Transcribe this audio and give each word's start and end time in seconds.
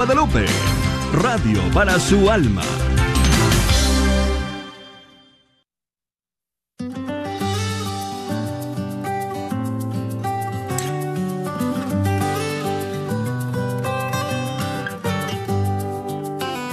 Guadalupe, 0.00 0.46
radio 1.12 1.60
para 1.74 2.00
su 2.00 2.30
alma. 2.30 2.62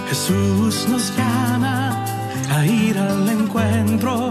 Jesús 0.08 0.88
nos 0.88 1.14
llama 1.18 2.06
a 2.50 2.66
ir 2.66 2.98
al 2.98 3.28
encuentro 3.28 4.30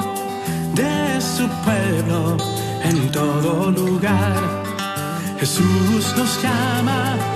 de 0.73 1.21
su 1.21 1.47
pueblo 1.67 2.39
en 2.83 3.13
todo 3.13 3.71
lugar. 3.73 4.65
Jesús 5.39 6.15
nos 6.17 6.43
llama 6.43 7.36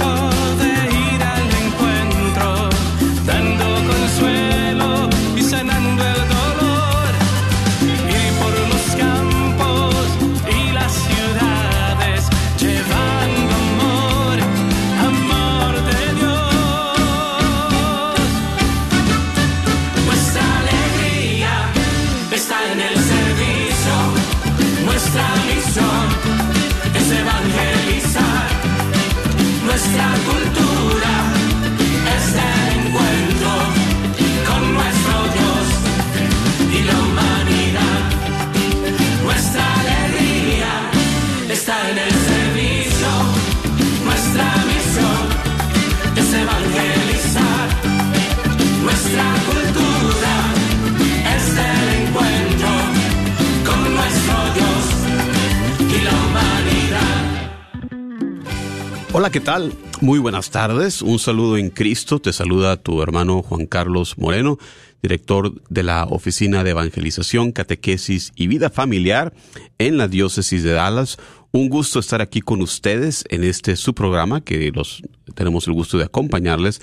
Hola, 59.21 59.29
¿qué 59.29 59.39
tal? 59.39 59.71
Muy 60.01 60.17
buenas 60.17 60.49
tardes. 60.49 61.03
Un 61.03 61.19
saludo 61.19 61.55
en 61.55 61.69
Cristo. 61.69 62.19
Te 62.19 62.33
saluda 62.33 62.77
tu 62.77 63.03
hermano 63.03 63.43
Juan 63.43 63.67
Carlos 63.67 64.17
Moreno, 64.17 64.57
director 65.01 65.61
de 65.69 65.83
la 65.83 66.05
Oficina 66.05 66.63
de 66.63 66.71
Evangelización, 66.71 67.51
Catequesis 67.51 68.31
y 68.35 68.47
Vida 68.47 68.69
Familiar 68.69 69.33
en 69.77 69.97
la 69.97 70.07
Diócesis 70.07 70.63
de 70.63 70.71
Dallas. 70.71 71.17
Un 71.51 71.69
gusto 71.69 71.99
estar 71.99 72.21
aquí 72.21 72.41
con 72.41 72.61
ustedes 72.61 73.25
en 73.29 73.43
este 73.43 73.75
su 73.75 73.93
programa 73.93 74.41
que 74.41 74.71
los 74.73 75.03
tenemos 75.35 75.67
el 75.67 75.73
gusto 75.73 75.97
de 75.97 76.05
acompañarles 76.05 76.81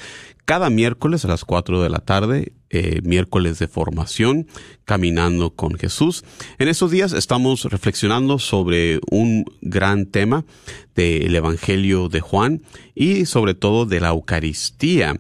cada 0.49 0.71
miércoles 0.71 1.27
a 1.27 1.29
las 1.29 1.45
4 1.45 1.83
de 1.83 1.91
la 1.91 1.99
tarde, 1.99 2.55
eh, 2.71 3.01
miércoles 3.03 3.59
de 3.59 3.69
formación, 3.69 4.47
caminando 4.87 5.51
con 5.51 5.75
Jesús. 5.75 6.25
En 6.59 6.69
estos 6.69 6.91
días 6.91 7.13
estamos 7.13 7.65
reflexionando 7.65 8.39
sobre 8.39 8.99
un 9.11 9.45
gran 9.61 10.07
tema 10.07 10.47
del 10.95 11.37
Evangelio 11.37 12.09
de 12.09 12.21
Juan 12.21 12.63
y 12.95 13.27
sobre 13.27 13.53
todo 13.53 13.85
de 13.85 14.01
la 14.01 14.09
Eucaristía 14.09 15.19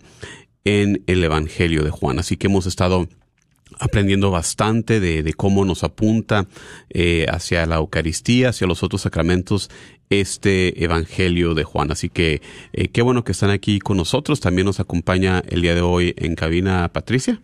en 0.69 1.03
el 1.07 1.25
Evangelio 1.25 1.83
de 1.83 1.91
Juan. 1.91 2.19
Así 2.19 2.37
que 2.37 2.47
hemos 2.47 2.67
estado 2.67 3.09
aprendiendo 3.79 4.31
bastante 4.31 5.01
de, 5.01 5.23
de 5.23 5.33
cómo 5.33 5.65
nos 5.65 5.83
apunta 5.83 6.47
eh, 6.91 7.25
hacia 7.31 7.65
la 7.65 7.77
Eucaristía, 7.77 8.51
hacia 8.51 8.67
los 8.67 8.83
otros 8.83 9.03
sacramentos, 9.03 9.71
este 10.11 10.85
Evangelio 10.85 11.55
de 11.55 11.65
Juan. 11.65 11.91
Así 11.91 12.11
que 12.11 12.43
eh, 12.75 12.89
qué 12.89 13.01
bueno 13.01 13.25
que 13.25 13.33
están 13.33 13.49
aquí 13.49 13.79
con 13.79 13.97
nosotros. 13.97 14.41
También 14.41 14.67
nos 14.67 14.79
acompaña 14.79 15.43
el 15.49 15.63
día 15.63 15.75
de 15.75 15.81
hoy 15.81 16.15
en 16.19 16.35
cabina 16.35 16.91
Patricia. 16.93 17.41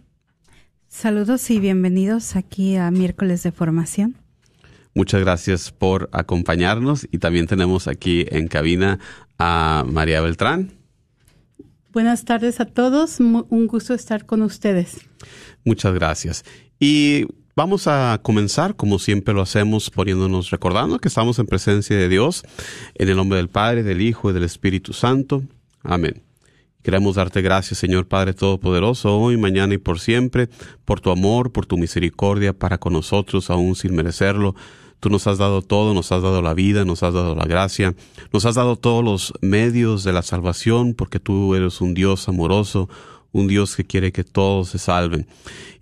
Saludos 0.89 1.51
y 1.51 1.61
bienvenidos 1.61 2.37
aquí 2.37 2.77
a 2.77 2.91
miércoles 2.91 3.43
de 3.43 3.53
formación. 3.53 4.17
Muchas 4.95 5.23
gracias 5.23 5.73
por 5.73 6.11
acompañarnos 6.13 7.09
y 7.11 7.19
también 7.19 7.47
tenemos 7.47 7.89
aquí 7.89 8.27
en 8.29 8.49
cabina 8.49 9.01
a 9.39 9.85
María 9.89 10.21
Beltrán. 10.21 10.84
Buenas 11.95 12.25
tardes 12.25 12.59
a 12.59 12.65
todos, 12.65 13.21
un 13.21 13.67
gusto 13.69 13.95
estar 13.95 14.27
con 14.27 14.43
ustedes. 14.43 14.97
Muchas 15.65 15.95
gracias. 15.95 16.45
Y 16.81 17.27
vamos 17.55 17.87
a 17.87 18.19
comenzar, 18.21 18.75
como 18.75 18.99
siempre 18.99 19.33
lo 19.33 19.43
hacemos, 19.43 19.91
poniéndonos, 19.91 20.51
recordando 20.51 20.99
que 20.99 21.07
estamos 21.07 21.39
en 21.39 21.47
presencia 21.47 21.97
de 21.97 22.09
Dios, 22.09 22.43
en 22.97 23.11
el 23.11 23.17
nombre 23.17 23.37
del 23.37 23.49
Padre, 23.49 23.85
del 23.85 24.03
Hijo 24.03 24.29
y 24.29 24.33
del 24.33 24.43
Espíritu 24.43 24.93
Santo. 24.93 25.45
Amén. 25.85 26.21
Queremos 26.83 27.15
darte 27.15 27.43
gracias, 27.43 27.79
Señor 27.79 28.09
Padre 28.09 28.35
Todopoderoso, 28.35 29.17
hoy, 29.17 29.37
mañana 29.37 29.75
y 29.75 29.79
por 29.79 30.01
siempre, 30.01 30.49
por 30.85 31.01
tu 31.01 31.13
amor, 31.13 31.53
por 31.53 31.65
tu 31.65 31.79
misericordia 31.79 32.53
para 32.53 32.79
con 32.79 32.93
nosotros, 32.93 33.51
aún 33.51 33.77
sin 33.77 33.95
merecerlo. 33.95 34.57
Tú 35.01 35.11
nos 35.11 35.27
has 35.27 35.39
dado 35.39 35.63
todo, 35.63 35.93
nos 35.95 36.11
has 36.13 36.23
dado 36.23 36.41
la 36.41 36.55
vida, 36.55 36.85
nos 36.85 37.03
has 37.03 37.13
dado 37.15 37.35
la 37.35 37.45
gracia, 37.45 37.95
nos 38.33 38.47
has 38.47 38.55
dado 38.55 38.77
todos 38.77 39.05
los 39.05 39.35
medios 39.41 40.05
de 40.05 40.13
la 40.13 40.23
salvación, 40.23 40.95
porque 40.95 41.21
tú 41.21 41.55
eres 41.55 41.81
un 41.81 41.95
Dios 41.95 42.29
amoroso, 42.29 42.89
un 43.33 43.49
Dios 43.49 43.77
que 43.77 43.85
quiere 43.85 44.13
que 44.13 44.25
todos 44.25 44.69
se 44.71 44.79
salven. 44.79 45.27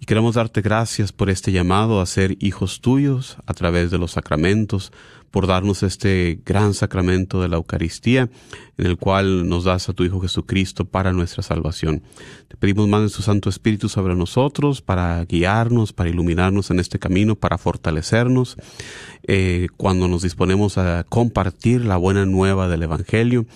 Y 0.01 0.07
queremos 0.07 0.35
darte 0.35 0.63
gracias 0.63 1.13
por 1.13 1.31
este 1.31 1.53
llamado 1.53 2.01
a 2.01 2.07
ser 2.07 2.37
hijos 2.41 2.81
tuyos 2.81 3.37
a 3.47 3.55
través 3.55 3.91
de 3.91 3.99
los 3.99 4.13
sacramentos, 4.13 4.91
por 5.33 5.47
darnos 5.47 5.83
este 5.83 6.41
gran 6.45 6.75
sacramento 6.75 7.41
de 7.41 7.49
la 7.49 7.57
Eucaristía, 7.57 8.29
en 8.77 8.87
el 8.87 8.99
cual 8.99 9.49
nos 9.49 9.65
das 9.65 9.89
a 9.89 9.95
tu 9.95 10.05
Hijo 10.05 10.21
Jesucristo 10.21 10.85
para 10.85 11.13
nuestra 11.13 11.43
salvación. 11.43 12.03
Te 12.49 12.57
pedimos 12.59 12.87
más 12.87 13.03
de 13.03 13.09
tu 13.09 13.23
Santo 13.23 13.49
Espíritu 13.49 13.89
sobre 13.89 14.15
nosotros, 14.15 14.83
para 14.83 15.25
guiarnos, 15.25 15.95
para 15.95 16.11
iluminarnos 16.11 16.71
en 16.71 16.79
este 16.81 16.99
camino, 16.99 17.35
para 17.35 17.57
fortalecernos, 17.57 18.57
eh, 19.27 19.69
cuando 19.79 20.07
nos 20.07 20.23
disponemos 20.23 20.77
a 20.77 21.05
compartir 21.05 21.85
la 21.87 21.97
buena 21.97 22.27
nueva 22.27 22.69
del 22.69 22.83
Evangelio, 22.83 23.47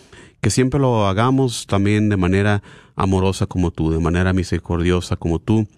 que 0.40 0.48
siempre 0.48 0.80
lo 0.80 1.06
hagamos 1.06 1.66
también 1.66 2.08
de 2.08 2.16
manera 2.16 2.62
amorosa 2.94 3.46
como 3.46 3.70
tú, 3.70 3.90
de 3.90 3.98
manera 3.98 4.32
misericordiosa 4.32 5.16
como 5.16 5.40
tú, 5.40 5.68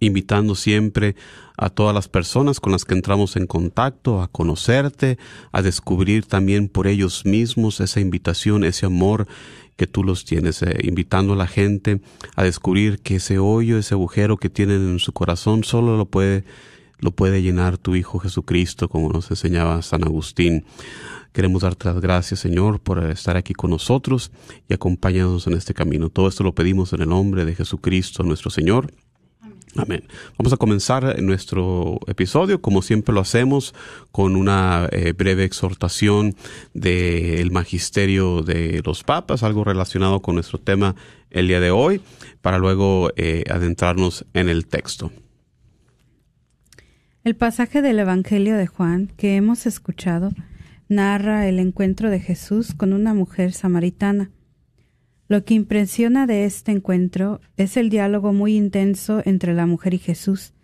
invitando 0.00 0.56
siempre 0.56 1.14
a 1.60 1.68
todas 1.68 1.94
las 1.94 2.08
personas 2.08 2.58
con 2.58 2.72
las 2.72 2.86
que 2.86 2.94
entramos 2.94 3.36
en 3.36 3.46
contacto 3.46 4.22
a 4.22 4.28
conocerte, 4.28 5.18
a 5.52 5.60
descubrir 5.60 6.24
también 6.24 6.68
por 6.68 6.86
ellos 6.86 7.26
mismos 7.26 7.80
esa 7.80 8.00
invitación, 8.00 8.64
ese 8.64 8.86
amor 8.86 9.28
que 9.76 9.86
tú 9.86 10.02
los 10.02 10.24
tienes, 10.24 10.62
eh, 10.62 10.74
invitando 10.84 11.34
a 11.34 11.36
la 11.36 11.46
gente 11.46 12.00
a 12.34 12.44
descubrir 12.44 13.00
que 13.00 13.16
ese 13.16 13.38
hoyo, 13.38 13.76
ese 13.76 13.92
agujero 13.92 14.38
que 14.38 14.48
tienen 14.48 14.88
en 14.88 14.98
su 15.00 15.12
corazón 15.12 15.62
solo 15.62 15.98
lo 15.98 16.06
puede 16.06 16.44
lo 16.98 17.12
puede 17.12 17.40
llenar 17.40 17.78
tu 17.78 17.94
Hijo 17.94 18.18
Jesucristo, 18.18 18.90
como 18.90 19.10
nos 19.10 19.30
enseñaba 19.30 19.80
San 19.80 20.04
Agustín. 20.04 20.66
Queremos 21.32 21.62
darte 21.62 21.88
las 21.88 21.98
gracias, 21.98 22.40
Señor, 22.40 22.80
por 22.80 23.02
estar 23.04 23.38
aquí 23.38 23.54
con 23.54 23.70
nosotros 23.70 24.32
y 24.68 24.74
acompañarnos 24.74 25.46
en 25.46 25.54
este 25.54 25.72
camino. 25.72 26.10
Todo 26.10 26.28
esto 26.28 26.44
lo 26.44 26.54
pedimos 26.54 26.92
en 26.92 27.00
el 27.00 27.08
nombre 27.08 27.46
de 27.46 27.54
Jesucristo, 27.54 28.22
nuestro 28.22 28.50
Señor. 28.50 28.92
Amén. 29.76 30.02
Vamos 30.36 30.52
a 30.52 30.56
comenzar 30.56 31.22
nuestro 31.22 32.00
episodio, 32.08 32.60
como 32.60 32.82
siempre 32.82 33.14
lo 33.14 33.20
hacemos, 33.20 33.72
con 34.10 34.34
una 34.34 34.88
eh, 34.90 35.12
breve 35.12 35.44
exhortación 35.44 36.34
del 36.74 37.50
magisterio 37.52 38.42
de 38.42 38.82
los 38.84 39.04
papas, 39.04 39.44
algo 39.44 39.62
relacionado 39.62 40.22
con 40.22 40.34
nuestro 40.34 40.58
tema 40.58 40.96
el 41.30 41.46
día 41.46 41.60
de 41.60 41.70
hoy, 41.70 42.00
para 42.40 42.58
luego 42.58 43.10
eh, 43.16 43.44
adentrarnos 43.48 44.24
en 44.34 44.48
el 44.48 44.66
texto. 44.66 45.12
El 47.22 47.36
pasaje 47.36 47.80
del 47.80 47.98
Evangelio 48.00 48.56
de 48.56 48.66
Juan 48.66 49.12
que 49.16 49.36
hemos 49.36 49.66
escuchado 49.66 50.32
narra 50.88 51.46
el 51.46 51.60
encuentro 51.60 52.10
de 52.10 52.18
Jesús 52.18 52.74
con 52.74 52.92
una 52.92 53.14
mujer 53.14 53.52
samaritana. 53.52 54.30
Lo 55.30 55.44
que 55.44 55.54
impresiona 55.54 56.26
de 56.26 56.44
este 56.44 56.72
encuentro 56.72 57.40
es 57.56 57.76
el 57.76 57.88
diálogo 57.88 58.32
muy 58.32 58.56
intenso 58.56 59.22
entre 59.24 59.54
la 59.54 59.64
mujer 59.64 59.94
y 59.94 59.98
Jesús. 59.98 60.54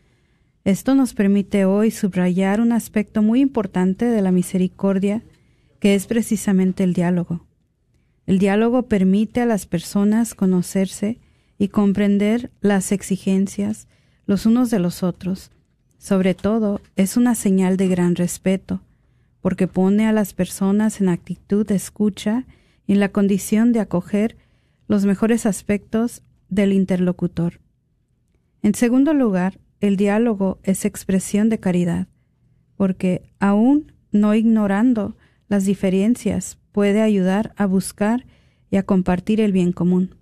Esto 0.64 0.96
nos 0.96 1.14
permite 1.14 1.64
hoy 1.64 1.92
subrayar 1.92 2.60
un 2.60 2.72
aspecto 2.72 3.22
muy 3.22 3.42
importante 3.42 4.06
de 4.06 4.20
la 4.22 4.32
misericordia, 4.32 5.22
que 5.78 5.94
es 5.94 6.08
precisamente 6.08 6.82
el 6.82 6.94
diálogo. 6.94 7.46
El 8.26 8.40
diálogo 8.40 8.88
permite 8.88 9.40
a 9.40 9.46
las 9.46 9.66
personas 9.66 10.34
conocerse 10.34 11.20
y 11.58 11.68
comprender 11.68 12.50
las 12.60 12.90
exigencias 12.90 13.86
los 14.26 14.46
unos 14.46 14.68
de 14.70 14.80
los 14.80 15.04
otros, 15.04 15.52
Sobre 15.98 16.34
todo, 16.34 16.80
es 16.96 17.16
una 17.16 17.36
señal 17.36 17.76
de 17.76 17.86
gran 17.86 18.16
respeto, 18.16 18.80
porque 19.42 19.68
pone 19.68 20.08
a 20.08 20.12
las 20.12 20.34
personas 20.34 21.00
en 21.00 21.08
actitud 21.08 21.64
de 21.64 21.76
escucha 21.76 22.46
y 22.84 22.94
en 22.94 23.00
la 23.00 23.10
condición 23.10 23.72
de 23.72 23.78
acoger 23.78 24.36
los 24.88 25.04
mejores 25.04 25.46
aspectos 25.46 26.22
del 26.48 26.72
interlocutor. 26.72 27.60
En 28.62 28.74
segundo 28.74 29.14
lugar, 29.14 29.58
el 29.80 29.96
diálogo 29.96 30.58
es 30.62 30.84
expresión 30.84 31.48
de 31.48 31.60
caridad, 31.60 32.08
porque 32.76 33.22
aún 33.38 33.92
no 34.12 34.34
ignorando 34.34 35.16
las 35.48 35.64
diferencias 35.64 36.58
puede 36.72 37.02
ayudar 37.02 37.52
a 37.56 37.66
buscar 37.66 38.26
y 38.70 38.76
a 38.76 38.82
compartir 38.84 39.40
el 39.40 39.52
bien 39.52 39.72
común. 39.72 40.14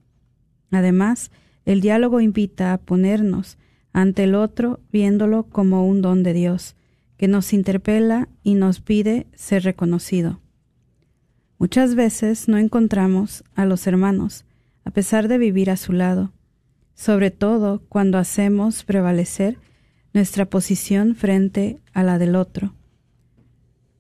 Además, 0.71 1.31
el 1.65 1.81
diálogo 1.81 2.21
invita 2.21 2.73
a 2.73 2.79
ponernos 2.79 3.59
ante 3.93 4.25
el 4.25 4.35
otro 4.35 4.81
viéndolo 4.93 5.45
como 5.45 5.87
un 5.87 6.03
don 6.03 6.23
de 6.23 6.33
Dios, 6.33 6.77
que 7.17 7.29
nos 7.29 7.53
interpela 7.53 8.29
y 8.43 8.55
nos 8.55 8.81
pide 8.81 9.27
ser 9.35 9.63
reconocido. 9.63 10.41
Muchas 11.59 11.95
veces 11.95 12.49
no 12.49 12.59
encontramos 12.59 13.45
a 13.55 13.65
los 13.65 13.87
hermanos, 13.87 14.45
a 14.85 14.91
pesar 14.91 15.29
de 15.29 15.39
vivir 15.39 15.71
a 15.71 15.77
su 15.77 15.93
lado, 15.93 16.33
sobre 16.95 17.31
todo 17.31 17.83
cuando 17.89 18.19
hacemos 18.19 18.85
prevalecer 18.85 19.59
nuestra 20.13 20.45
posición 20.47 21.17
frente 21.17 21.81
a 21.93 22.03
la 22.03 22.19
del 22.19 22.37
otro. 22.37 22.75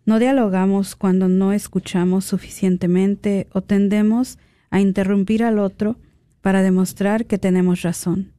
No 0.06 0.18
dialogamos 0.18 0.96
cuando 0.96 1.28
no 1.28 1.52
escuchamos 1.52 2.24
suficientemente 2.24 3.48
o 3.52 3.62
tendemos 3.62 4.38
a 4.70 4.80
interrumpir 4.80 5.42
al 5.42 5.58
otro 5.58 5.96
para 6.40 6.62
demostrar 6.62 7.26
que 7.26 7.38
tenemos 7.38 7.82
razón. 7.82 8.32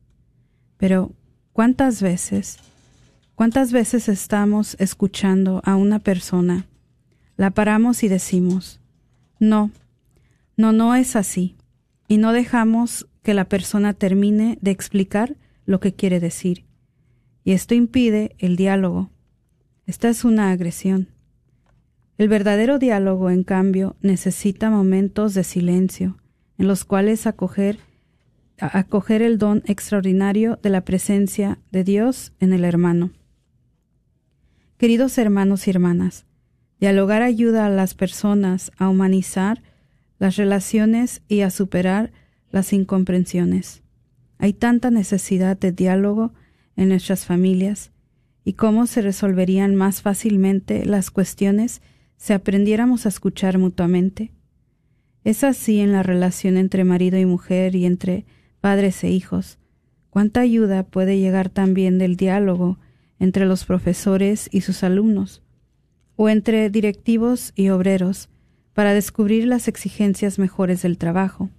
Pero, 0.78 1.12
¿cuántas 1.54 2.02
veces, 2.02 2.60
cuántas 3.34 3.72
veces 3.72 4.08
estamos 4.10 4.76
escuchando 4.80 5.62
a 5.66 5.76
una 5.76 6.00
persona, 6.00 6.68
la 7.36 7.50
paramos 7.50 8.04
y 8.04 8.10
decimos, 8.10 8.80
no, 9.40 9.72
no, 10.56 10.72
no 10.72 10.96
es 10.96 11.16
así, 11.16 11.56
y 12.08 12.18
no 12.18 12.32
dejamos 12.32 13.08
que 13.24 13.34
la 13.34 13.46
persona 13.46 13.94
termine 13.94 14.58
de 14.62 14.72
explicar 14.72 15.36
lo 15.66 15.80
que 15.80 15.94
quiere 15.94 16.20
decir. 16.20 16.66
Y 17.44 17.52
esto 17.52 17.74
impide 17.74 18.36
el 18.40 18.56
diálogo. 18.56 19.10
Esta 19.86 20.10
es 20.10 20.24
una 20.24 20.52
agresión. 20.52 21.10
El 22.18 22.30
verdadero 22.30 22.80
diálogo, 22.80 23.30
en 23.30 23.44
cambio, 23.44 23.98
necesita 24.02 24.70
momentos 24.70 25.34
de 25.34 25.44
silencio, 25.44 26.18
en 26.58 26.68
los 26.68 26.86
cuales 26.86 27.28
acoger, 27.28 27.80
acoger 28.58 29.22
el 29.22 29.38
don 29.38 29.64
extraordinario 29.66 30.58
de 30.62 30.70
la 30.70 30.82
presencia 30.82 31.60
de 31.72 31.84
Dios 31.84 32.32
en 32.40 32.54
el 32.54 32.64
hermano. 32.64 33.12
Queridos 34.78 35.18
hermanos 35.18 35.68
y 35.68 35.72
hermanas, 35.72 36.26
dialogar 36.80 37.22
ayuda 37.22 37.66
a 37.66 37.70
las 37.70 37.94
personas 37.96 38.72
a 38.78 38.88
humanizar 38.88 39.62
las 40.20 40.36
relaciones 40.36 41.22
y 41.28 41.42
a 41.42 41.50
superar 41.50 42.12
las 42.52 42.74
incomprensiones. 42.74 43.84
Hay 44.38 44.54
tanta 44.54 44.92
necesidad 44.92 45.58
de 45.58 45.72
diálogo 45.72 46.34
en 46.76 46.90
nuestras 46.90 47.26
familias 47.26 47.92
y 48.44 48.54
cómo 48.54 48.88
se 48.88 49.02
resolverían 49.02 49.76
más 49.76 50.02
fácilmente 50.02 50.86
las 50.86 51.12
cuestiones 51.12 51.82
si 52.18 52.34
aprendiéramos 52.34 53.06
a 53.06 53.10
escuchar 53.10 53.58
mutuamente. 53.58 54.32
Es 55.24 55.44
así 55.44 55.80
en 55.80 55.92
la 55.92 56.04
relación 56.04 56.58
entre 56.58 56.84
marido 56.84 57.18
y 57.18 57.26
mujer 57.26 57.76
y 57.76 57.86
entre 57.86 58.26
padres 58.62 59.04
e 59.04 59.10
hijos. 59.10 59.58
Cuánta 60.10 60.42
ayuda 60.42 60.84
puede 60.84 61.20
llegar 61.20 61.50
también 61.50 61.98
del 61.98 62.16
diálogo 62.16 62.80
entre 63.20 63.46
los 63.46 63.66
profesores 63.66 64.50
y 64.52 64.62
sus 64.62 64.84
alumnos, 64.84 65.42
o 66.16 66.30
entre 66.30 66.70
directivos 66.70 67.52
y 67.56 67.70
obreros, 67.70 68.30
para 68.76 68.94
descubrir 68.94 69.48
las 69.48 69.70
exigencias 69.70 70.38
mejores 70.38 70.82
del 70.82 70.98
trabajo. 70.98 71.50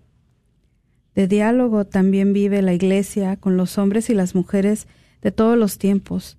De 1.14 1.26
diálogo 1.26 1.86
también 1.86 2.34
vive 2.34 2.60
la 2.60 2.74
Iglesia 2.74 3.36
con 3.36 3.56
los 3.56 3.78
hombres 3.78 4.10
y 4.10 4.14
las 4.14 4.34
mujeres 4.34 4.86
de 5.22 5.32
todos 5.32 5.56
los 5.56 5.78
tiempos, 5.78 6.36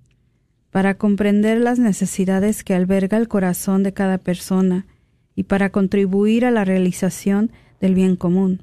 para 0.70 0.94
comprender 0.94 1.58
las 1.58 1.80
necesidades 1.80 2.62
que 2.62 2.74
alberga 2.74 3.18
el 3.18 3.26
corazón 3.26 3.82
de 3.82 3.92
cada 3.92 4.18
persona 4.18 4.86
y 5.34 5.42
para 5.42 5.70
contribuir 5.70 6.46
a 6.46 6.52
la 6.52 6.64
realización 6.64 7.50
del 7.80 7.96
bien 7.96 8.14
común. 8.14 8.62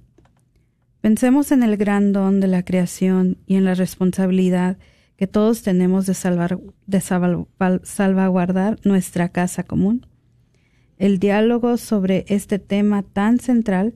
Pensemos 1.01 1.51
en 1.51 1.63
el 1.63 1.75
gran 1.75 2.13
don 2.13 2.39
de 2.39 2.47
la 2.47 2.63
creación 2.63 3.39
y 3.45 3.57
en 3.57 3.65
la 3.65 3.75
responsabilidad 3.75 4.77
que 5.17 5.27
todos 5.27 5.63
tenemos 5.63 6.05
de, 6.05 6.13
salvaguardar 7.83 8.79
nuestra 8.85 9.27
casa 9.29 9.63
común. 9.63 10.05
El 10.97 11.19
diálogo 11.19 11.77
sobre 11.77 12.25
este 12.29 12.57
tema 12.57 13.03
tan 13.03 13.39
central 13.39 13.95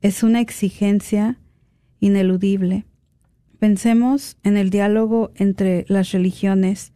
es 0.00 0.22
una 0.22 0.40
exigencia 0.40 1.38
ineludible. 1.98 2.84
Pensemos 3.58 4.36
en 4.44 4.56
el 4.56 4.70
diálogo 4.70 5.32
entre 5.34 5.84
las 5.88 6.12
religiones 6.12 6.92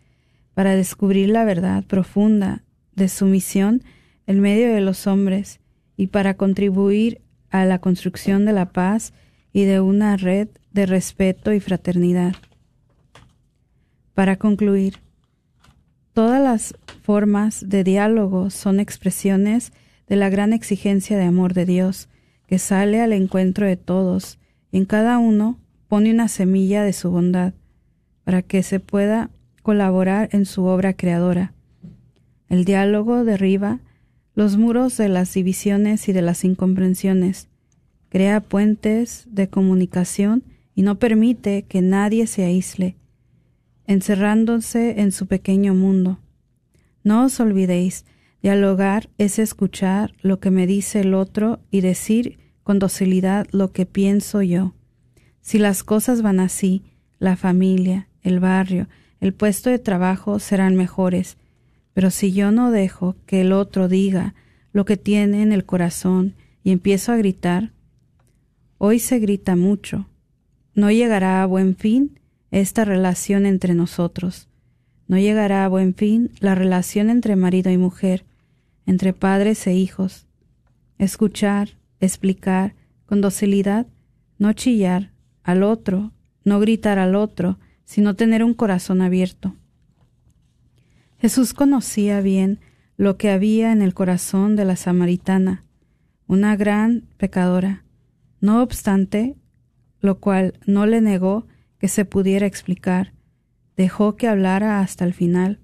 para 0.55 0.76
descubrir 0.76 1.31
la 1.31 1.44
verdad 1.44 1.85
profunda 1.85 2.62
de 2.94 3.08
su 3.08 3.26
misión 3.26 3.82
en 4.26 4.41
medio 4.41 4.73
de 4.73 4.81
los 4.81 5.06
hombres 5.06 5.58
y 5.96 6.08
para 6.08 6.35
contribuir 6.35 7.20
a 7.50 7.64
la 7.64 7.81
construcción 7.81 8.44
de 8.44 8.53
la 8.53 8.73
paz 8.73 9.12
y 9.53 9.64
de 9.64 9.81
una 9.81 10.17
red 10.17 10.49
de 10.73 10.87
respeto 10.87 11.53
y 11.53 11.58
fraternidad. 11.58 12.37
Para 14.14 14.37
concluir, 14.37 14.99
todas 16.12 16.42
las 16.42 16.74
formas 17.02 17.68
de 17.68 17.84
diálogo 17.84 18.50
son 18.50 18.80
expresiones 18.80 19.72
de 20.08 20.16
la 20.16 20.28
gran 20.28 20.52
exigencia 20.52 21.16
de 21.16 21.24
amor 21.24 21.54
de 21.54 21.66
Dios, 21.66 22.08
que 22.46 22.58
sale 22.58 23.00
al 23.00 23.12
encuentro 23.12 23.66
de 23.66 23.76
todos, 23.76 24.38
y 24.72 24.78
en 24.78 24.84
cada 24.84 25.18
uno 25.18 25.58
pone 25.88 26.10
una 26.10 26.28
semilla 26.28 26.82
de 26.82 26.92
su 26.92 27.10
bondad, 27.10 27.54
para 28.24 28.42
que 28.42 28.62
se 28.62 28.80
pueda 28.80 29.30
colaborar 29.62 30.28
en 30.32 30.46
su 30.46 30.64
obra 30.64 30.94
creadora. 30.94 31.52
El 32.48 32.64
diálogo 32.64 33.24
derriba 33.24 33.80
los 34.34 34.56
muros 34.56 34.96
de 34.96 35.08
las 35.08 35.32
divisiones 35.34 36.08
y 36.08 36.12
de 36.12 36.22
las 36.22 36.44
incomprensiones, 36.44 37.48
crea 38.08 38.40
puentes 38.40 39.26
de 39.30 39.48
comunicación 39.48 40.42
y 40.74 40.82
no 40.82 40.98
permite 40.98 41.62
que 41.62 41.82
nadie 41.82 42.26
se 42.26 42.44
aísle, 42.44 42.96
encerrándose 43.90 45.00
en 45.00 45.10
su 45.10 45.26
pequeño 45.26 45.75
mundo. 45.75 46.20
No 47.02 47.25
os 47.25 47.40
olvidéis, 47.40 48.05
dialogar 48.41 49.10
es 49.19 49.41
escuchar 49.41 50.15
lo 50.22 50.38
que 50.38 50.53
me 50.53 50.69
dice 50.69 51.00
el 51.00 51.12
otro 51.12 51.58
y 51.72 51.81
decir 51.81 52.38
con 52.62 52.79
docilidad 52.79 53.48
lo 53.50 53.72
que 53.72 53.86
pienso 53.86 54.43
yo. 54.43 54.74
Si 55.41 55.58
las 55.58 55.82
cosas 55.82 56.22
van 56.22 56.38
así, 56.38 56.84
la 57.19 57.34
familia, 57.34 58.06
el 58.22 58.38
barrio, 58.38 58.86
el 59.19 59.34
puesto 59.34 59.70
de 59.70 59.81
trabajo 59.81 60.38
serán 60.38 60.76
mejores, 60.76 61.36
pero 61.93 62.12
si 62.12 62.32
yo 62.32 62.53
no 62.53 62.70
dejo 62.70 63.17
que 63.26 63.41
el 63.41 63.50
otro 63.50 63.88
diga 63.88 64.36
lo 64.72 64.84
que 64.84 64.98
tiene 64.98 65.43
en 65.43 65.50
el 65.50 65.67
corazón 65.67 66.36
y 66.62 66.70
empiezo 66.70 67.10
a 67.10 67.17
gritar, 67.17 67.72
hoy 68.79 69.00
se 69.00 69.19
grita 69.19 69.56
mucho, 69.56 70.08
no 70.76 70.93
llegará 70.93 71.43
a 71.43 71.46
buen 71.46 71.74
fin 71.74 72.19
esta 72.50 72.84
relación 72.84 73.46
entre 73.46 73.74
nosotros. 73.74 74.48
No 75.06 75.19
llegará 75.19 75.64
a 75.64 75.69
buen 75.69 75.94
fin 75.94 76.30
la 76.40 76.54
relación 76.54 77.10
entre 77.10 77.36
marido 77.36 77.70
y 77.70 77.78
mujer, 77.78 78.24
entre 78.86 79.12
padres 79.12 79.66
e 79.66 79.74
hijos. 79.74 80.26
Escuchar, 80.98 81.78
explicar, 82.00 82.74
con 83.06 83.20
docilidad, 83.20 83.86
no 84.38 84.52
chillar 84.52 85.10
al 85.42 85.62
otro, 85.62 86.12
no 86.44 86.60
gritar 86.60 86.98
al 86.98 87.14
otro, 87.14 87.58
sino 87.84 88.14
tener 88.14 88.44
un 88.44 88.54
corazón 88.54 89.02
abierto. 89.02 89.56
Jesús 91.19 91.52
conocía 91.52 92.20
bien 92.20 92.60
lo 92.96 93.16
que 93.16 93.30
había 93.30 93.72
en 93.72 93.82
el 93.82 93.94
corazón 93.94 94.56
de 94.56 94.64
la 94.64 94.76
samaritana, 94.76 95.64
una 96.26 96.54
gran 96.56 97.08
pecadora. 97.16 97.84
No 98.40 98.62
obstante, 98.62 99.36
lo 100.00 100.19
cual 100.20 100.54
no 100.66 100.86
le 100.86 101.00
negó 101.00 101.46
que 101.81 101.89
se 101.89 102.05
pudiera 102.05 102.46
explicar, 102.46 103.13
dejó 103.77 104.15
que 104.15 104.29
hablara 104.29 104.81
hasta 104.81 105.05
el 105.05 105.15
final, 105.15 105.58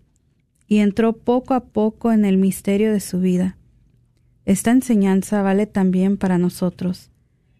y 0.66 0.78
entró 0.78 1.12
poco 1.12 1.54
a 1.54 1.66
poco 1.66 2.10
en 2.10 2.24
el 2.24 2.38
misterio 2.38 2.92
de 2.92 2.98
su 2.98 3.20
vida. 3.20 3.56
Esta 4.46 4.70
enseñanza 4.70 5.42
vale 5.42 5.66
también 5.66 6.16
para 6.16 6.38
nosotros. 6.38 7.10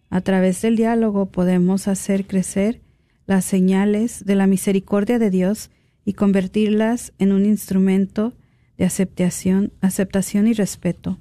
A 0.09 0.21
través 0.21 0.61
del 0.61 0.75
diálogo 0.75 1.27
podemos 1.27 1.87
hacer 1.87 2.25
crecer 2.25 2.81
las 3.25 3.45
señales 3.45 4.25
de 4.25 4.35
la 4.35 4.47
misericordia 4.47 5.19
de 5.19 5.29
Dios 5.29 5.69
y 6.03 6.13
convertirlas 6.13 7.13
en 7.19 7.33
un 7.33 7.45
instrumento 7.45 8.33
de 8.77 8.85
aceptación, 8.85 9.73
aceptación 9.81 10.47
y 10.47 10.53
respeto. 10.53 11.17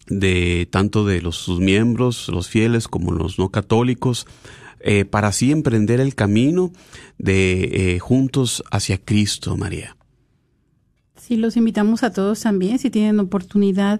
de 0.08 0.68
tanto 0.72 1.03
de 1.03 1.20
los, 1.20 1.36
sus 1.36 1.60
miembros, 1.60 2.30
los 2.30 2.48
fieles 2.48 2.88
como 2.88 3.12
los 3.12 3.39
no 3.39 3.50
católicos, 3.50 4.27
eh, 4.82 5.03
para 5.03 5.30
así 5.30 5.51
emprender 5.51 6.00
el 6.00 6.13
camino 6.13 6.72
de 7.18 7.96
eh, 7.96 8.00
juntos 8.00 8.63
hacia 8.70 9.00
Cristo, 9.00 9.58
María. 9.58 9.98
Sí, 11.18 11.38
los 11.38 11.58
invitamos 11.58 12.03
a 12.03 12.13
todos 12.13 12.42
también, 12.42 12.77
si 12.77 12.92
tienen 12.92 13.20
oportunidad 13.20 14.00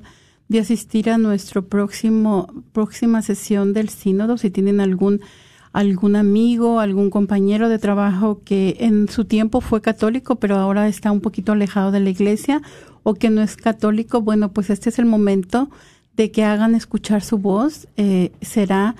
de 0.50 0.60
asistir 0.60 1.10
a 1.10 1.18
nuestro 1.18 1.68
próximo 1.68 2.54
próxima 2.72 3.24
sesión 3.24 3.74
del 3.74 3.90
sínodo, 3.90 4.38
si 4.38 4.52
tienen 4.52 4.80
algún 4.80 5.22
algún 5.74 6.16
amigo, 6.16 6.80
algún 6.80 7.10
compañero 7.10 7.68
de 7.68 7.80
trabajo 7.80 8.42
que 8.46 8.78
en 8.80 9.10
su 9.10 9.26
tiempo 9.26 9.60
fue 9.60 9.82
católico, 9.82 10.36
pero 10.36 10.56
ahora 10.58 10.88
está 10.88 11.12
un 11.12 11.20
poquito 11.20 11.52
alejado 11.52 11.92
de 11.92 12.00
la 12.00 12.12
iglesia 12.12 12.62
o 13.02 13.16
que 13.16 13.32
no 13.32 13.42
es 13.42 13.58
católico, 13.58 14.22
bueno, 14.22 14.52
pues 14.52 14.70
este 14.70 14.90
es 14.90 15.00
el 15.00 15.06
momento 15.06 15.70
de 16.16 16.32
que 16.32 16.44
hagan 16.44 16.76
escuchar 16.76 17.24
su 17.24 17.40
voz. 17.40 17.88
Eh, 17.98 18.32
será 18.42 18.96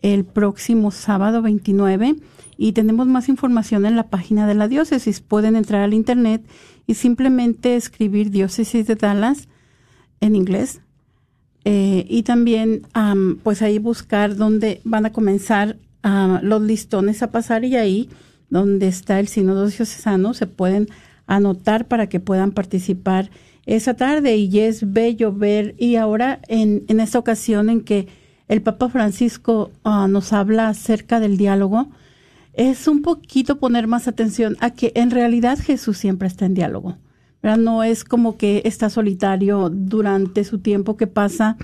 el 0.00 0.24
próximo 0.24 0.90
sábado 0.90 1.40
29 1.40 2.16
y 2.58 2.72
tenemos 2.72 3.06
más 3.06 3.30
información 3.30 3.86
en 3.86 3.96
la 3.96 4.08
página 4.08 4.46
de 4.46 4.54
la 4.54 4.68
diócesis. 4.68 5.20
Pueden 5.20 5.56
entrar 5.56 5.82
al 5.82 5.94
internet 5.94 6.44
y 6.86 6.94
simplemente 6.94 7.74
escribir 7.74 8.30
diócesis 8.30 8.86
de 8.86 8.96
Dallas 8.96 9.48
en 10.20 10.36
inglés 10.36 10.82
eh, 11.64 12.04
y 12.08 12.22
también 12.22 12.82
pues 13.42 13.62
ahí 13.62 13.78
buscar 13.78 14.36
dónde 14.36 14.80
van 14.84 15.06
a 15.06 15.12
comenzar 15.12 15.76
los 16.02 16.62
listones 16.62 17.22
a 17.22 17.30
pasar 17.30 17.64
y 17.64 17.76
ahí 17.76 18.08
donde 18.50 18.88
está 18.88 19.20
el 19.20 19.28
sínodo 19.28 19.66
diocesano 19.66 20.32
se 20.32 20.46
pueden 20.46 20.88
anotar 21.26 21.86
para 21.86 22.08
que 22.08 22.20
puedan 22.20 22.52
participar 22.52 23.30
esa 23.66 23.94
tarde 23.94 24.36
y 24.36 24.60
es 24.60 24.92
bello 24.92 25.32
ver 25.32 25.74
y 25.78 25.96
ahora 25.96 26.40
en, 26.48 26.84
en 26.88 27.00
esta 27.00 27.18
ocasión 27.18 27.68
en 27.68 27.82
que 27.82 28.08
el 28.48 28.62
Papa 28.62 28.88
Francisco 28.88 29.70
uh, 29.84 30.08
nos 30.08 30.32
habla 30.32 30.68
acerca 30.68 31.20
del 31.20 31.36
diálogo, 31.36 31.90
es 32.54 32.88
un 32.88 33.02
poquito 33.02 33.58
poner 33.58 33.86
más 33.86 34.08
atención 34.08 34.56
a 34.60 34.70
que 34.70 34.92
en 34.94 35.10
realidad 35.10 35.58
Jesús 35.58 35.98
siempre 35.98 36.28
está 36.28 36.46
en 36.46 36.54
diálogo. 36.54 36.96
No 37.42 37.84
es 37.84 38.04
como 38.04 38.36
que 38.36 38.62
está 38.64 38.90
solitario 38.90 39.70
durante 39.70 40.44
su 40.44 40.58
tiempo 40.58 40.96
que 40.96 41.06
pasa 41.06 41.56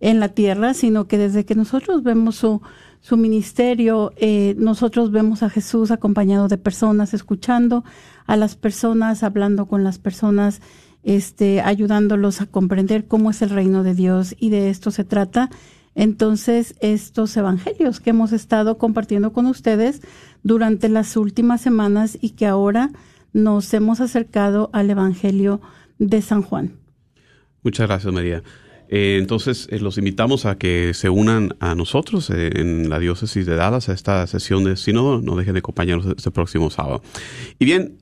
en 0.00 0.18
la 0.18 0.30
tierra, 0.30 0.74
sino 0.74 1.06
que 1.06 1.16
desde 1.16 1.44
que 1.44 1.54
nosotros 1.54 2.02
vemos 2.02 2.36
su, 2.36 2.60
su 3.02 3.18
ministerio, 3.18 4.14
eh, 4.16 4.54
nosotros 4.56 5.10
vemos 5.10 5.42
a 5.42 5.50
Jesús 5.50 5.90
acompañado 5.90 6.48
de 6.48 6.56
personas, 6.56 7.12
escuchando 7.12 7.84
a 8.26 8.36
las 8.36 8.56
personas, 8.56 9.22
hablando 9.22 9.66
con 9.66 9.84
las 9.84 9.98
personas, 9.98 10.62
este, 11.02 11.60
ayudándolos 11.60 12.40
a 12.40 12.46
comprender 12.46 13.06
cómo 13.06 13.30
es 13.30 13.42
el 13.42 13.50
reino 13.50 13.82
de 13.82 13.94
Dios 13.94 14.34
y 14.38 14.48
de 14.48 14.70
esto 14.70 14.90
se 14.90 15.04
trata 15.04 15.50
entonces, 15.94 16.74
estos 16.80 17.36
evangelios 17.36 18.00
que 18.00 18.10
hemos 18.10 18.32
estado 18.32 18.78
compartiendo 18.78 19.32
con 19.32 19.46
ustedes 19.46 20.00
durante 20.42 20.88
las 20.88 21.16
últimas 21.16 21.60
semanas 21.60 22.16
y 22.20 22.30
que 22.30 22.46
ahora 22.46 22.90
nos 23.32 23.72
hemos 23.74 24.00
acercado 24.00 24.70
al 24.72 24.90
Evangelio 24.90 25.60
de 25.98 26.22
San 26.22 26.42
Juan. 26.42 26.72
Muchas 27.62 27.86
gracias, 27.86 28.12
María. 28.12 28.42
Eh, 28.94 29.16
entonces, 29.18 29.68
eh, 29.70 29.78
los 29.78 29.96
invitamos 29.96 30.44
a 30.44 30.58
que 30.58 30.92
se 30.92 31.08
unan 31.08 31.56
a 31.60 31.74
nosotros 31.74 32.28
eh, 32.28 32.50
en 32.56 32.90
la 32.90 32.98
diócesis 32.98 33.46
de 33.46 33.56
Dallas 33.56 33.88
a 33.88 33.94
esta 33.94 34.26
sesión 34.26 34.64
de 34.64 34.76
sínodo. 34.76 35.22
No 35.22 35.34
dejen 35.34 35.54
de 35.54 35.60
acompañarnos 35.60 36.14
este 36.14 36.30
próximo 36.30 36.68
sábado. 36.68 37.02
Y 37.58 37.64
bien, 37.64 37.96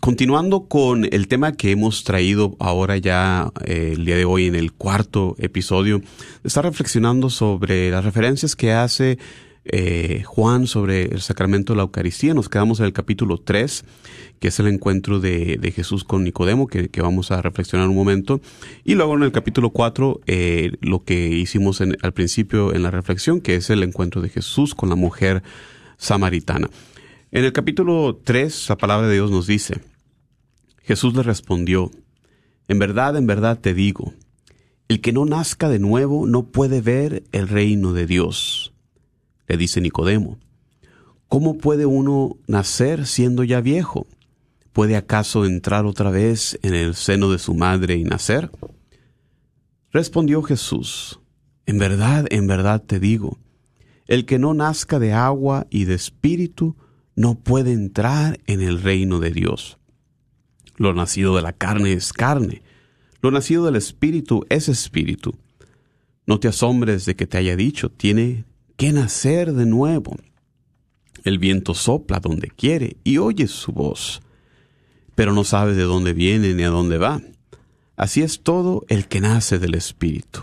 continuando 0.00 0.66
con 0.66 1.04
el 1.04 1.28
tema 1.28 1.52
que 1.52 1.70
hemos 1.70 2.02
traído 2.02 2.56
ahora 2.58 2.96
ya 2.96 3.52
el 3.64 4.04
día 4.04 4.16
de 4.16 4.24
hoy 4.24 4.46
en 4.46 4.56
el 4.56 4.72
cuarto 4.72 5.36
episodio, 5.38 6.00
está 6.42 6.62
reflexionando 6.62 7.30
sobre 7.30 7.92
las 7.92 8.04
referencias 8.04 8.56
que 8.56 8.72
hace 8.72 9.18
eh, 9.66 10.22
Juan 10.26 10.66
sobre 10.66 11.04
el 11.04 11.22
sacramento 11.22 11.72
de 11.72 11.78
la 11.78 11.84
Eucaristía. 11.84 12.34
Nos 12.34 12.48
quedamos 12.48 12.80
en 12.80 12.86
el 12.86 12.92
capítulo 12.92 13.38
3, 13.38 13.84
que 14.38 14.48
es 14.48 14.60
el 14.60 14.66
encuentro 14.66 15.20
de, 15.20 15.72
Jesús 15.74 16.04
con 16.04 16.22
Nicodemo, 16.24 16.66
que, 16.66 16.90
vamos 17.00 17.30
a 17.30 17.40
reflexionar 17.40 17.88
un 17.88 17.94
momento. 17.94 18.40
Y 18.84 18.94
luego 18.94 19.16
en 19.16 19.22
el 19.22 19.32
capítulo 19.32 19.70
4, 19.70 20.20
eh, 20.26 20.72
lo 20.80 21.04
que 21.04 21.28
hicimos 21.28 21.80
al 21.80 22.12
principio 22.12 22.74
en 22.74 22.82
la 22.82 22.90
reflexión, 22.90 23.40
que 23.40 23.56
es 23.56 23.70
el 23.70 23.82
encuentro 23.82 24.20
de 24.20 24.28
Jesús 24.28 24.74
con 24.74 24.90
la 24.90 24.96
mujer 24.96 25.42
samaritana. 25.96 26.68
En 27.30 27.44
el 27.44 27.52
capítulo 27.52 28.20
3, 28.22 28.68
la 28.68 28.76
palabra 28.76 29.08
de 29.08 29.14
Dios 29.14 29.30
nos 29.30 29.46
dice, 29.46 29.80
Jesús 30.82 31.14
le 31.14 31.22
respondió, 31.22 31.90
En 32.68 32.78
verdad, 32.78 33.16
en 33.16 33.26
verdad 33.26 33.58
te 33.58 33.72
digo, 33.72 34.12
el 34.88 35.00
que 35.00 35.12
no 35.12 35.24
nazca 35.24 35.70
de 35.70 35.78
nuevo 35.78 36.26
no 36.26 36.44
puede 36.44 36.82
ver 36.82 37.24
el 37.32 37.48
reino 37.48 37.94
de 37.94 38.06
Dios 38.06 38.73
le 39.46 39.56
dice 39.56 39.80
Nicodemo. 39.80 40.38
¿Cómo 41.28 41.58
puede 41.58 41.86
uno 41.86 42.36
nacer 42.46 43.06
siendo 43.06 43.44
ya 43.44 43.60
viejo? 43.60 44.06
¿Puede 44.72 44.96
acaso 44.96 45.44
entrar 45.44 45.86
otra 45.86 46.10
vez 46.10 46.58
en 46.62 46.74
el 46.74 46.94
seno 46.94 47.30
de 47.30 47.38
su 47.38 47.54
madre 47.54 47.96
y 47.96 48.04
nacer? 48.04 48.50
Respondió 49.92 50.42
Jesús, 50.42 51.20
En 51.66 51.78
verdad, 51.78 52.26
en 52.30 52.46
verdad 52.46 52.82
te 52.82 53.00
digo, 53.00 53.38
el 54.06 54.26
que 54.26 54.38
no 54.38 54.52
nazca 54.52 54.98
de 54.98 55.12
agua 55.12 55.66
y 55.70 55.84
de 55.84 55.94
espíritu 55.94 56.76
no 57.16 57.36
puede 57.36 57.72
entrar 57.72 58.38
en 58.46 58.60
el 58.60 58.82
reino 58.82 59.18
de 59.18 59.30
Dios. 59.30 59.78
Lo 60.76 60.92
nacido 60.92 61.36
de 61.36 61.42
la 61.42 61.52
carne 61.52 61.92
es 61.92 62.12
carne, 62.12 62.62
lo 63.22 63.30
nacido 63.30 63.64
del 63.64 63.76
espíritu 63.76 64.44
es 64.50 64.68
espíritu. 64.68 65.34
No 66.26 66.40
te 66.40 66.48
asombres 66.48 67.06
de 67.06 67.16
que 67.16 67.26
te 67.26 67.38
haya 67.38 67.56
dicho, 67.56 67.90
tiene 67.90 68.44
que 68.76 68.92
nacer 68.92 69.52
de 69.52 69.66
nuevo. 69.66 70.16
El 71.24 71.38
viento 71.38 71.74
sopla 71.74 72.20
donde 72.20 72.48
quiere 72.48 72.96
y 73.04 73.18
oyes 73.18 73.50
su 73.50 73.72
voz, 73.72 74.22
pero 75.14 75.32
no 75.32 75.44
sabes 75.44 75.76
de 75.76 75.84
dónde 75.84 76.12
viene 76.12 76.54
ni 76.54 76.62
a 76.64 76.70
dónde 76.70 76.98
va. 76.98 77.22
Así 77.96 78.22
es 78.22 78.42
todo 78.42 78.84
el 78.88 79.06
que 79.06 79.20
nace 79.20 79.58
del 79.58 79.74
Espíritu. 79.74 80.40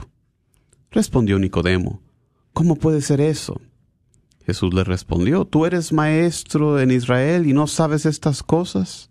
Respondió 0.89 1.37
Nicodemo, 1.37 2.01
¿cómo 2.53 2.75
puede 2.75 3.01
ser 3.01 3.21
eso? 3.21 3.61
Jesús 4.45 4.73
le 4.73 4.83
respondió, 4.83 5.45
¿tú 5.45 5.65
eres 5.65 5.93
maestro 5.93 6.79
en 6.79 6.91
Israel 6.91 7.47
y 7.47 7.53
no 7.53 7.67
sabes 7.67 8.05
estas 8.05 8.41
cosas? 8.41 9.09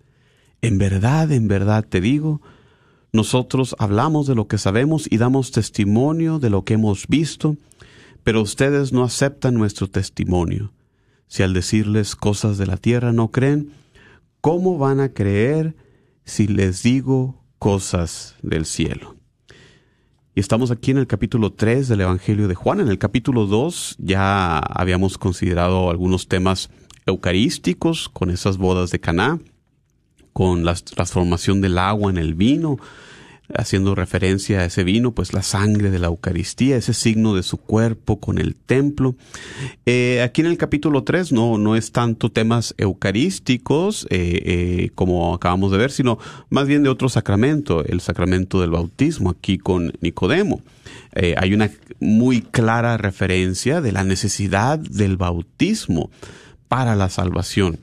En 0.60 0.78
verdad, 0.78 1.30
en 1.32 1.48
verdad 1.48 1.84
te 1.88 2.00
digo, 2.00 2.42
nosotros 3.12 3.76
hablamos 3.78 4.26
de 4.26 4.34
lo 4.34 4.46
que 4.48 4.58
sabemos 4.58 5.06
y 5.10 5.18
damos 5.18 5.52
testimonio 5.52 6.38
de 6.38 6.50
lo 6.50 6.64
que 6.64 6.74
hemos 6.74 7.06
visto, 7.06 7.56
pero 8.22 8.42
ustedes 8.42 8.92
no 8.92 9.04
aceptan 9.04 9.54
nuestro 9.54 9.88
testimonio. 9.88 10.72
Si 11.26 11.42
al 11.42 11.54
decirles 11.54 12.16
cosas 12.16 12.58
de 12.58 12.66
la 12.66 12.76
tierra 12.76 13.12
no 13.12 13.30
creen, 13.30 13.72
¿cómo 14.40 14.78
van 14.78 15.00
a 15.00 15.12
creer 15.12 15.76
si 16.24 16.48
les 16.48 16.82
digo 16.82 17.42
cosas 17.58 18.36
del 18.42 18.66
cielo? 18.66 19.16
Y 20.34 20.40
estamos 20.40 20.70
aquí 20.70 20.90
en 20.90 20.98
el 20.98 21.06
capítulo 21.06 21.52
3 21.52 21.88
del 21.88 22.02
Evangelio 22.02 22.48
de 22.48 22.54
Juan. 22.54 22.80
En 22.80 22.88
el 22.88 22.98
capítulo 22.98 23.46
2 23.46 23.96
ya 23.98 24.58
habíamos 24.58 25.18
considerado 25.18 25.90
algunos 25.90 26.28
temas 26.28 26.70
eucarísticos 27.06 28.08
con 28.08 28.30
esas 28.30 28.56
bodas 28.56 28.90
de 28.90 29.00
Caná, 29.00 29.40
con 30.32 30.64
la 30.64 30.74
transformación 30.74 31.60
del 31.60 31.78
agua 31.78 32.10
en 32.10 32.16
el 32.16 32.34
vino, 32.34 32.78
haciendo 33.56 33.94
referencia 33.94 34.60
a 34.60 34.64
ese 34.64 34.84
vino, 34.84 35.12
pues 35.12 35.32
la 35.32 35.42
sangre 35.42 35.90
de 35.90 35.98
la 35.98 36.08
Eucaristía, 36.08 36.76
ese 36.76 36.94
signo 36.94 37.34
de 37.34 37.42
su 37.42 37.56
cuerpo 37.56 38.20
con 38.20 38.38
el 38.38 38.54
templo. 38.54 39.14
Eh, 39.86 40.22
aquí 40.22 40.40
en 40.40 40.48
el 40.48 40.58
capítulo 40.58 41.04
3 41.04 41.32
no, 41.32 41.58
no 41.58 41.76
es 41.76 41.92
tanto 41.92 42.30
temas 42.30 42.74
eucarísticos 42.78 44.06
eh, 44.10 44.42
eh, 44.44 44.90
como 44.94 45.34
acabamos 45.34 45.72
de 45.72 45.78
ver, 45.78 45.90
sino 45.90 46.18
más 46.48 46.66
bien 46.66 46.82
de 46.82 46.88
otro 46.88 47.08
sacramento, 47.08 47.84
el 47.84 48.00
sacramento 48.00 48.60
del 48.60 48.70
bautismo, 48.70 49.30
aquí 49.30 49.58
con 49.58 49.92
Nicodemo. 50.00 50.62
hay 51.14 51.54
una 51.54 51.70
muy 52.00 52.42
clara 52.42 52.96
referencia 52.96 53.80
de 53.80 53.92
la 53.92 54.04
necesidad 54.04 54.78
del 54.78 55.16
bautismo 55.16 56.10
para 56.68 56.94
la 56.94 57.08
salvación. 57.08 57.80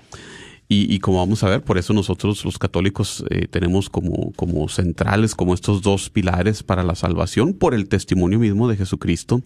Y, 0.70 1.00
como 1.00 1.20
vamos 1.20 1.44
a 1.44 1.50
ver, 1.50 1.64
por 1.64 1.78
eso 1.78 1.94
nosotros 1.94 2.44
los 2.44 2.60
católicos 2.60 3.24
eh, 3.30 3.48
tenemos 3.48 3.90
como, 3.90 4.34
como 4.34 4.68
centrales, 4.68 5.34
como 5.34 5.54
estos 5.54 5.82
dos 5.82 6.10
pilares 6.10 6.62
para 6.62 6.84
la 6.84 6.96
salvación, 6.96 7.54
por 7.54 7.74
el 7.74 7.88
testimonio 7.88 8.38
mismo 8.38 8.68
de 8.68 8.76
Jesucristo, 8.76 9.42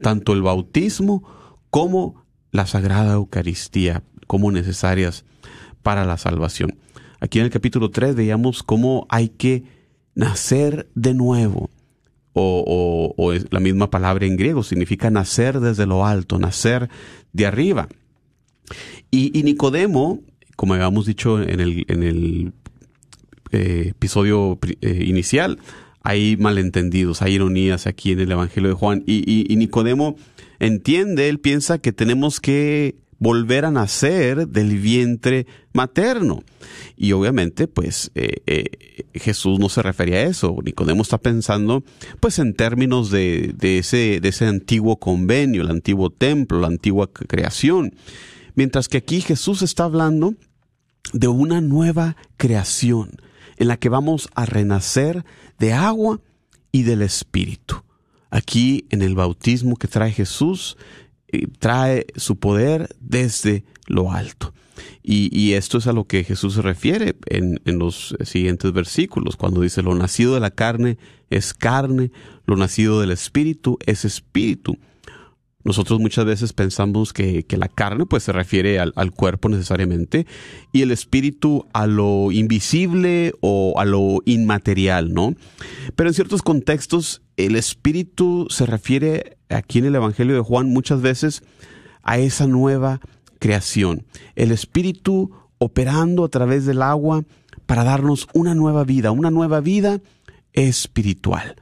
tanto 0.00 0.32
el 0.32 0.40
bautismo 0.40 1.24
como 1.68 2.24
la 2.52 2.66
Sagrada 2.66 3.12
Eucaristía, 3.12 4.02
como 4.26 4.50
necesarias 4.50 5.26
para 5.82 6.06
la 6.06 6.16
salvación. 6.16 6.78
Aquí 7.20 7.38
en 7.38 7.44
el 7.44 7.50
capítulo 7.50 7.90
3 7.90 8.14
veíamos 8.14 8.62
cómo 8.62 9.06
hay 9.10 9.28
que 9.28 9.64
nacer 10.14 10.88
de 10.94 11.12
nuevo. 11.12 11.68
O, 12.32 13.14
o, 13.18 13.32
la 13.50 13.60
misma 13.60 13.90
palabra 13.90 14.24
en 14.24 14.38
griego 14.38 14.62
significa 14.62 15.10
nacer 15.10 15.60
desde 15.60 15.84
lo 15.84 16.06
alto, 16.06 16.38
nacer 16.38 16.88
de 17.34 17.44
arriba. 17.44 17.88
Y 19.10 19.42
Nicodemo 19.42 20.20
como 20.56 20.74
habíamos 20.74 21.06
dicho 21.06 21.42
en 21.42 21.60
el, 21.60 21.84
en 21.88 22.02
el 22.02 22.52
eh, 23.52 23.88
episodio 23.90 24.58
eh, 24.80 25.04
inicial, 25.06 25.58
hay 26.02 26.36
malentendidos, 26.36 27.22
hay 27.22 27.34
ironías 27.34 27.86
aquí 27.86 28.12
en 28.12 28.20
el 28.20 28.32
Evangelio 28.32 28.70
de 28.70 28.74
Juan. 28.74 29.02
Y, 29.06 29.54
Nicodemo 29.56 30.16
entiende, 30.58 31.28
él 31.28 31.38
piensa 31.38 31.78
que 31.78 31.92
tenemos 31.92 32.40
que 32.40 32.96
volver 33.18 33.64
a 33.64 33.70
nacer 33.70 34.48
del 34.48 34.78
vientre 34.78 35.46
materno. 35.72 36.42
Y 36.96 37.12
obviamente, 37.12 37.68
pues 37.68 38.10
eh, 38.14 39.04
Jesús 39.14 39.60
no 39.60 39.68
se 39.68 39.82
refería 39.82 40.16
a 40.16 40.22
eso. 40.22 40.56
Nicodemo 40.64 41.02
está 41.02 41.18
pensando, 41.18 41.84
pues, 42.18 42.38
en 42.38 42.54
términos 42.54 43.10
de, 43.10 43.54
de, 43.56 43.78
ese, 43.78 44.18
de 44.20 44.28
ese 44.28 44.46
antiguo 44.46 44.96
convenio, 44.96 45.62
el 45.62 45.70
antiguo 45.70 46.10
templo, 46.10 46.58
la 46.60 46.68
antigua 46.68 47.10
creación. 47.12 47.94
Mientras 48.54 48.88
que 48.88 48.98
aquí 48.98 49.20
Jesús 49.20 49.62
está 49.62 49.84
hablando 49.84 50.34
de 51.12 51.28
una 51.28 51.60
nueva 51.60 52.16
creación 52.36 53.16
en 53.56 53.68
la 53.68 53.76
que 53.76 53.88
vamos 53.88 54.28
a 54.34 54.46
renacer 54.46 55.24
de 55.58 55.72
agua 55.72 56.20
y 56.70 56.82
del 56.82 57.02
Espíritu. 57.02 57.82
Aquí 58.30 58.86
en 58.90 59.02
el 59.02 59.14
bautismo 59.14 59.76
que 59.76 59.88
trae 59.88 60.10
Jesús, 60.10 60.76
eh, 61.28 61.46
trae 61.58 62.06
su 62.16 62.36
poder 62.36 62.96
desde 63.00 63.64
lo 63.86 64.10
alto. 64.10 64.54
Y, 65.04 65.52
esto 65.52 65.78
es 65.78 65.86
a 65.86 65.92
lo 65.92 66.04
que 66.04 66.24
Jesús 66.24 66.54
se 66.54 66.62
refiere 66.62 67.14
en, 67.26 67.60
en, 67.64 67.78
los 67.78 68.16
siguientes 68.24 68.72
versículos, 68.72 69.36
cuando 69.36 69.60
dice, 69.60 69.82
lo 69.82 69.94
nacido 69.94 70.34
de 70.34 70.40
la 70.40 70.50
carne 70.50 70.96
es 71.28 71.54
carne, 71.54 72.10
lo 72.46 72.56
nacido 72.56 73.00
del 73.00 73.10
espíritu 73.10 73.78
es 73.84 74.04
espíritu. 74.04 74.78
Nosotros 75.64 76.00
muchas 76.00 76.24
veces 76.24 76.52
pensamos 76.52 77.12
que, 77.12 77.44
la 77.50 77.68
carne 77.68 78.06
pues 78.06 78.24
se 78.24 78.32
refiere 78.32 78.80
al, 78.80 79.12
cuerpo 79.12 79.48
necesariamente 79.48 80.26
y 80.72 80.82
el 80.82 80.90
espíritu 80.90 81.66
a 81.72 81.86
lo 81.86 82.32
invisible 82.32 83.34
o 83.40 83.74
a 83.78 83.84
lo 83.84 84.18
inmaterial, 84.24 85.12
¿no? 85.12 85.34
Pero 85.94 86.10
en 86.10 86.14
ciertos 86.14 86.42
contextos 86.42 87.22
el 87.36 87.56
espíritu 87.56 88.46
se 88.50 88.66
refiere 88.66 89.36
aquí 89.48 89.78
en 89.78 89.86
el 89.86 89.94
Evangelio 89.94 90.34
de 90.34 90.40
Juan 90.40 90.68
muchas 90.68 91.00
veces 91.00 91.42
a 92.02 92.18
esa 92.18 92.46
nueva 92.46 93.00
creación. 93.38 94.04
El 94.34 94.50
espíritu 94.50 95.30
operando 95.58 96.24
a 96.24 96.28
través 96.28 96.66
del 96.66 96.82
agua 96.82 97.24
para 97.66 97.84
darnos 97.84 98.26
una 98.34 98.54
nueva 98.54 98.84
vida, 98.84 99.12
una 99.12 99.30
nueva 99.30 99.60
vida 99.60 100.00
espiritual. 100.52 101.56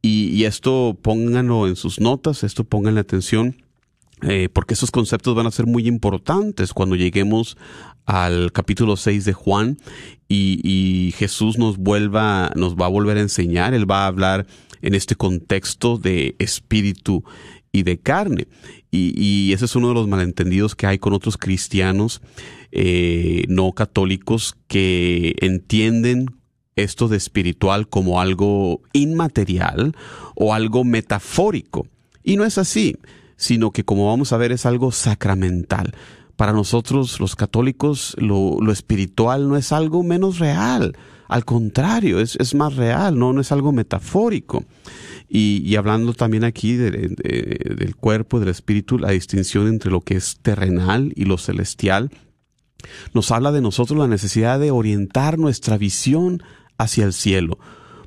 Y, 0.00 0.44
esto 0.44 0.96
pónganlo 1.00 1.66
en 1.66 1.76
sus 1.76 2.00
notas, 2.00 2.44
esto 2.44 2.64
pónganle 2.64 3.00
atención, 3.00 3.56
eh, 4.22 4.48
porque 4.52 4.74
esos 4.74 4.90
conceptos 4.90 5.34
van 5.34 5.46
a 5.46 5.50
ser 5.50 5.66
muy 5.66 5.86
importantes 5.88 6.72
cuando 6.72 6.96
lleguemos 6.96 7.56
al 8.06 8.52
capítulo 8.52 8.96
6 8.96 9.24
de 9.24 9.32
Juan 9.32 9.78
y, 10.28 11.12
Jesús 11.16 11.58
nos 11.58 11.78
vuelva, 11.78 12.50
nos 12.54 12.76
va 12.76 12.86
a 12.86 12.90
volver 12.90 13.16
a 13.16 13.22
enseñar, 13.22 13.74
Él 13.74 13.90
va 13.90 14.04
a 14.04 14.06
hablar 14.06 14.46
en 14.82 14.94
este 14.94 15.16
contexto 15.16 15.98
de 15.98 16.36
espíritu 16.38 17.24
y 17.72 17.82
de 17.82 17.98
carne. 17.98 18.46
Y, 18.90 19.52
ese 19.52 19.64
es 19.64 19.76
uno 19.76 19.88
de 19.88 19.94
los 19.94 20.08
malentendidos 20.08 20.74
que 20.74 20.86
hay 20.86 20.98
con 20.98 21.12
otros 21.12 21.36
cristianos 21.36 22.22
eh, 22.70 23.44
no 23.48 23.72
católicos 23.72 24.56
que 24.68 25.34
entienden 25.40 26.37
esto 26.82 27.08
de 27.08 27.16
espiritual 27.16 27.88
como 27.88 28.20
algo 28.20 28.80
inmaterial 28.92 29.94
o 30.34 30.54
algo 30.54 30.84
metafórico. 30.84 31.86
Y 32.22 32.36
no 32.36 32.44
es 32.44 32.58
así, 32.58 32.96
sino 33.36 33.70
que 33.70 33.84
como 33.84 34.06
vamos 34.06 34.32
a 34.32 34.36
ver 34.36 34.52
es 34.52 34.66
algo 34.66 34.92
sacramental. 34.92 35.94
Para 36.36 36.52
nosotros 36.52 37.18
los 37.20 37.34
católicos 37.36 38.14
lo, 38.18 38.60
espiritual 38.70 39.48
no 39.48 39.56
es 39.56 39.72
algo 39.72 40.02
menos 40.02 40.38
real, 40.38 40.96
al 41.28 41.44
contrario, 41.44 42.20
es, 42.20 42.54
más 42.54 42.76
real, 42.76 43.18
¿no? 43.18 43.32
no 43.32 43.40
es 43.40 43.52
algo 43.52 43.72
metafórico. 43.72 44.64
Y, 45.28 45.76
hablando 45.76 46.14
también 46.14 46.42
aquí 46.44 46.74
del 46.74 47.96
cuerpo, 47.96 48.40
del 48.40 48.48
espíritu, 48.48 48.98
la 48.98 49.10
distinción 49.10 49.68
entre 49.68 49.90
lo 49.90 50.00
que 50.00 50.16
es 50.16 50.38
terrenal 50.40 51.12
y 51.16 51.26
lo 51.26 51.36
celestial, 51.36 52.10
nos 53.12 53.30
habla 53.30 53.52
de 53.52 53.60
nosotros 53.60 53.98
la 53.98 54.08
necesidad 54.08 54.58
de 54.58 54.70
orientar 54.70 55.38
nuestra 55.38 55.76
visión 55.76 56.42
hacia 56.78 57.04
el 57.04 57.12
cielo, 57.12 57.58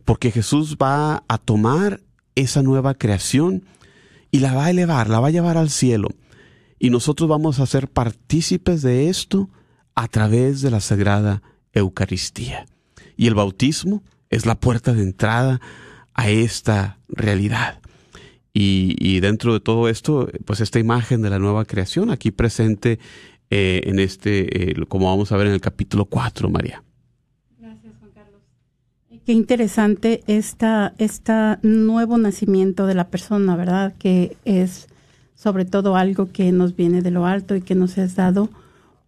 porque 0.05 0.31
Jesús 0.31 0.77
va 0.81 1.23
a 1.27 1.37
tomar 1.37 2.01
esa 2.35 2.63
nueva 2.63 2.95
creación 2.95 3.65
y 4.31 4.39
la 4.39 4.53
va 4.53 4.65
a 4.65 4.69
elevar, 4.71 5.09
la 5.09 5.19
va 5.19 5.27
a 5.27 5.31
llevar 5.31 5.57
al 5.57 5.69
cielo. 5.69 6.09
Y 6.79 6.89
nosotros 6.89 7.29
vamos 7.29 7.59
a 7.59 7.65
ser 7.67 7.87
partícipes 7.89 8.81
de 8.81 9.09
esto 9.09 9.49
a 9.93 10.07
través 10.07 10.61
de 10.61 10.71
la 10.71 10.79
Sagrada 10.79 11.43
Eucaristía. 11.73 12.65
Y 13.15 13.27
el 13.27 13.35
bautismo 13.35 14.01
es 14.29 14.45
la 14.45 14.55
puerta 14.59 14.93
de 14.93 15.03
entrada 15.03 15.61
a 16.13 16.29
esta 16.29 16.97
realidad. 17.09 17.79
Y, 18.53 19.19
dentro 19.21 19.53
de 19.53 19.61
todo 19.61 19.87
esto, 19.87 20.27
pues 20.43 20.59
esta 20.59 20.79
imagen 20.79 21.21
de 21.21 21.29
la 21.29 21.39
nueva 21.39 21.63
creación 21.63 22.11
aquí 22.11 22.31
presente 22.31 22.99
eh, 23.49 23.81
en 23.85 23.99
este, 23.99 24.71
eh, 24.71 24.85
como 24.87 25.07
vamos 25.07 25.31
a 25.31 25.37
ver 25.37 25.47
en 25.47 25.53
el 25.53 25.61
capítulo 25.61 26.05
4, 26.05 26.49
María. 26.49 26.83
Qué 29.31 29.35
interesante 29.35 30.25
esta, 30.27 30.93
esta 30.97 31.57
nuevo 31.61 32.17
nacimiento 32.17 32.85
de 32.85 32.95
la 32.95 33.07
persona, 33.07 33.55
¿verdad? 33.55 33.93
Que 33.97 34.35
es 34.43 34.89
sobre 35.35 35.63
todo 35.63 35.95
algo 35.95 36.33
que 36.33 36.51
nos 36.51 36.75
viene 36.75 37.01
de 37.01 37.11
lo 37.11 37.25
alto 37.25 37.55
y 37.55 37.61
que 37.61 37.73
nos 37.73 37.97
es 37.97 38.17
dado 38.17 38.49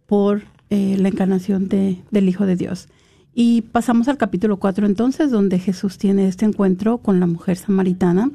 por 0.06 0.44
eh, 0.70 0.96
la 0.98 1.08
encarnación 1.08 1.68
de, 1.68 2.00
del 2.10 2.26
Hijo 2.30 2.46
de 2.46 2.56
Dios. 2.56 2.88
Y 3.34 3.60
pasamos 3.70 4.08
al 4.08 4.16
capítulo 4.16 4.56
4 4.56 4.86
entonces, 4.86 5.30
donde 5.30 5.58
Jesús 5.58 5.98
tiene 5.98 6.26
este 6.26 6.46
encuentro 6.46 6.96
con 6.96 7.20
la 7.20 7.26
mujer 7.26 7.58
samaritana. 7.58 8.30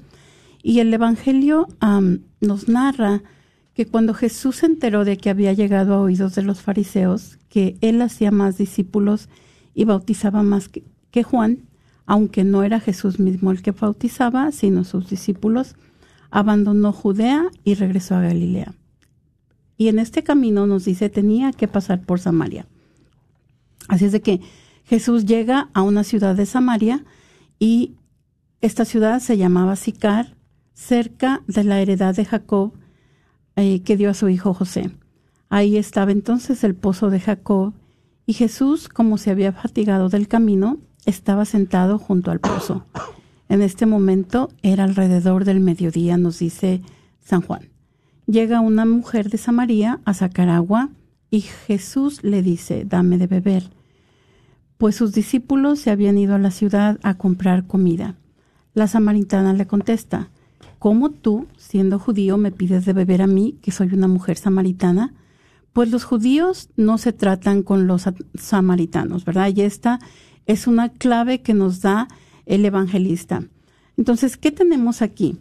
Y 0.62 0.82
el 0.82 0.94
Evangelio 0.94 1.70
nos 2.40 2.70
narra 2.70 3.24
que 3.74 3.88
cuando 3.88 4.14
Jesús 4.14 4.58
se 4.58 4.68
enteró 4.68 5.06
de 5.06 5.18
que 5.18 5.32
había 5.32 5.54
llegado 5.54 5.96
a 5.96 6.02
oídos 6.02 6.36
de 6.36 6.44
los 6.44 6.62
fariseos, 6.62 7.40
que 7.50 7.78
él 7.82 8.00
hacía 8.04 8.30
más 8.30 8.60
discípulos 8.60 9.28
y 9.74 9.86
bautizaba 9.86 10.44
más 10.44 10.70
que 10.70 11.24
Juan, 11.24 11.68
aunque 12.10 12.44
no 12.44 12.64
era 12.64 12.80
Jesús 12.80 13.20
mismo 13.20 13.52
el 13.52 13.62
que 13.62 13.70
bautizaba, 13.70 14.52
sino 14.52 14.84
sus 14.84 15.12
discípulos, 15.12 15.76
abandonó 16.32 16.92
Judea 16.92 17.52
y 17.64 17.76
regresó 17.76 18.16
a 18.16 18.22
Galilea. 18.22 18.74
Y 19.78 19.90
en 19.90 20.00
este 20.00 20.24
camino 20.24 20.66
nos 20.66 20.86
dice 20.86 21.10
tenía 21.10 21.52
que 21.52 21.68
pasar 21.68 22.02
por 22.02 22.20
Samaria. 22.20 22.66
Así 23.88 24.06
es 24.06 24.12
de 24.12 24.22
que 24.22 24.42
Jesús 24.86 25.28
llega 25.28 25.70
a 25.76 25.84
una 25.84 26.04
ciudad 26.04 26.36
de 26.36 26.48
Samaria 26.48 27.06
y 27.60 27.94
esta 28.60 28.86
ciudad 28.86 29.20
se 29.20 29.38
llamaba 29.38 29.76
Sicar, 29.76 30.36
cerca 30.74 31.44
de 31.46 31.64
la 31.64 31.80
heredad 31.80 32.16
de 32.16 32.26
Jacob 32.26 32.74
eh, 33.56 33.84
que 33.84 33.98
dio 33.98 34.10
a 34.10 34.16
su 34.16 34.30
hijo 34.30 34.56
José. 34.56 34.90
Ahí 35.48 35.78
estaba 35.78 36.12
entonces 36.12 36.64
el 36.64 36.74
pozo 36.74 37.12
de 37.12 37.20
Jacob 37.20 37.76
y 38.26 38.34
Jesús, 38.34 38.90
como 38.90 39.20
se 39.20 39.30
había 39.30 39.52
fatigado 39.52 40.10
del 40.10 40.28
camino, 40.28 40.80
estaba 41.10 41.46
sentado 41.46 41.98
junto 41.98 42.32
al 42.32 42.40
pozo. 42.40 42.86
En 43.50 43.62
este 43.62 43.86
momento 43.86 44.50
era 44.62 44.84
alrededor 44.84 45.44
del 45.44 45.60
mediodía, 45.60 46.18
nos 46.18 46.40
dice 46.40 46.82
San 47.20 47.42
Juan. 47.42 47.70
Llega 48.28 48.60
una 48.60 48.86
mujer 48.86 49.30
de 49.30 49.40
Samaria 49.40 50.00
a 50.06 50.14
sacar 50.14 50.50
agua 50.50 50.90
y 51.32 51.42
Jesús 51.42 52.24
le 52.24 52.44
dice, 52.44 52.86
dame 52.86 53.18
de 53.18 53.28
beber. 53.28 53.64
pues 54.80 54.96
sus 54.96 55.12
discípulos 55.12 55.80
se 55.80 55.92
habían 55.92 56.18
ido 56.18 56.36
a 56.36 56.40
la 56.40 56.52
ciudad 56.52 57.00
a 57.04 57.16
comprar 57.16 57.68
comida. 57.68 58.16
La 58.74 58.88
samaritana 58.88 59.52
le 59.52 59.68
contesta, 59.68 60.30
¿cómo 60.80 61.10
tú, 61.10 61.48
siendo 61.58 62.00
judío, 62.00 62.38
me 62.38 62.52
pides 62.52 62.86
de 62.86 62.94
beber 62.94 63.22
a 63.22 63.28
mí, 63.28 63.60
que 63.62 63.72
soy 63.72 63.90
una 63.94 64.08
mujer 64.08 64.38
samaritana? 64.38 65.14
Pues 65.74 65.92
los 65.92 66.06
judíos 66.06 66.70
no 66.78 66.98
se 66.98 67.12
tratan 67.12 67.62
con 67.62 67.88
los 67.88 68.06
samaritanos, 68.36 69.26
¿verdad? 69.26 69.52
Y 69.54 69.62
esta 69.64 70.00
es 70.50 70.66
una 70.66 70.90
clave 70.90 71.42
que 71.42 71.54
nos 71.54 71.82
da 71.82 72.08
el 72.48 72.66
evangelista. 72.66 73.44
Entonces, 73.98 74.36
¿qué 74.36 74.52
tenemos 74.52 75.04
aquí? 75.04 75.38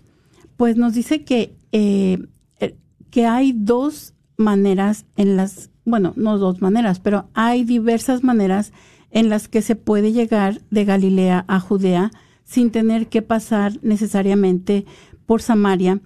Pues 0.59 0.77
nos 0.77 0.93
dice 0.93 1.25
que, 1.25 1.57
eh, 1.73 2.19
eh, 2.61 2.77
que 3.11 3.25
hay 3.25 3.55
dos 3.57 4.13
maneras 4.37 5.07
en 5.17 5.39
las, 5.39 5.71
bueno, 5.87 6.13
no 6.17 6.37
dos 6.37 6.61
maneras, 6.61 7.01
pero 7.01 7.31
hay 7.33 7.65
diversas 7.65 8.23
maneras 8.23 8.75
en 9.11 9.31
las 9.31 9.49
que 9.49 9.63
se 9.63 9.77
puede 9.77 10.13
llegar 10.13 10.61
de 10.71 10.85
Galilea 10.85 11.47
a 11.49 11.59
Judea 11.59 12.11
sin 12.45 12.71
tener 12.71 13.09
que 13.09 13.23
pasar 13.23 13.79
necesariamente 13.81 14.85
por 15.25 15.41
Samaria, 15.41 16.03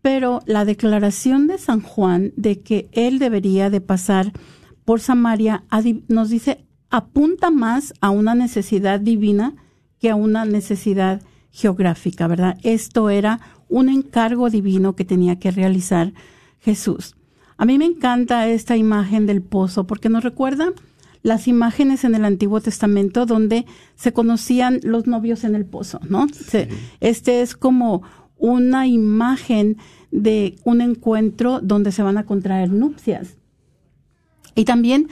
pero 0.00 0.40
la 0.46 0.64
declaración 0.64 1.48
de 1.48 1.58
San 1.58 1.82
Juan 1.82 2.32
de 2.36 2.60
que 2.60 2.88
él 2.92 3.18
debería 3.18 3.68
de 3.68 3.82
pasar 3.82 4.32
por 4.86 5.00
Samaria 5.00 5.64
nos 6.08 6.30
dice 6.30 6.64
apunta 6.90 7.50
más 7.50 7.94
a 8.00 8.10
una 8.10 8.34
necesidad 8.34 9.00
divina 9.00 9.54
que 10.00 10.10
a 10.10 10.14
una 10.14 10.44
necesidad 10.44 11.22
geográfica, 11.50 12.26
¿verdad? 12.26 12.58
Esto 12.62 13.10
era 13.10 13.40
un 13.68 13.88
encargo 13.88 14.50
divino 14.50 14.94
que 14.94 15.04
tenía 15.04 15.38
que 15.38 15.50
realizar 15.50 16.12
Jesús. 16.60 17.16
A 17.56 17.64
mí 17.64 17.78
me 17.78 17.84
encanta 17.84 18.48
esta 18.48 18.76
imagen 18.76 19.26
del 19.26 19.42
pozo 19.42 19.86
porque 19.86 20.08
nos 20.08 20.24
recuerda 20.24 20.72
las 21.22 21.48
imágenes 21.48 22.04
en 22.04 22.14
el 22.14 22.24
Antiguo 22.24 22.60
Testamento 22.60 23.26
donde 23.26 23.66
se 23.96 24.12
conocían 24.12 24.80
los 24.84 25.06
novios 25.06 25.44
en 25.44 25.56
el 25.56 25.66
pozo, 25.66 26.00
¿no? 26.08 26.26
este 27.00 27.42
es 27.42 27.56
como 27.56 28.02
una 28.36 28.86
imagen 28.86 29.76
de 30.12 30.56
un 30.64 30.80
encuentro 30.80 31.60
donde 31.60 31.90
se 31.90 32.02
van 32.02 32.18
a 32.18 32.24
contraer 32.24 32.70
nupcias. 32.70 33.36
Y 34.54 34.64
también 34.64 35.08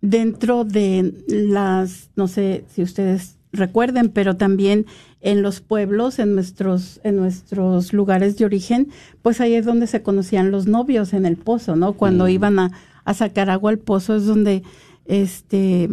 dentro 0.00 0.64
de 0.64 1.14
las, 1.28 2.10
no 2.16 2.28
sé 2.28 2.64
si 2.68 2.82
ustedes 2.82 3.36
recuerden, 3.52 4.10
pero 4.10 4.36
también 4.36 4.86
en 5.20 5.42
los 5.42 5.60
pueblos, 5.60 6.18
en 6.18 6.34
nuestros, 6.34 7.00
en 7.04 7.16
nuestros 7.16 7.92
lugares 7.92 8.38
de 8.38 8.44
origen, 8.44 8.88
pues 9.22 9.40
ahí 9.40 9.54
es 9.54 9.66
donde 9.66 9.86
se 9.86 10.02
conocían 10.02 10.50
los 10.50 10.66
novios 10.66 11.12
en 11.12 11.26
el 11.26 11.36
pozo, 11.36 11.76
¿no? 11.76 11.94
Cuando 11.94 12.24
mm. 12.24 12.28
iban 12.28 12.58
a, 12.58 12.72
a, 13.04 13.14
sacar 13.14 13.50
agua 13.50 13.70
al 13.70 13.78
pozo 13.78 14.16
es 14.16 14.24
donde 14.24 14.62
este 15.04 15.90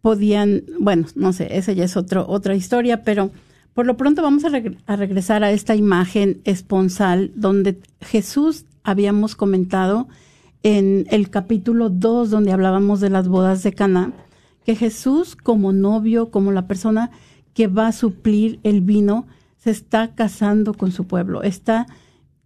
podían, 0.00 0.62
bueno, 0.78 1.06
no 1.16 1.32
sé, 1.32 1.56
esa 1.56 1.72
ya 1.72 1.84
es 1.84 1.96
otro, 1.96 2.26
otra 2.28 2.54
historia, 2.54 3.02
pero 3.02 3.32
por 3.74 3.86
lo 3.86 3.96
pronto 3.96 4.22
vamos 4.22 4.44
a, 4.44 4.50
a 4.86 4.96
regresar 4.96 5.42
a 5.42 5.50
esta 5.50 5.74
imagen 5.74 6.40
esponsal 6.44 7.32
donde 7.34 7.80
Jesús 8.00 8.66
habíamos 8.84 9.34
comentado 9.34 10.06
en 10.62 11.06
el 11.10 11.30
capítulo 11.30 11.90
2 11.90 12.30
donde 12.30 12.52
hablábamos 12.52 13.00
de 13.00 13.10
las 13.10 13.28
bodas 13.28 13.62
de 13.62 13.72
Cana, 13.72 14.12
que 14.64 14.74
Jesús 14.74 15.36
como 15.36 15.72
novio, 15.72 16.30
como 16.30 16.52
la 16.52 16.66
persona 16.66 17.10
que 17.54 17.68
va 17.68 17.88
a 17.88 17.92
suplir 17.92 18.60
el 18.62 18.80
vino, 18.80 19.26
se 19.56 19.70
está 19.70 20.14
casando 20.14 20.74
con 20.74 20.92
su 20.92 21.06
pueblo, 21.06 21.42
está 21.42 21.86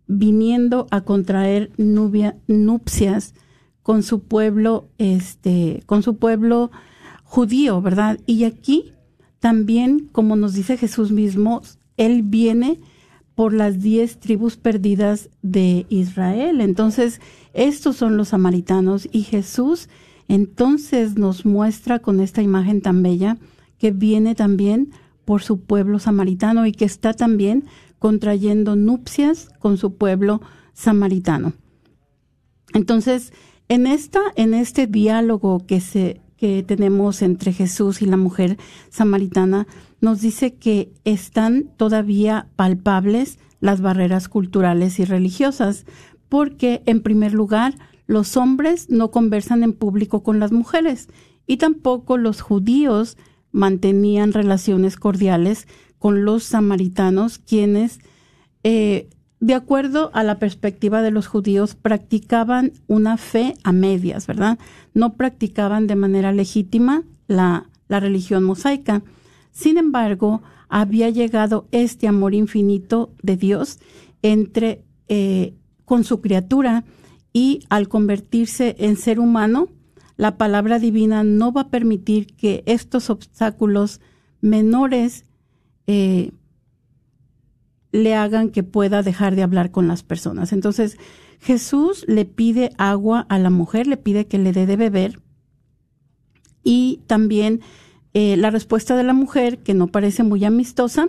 viniendo 0.06 0.86
a 0.90 1.02
contraer 1.02 1.70
nupcias 1.76 3.34
con 3.82 4.02
su 4.02 4.20
pueblo, 4.20 4.88
este, 4.98 5.82
con 5.86 6.02
su 6.02 6.16
pueblo 6.16 6.70
judío, 7.24 7.80
¿verdad? 7.80 8.18
Y 8.26 8.44
aquí 8.44 8.92
también, 9.38 10.08
como 10.12 10.36
nos 10.36 10.54
dice 10.54 10.76
Jesús 10.76 11.12
mismo, 11.12 11.62
él 11.96 12.22
viene 12.22 12.80
por 13.40 13.54
las 13.54 13.80
diez 13.80 14.20
tribus 14.20 14.58
perdidas 14.58 15.30
de 15.40 15.86
Israel. 15.88 16.60
Entonces, 16.60 17.22
estos 17.54 17.96
son 17.96 18.18
los 18.18 18.28
samaritanos 18.28 19.08
y 19.12 19.22
Jesús 19.22 19.88
entonces 20.28 21.16
nos 21.16 21.46
muestra 21.46 22.00
con 22.00 22.20
esta 22.20 22.42
imagen 22.42 22.82
tan 22.82 23.02
bella 23.02 23.38
que 23.78 23.92
viene 23.92 24.34
también 24.34 24.90
por 25.24 25.40
su 25.40 25.62
pueblo 25.62 25.98
samaritano 25.98 26.66
y 26.66 26.72
que 26.72 26.84
está 26.84 27.14
también 27.14 27.64
contrayendo 27.98 28.76
nupcias 28.76 29.48
con 29.58 29.78
su 29.78 29.94
pueblo 29.94 30.42
samaritano. 30.74 31.54
Entonces, 32.74 33.32
en 33.68 33.86
esta 33.86 34.20
en 34.36 34.52
este 34.52 34.86
diálogo 34.86 35.64
que 35.66 35.80
se 35.80 36.20
que 36.40 36.62
tenemos 36.62 37.20
entre 37.20 37.52
Jesús 37.52 38.00
y 38.00 38.06
la 38.06 38.16
mujer 38.16 38.56
samaritana 38.88 39.66
nos 40.00 40.22
dice 40.22 40.54
que 40.54 40.90
están 41.04 41.70
todavía 41.76 42.48
palpables 42.56 43.38
las 43.60 43.82
barreras 43.82 44.30
culturales 44.30 44.98
y 44.98 45.04
religiosas, 45.04 45.84
porque 46.30 46.82
en 46.86 47.02
primer 47.02 47.34
lugar 47.34 47.74
los 48.06 48.38
hombres 48.38 48.88
no 48.88 49.10
conversan 49.10 49.62
en 49.62 49.74
público 49.74 50.22
con 50.22 50.40
las 50.40 50.50
mujeres 50.50 51.08
y 51.46 51.58
tampoco 51.58 52.16
los 52.16 52.40
judíos 52.40 53.18
mantenían 53.52 54.32
relaciones 54.32 54.96
cordiales 54.96 55.68
con 55.98 56.24
los 56.24 56.44
samaritanos, 56.44 57.36
quienes, 57.38 57.98
eh, 58.64 59.10
de 59.40 59.54
acuerdo 59.54 60.10
a 60.12 60.22
la 60.22 60.38
perspectiva 60.38 61.00
de 61.00 61.10
los 61.10 61.26
judíos, 61.26 61.74
practicaban 61.74 62.72
una 62.86 63.16
fe 63.16 63.54
a 63.64 63.72
medias, 63.72 64.26
¿verdad? 64.26 64.58
No 64.92 65.14
practicaban 65.14 65.86
de 65.86 65.96
manera 65.96 66.30
legítima 66.32 67.04
la, 67.26 67.68
la 67.88 68.00
religión 68.00 68.44
mosaica. 68.44 69.02
Sin 69.50 69.78
embargo, 69.78 70.42
había 70.68 71.08
llegado 71.08 71.66
este 71.72 72.06
amor 72.06 72.34
infinito 72.34 73.12
de 73.22 73.36
Dios 73.36 73.80
entre 74.22 74.84
eh, 75.08 75.54
con 75.84 76.04
su 76.04 76.20
criatura 76.20 76.84
y 77.32 77.64
al 77.68 77.88
convertirse 77.88 78.76
en 78.78 78.96
ser 78.96 79.18
humano, 79.18 79.68
la 80.16 80.36
palabra 80.36 80.78
divina 80.78 81.24
no 81.24 81.52
va 81.52 81.62
a 81.62 81.68
permitir 81.70 82.34
que 82.36 82.62
estos 82.66 83.08
obstáculos 83.08 84.00
menores 84.40 85.24
eh, 85.86 86.32
le 87.92 88.14
hagan 88.14 88.50
que 88.50 88.62
pueda 88.62 89.02
dejar 89.02 89.36
de 89.36 89.42
hablar 89.42 89.70
con 89.70 89.88
las 89.88 90.02
personas. 90.02 90.52
Entonces, 90.52 90.96
Jesús 91.40 92.04
le 92.06 92.24
pide 92.24 92.70
agua 92.78 93.26
a 93.28 93.38
la 93.38 93.50
mujer, 93.50 93.86
le 93.86 93.96
pide 93.96 94.26
que 94.26 94.38
le 94.38 94.52
dé 94.52 94.66
de 94.66 94.76
beber 94.76 95.20
y 96.62 97.00
también 97.06 97.60
eh, 98.12 98.36
la 98.36 98.50
respuesta 98.50 98.96
de 98.96 99.04
la 99.04 99.12
mujer, 99.12 99.58
que 99.58 99.74
no 99.74 99.86
parece 99.86 100.22
muy 100.22 100.44
amistosa, 100.44 101.08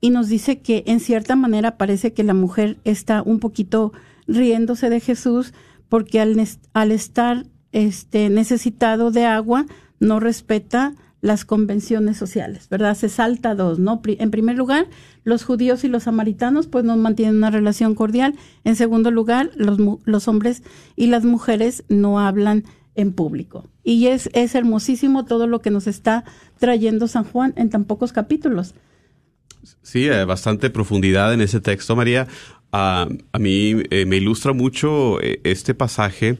y 0.00 0.10
nos 0.10 0.28
dice 0.28 0.60
que 0.60 0.84
en 0.86 1.00
cierta 1.00 1.36
manera 1.36 1.78
parece 1.78 2.12
que 2.12 2.22
la 2.22 2.34
mujer 2.34 2.78
está 2.84 3.22
un 3.22 3.40
poquito 3.40 3.92
riéndose 4.26 4.90
de 4.90 5.00
Jesús 5.00 5.54
porque 5.88 6.20
al, 6.20 6.36
al 6.74 6.92
estar 6.92 7.46
este, 7.72 8.28
necesitado 8.28 9.10
de 9.10 9.24
agua, 9.24 9.66
no 9.98 10.20
respeta 10.20 10.94
las 11.20 11.44
convenciones 11.44 12.16
sociales, 12.16 12.68
¿verdad? 12.68 12.94
Se 12.96 13.08
salta 13.08 13.54
dos, 13.54 13.78
¿no? 13.78 14.00
En 14.04 14.30
primer 14.30 14.56
lugar, 14.56 14.86
los 15.24 15.44
judíos 15.44 15.82
y 15.84 15.88
los 15.88 16.04
samaritanos 16.04 16.66
pues 16.66 16.84
no 16.84 16.96
mantienen 16.96 17.36
una 17.36 17.50
relación 17.50 17.94
cordial. 17.94 18.34
En 18.64 18.76
segundo 18.76 19.10
lugar, 19.10 19.50
los, 19.56 20.28
hombres 20.28 20.62
y 20.94 21.06
las 21.06 21.24
mujeres 21.24 21.84
no 21.88 22.20
hablan 22.20 22.64
en 22.94 23.12
público. 23.12 23.64
Y 23.82 24.06
es, 24.06 24.30
es 24.32 24.54
hermosísimo 24.54 25.24
todo 25.24 25.46
lo 25.46 25.60
que 25.60 25.70
nos 25.70 25.86
está 25.86 26.24
trayendo 26.58 27.08
San 27.08 27.24
Juan 27.24 27.52
en 27.56 27.70
tan 27.70 27.84
pocos 27.84 28.12
capítulos. 28.12 28.74
Sí, 29.82 30.06
eh, 30.06 30.24
bastante 30.24 30.70
profundidad 30.70 31.34
en 31.34 31.40
ese 31.40 31.60
texto, 31.60 31.96
María. 31.96 32.28
Ah, 32.72 33.08
a 33.32 33.38
mí 33.38 33.74
eh, 33.90 34.06
me 34.06 34.16
ilustra 34.16 34.52
mucho 34.52 35.20
eh, 35.20 35.40
este 35.44 35.74
pasaje 35.74 36.38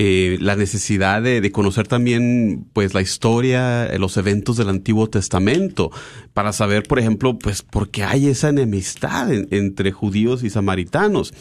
eh, 0.00 0.38
la 0.40 0.54
necesidad 0.54 1.20
de, 1.22 1.50
conocer 1.50 1.88
también 1.88 2.66
pues 2.72 2.94
la 2.94 3.02
historia, 3.02 3.84
eh, 3.84 3.98
los 3.98 4.16
eventos 4.16 4.56
del 4.56 4.68
Antiguo 4.68 5.10
Testamento, 5.10 5.90
para 6.34 6.52
saber, 6.52 6.84
por 6.84 7.00
ejemplo, 7.00 7.36
pues 7.36 7.62
por 7.62 7.90
qué 7.90 8.04
hay 8.04 8.28
esa 8.28 8.50
enemistad 8.50 9.28
entre 9.32 9.90
judíos 9.90 10.44
y 10.44 10.50
samaritanos. 10.50 11.34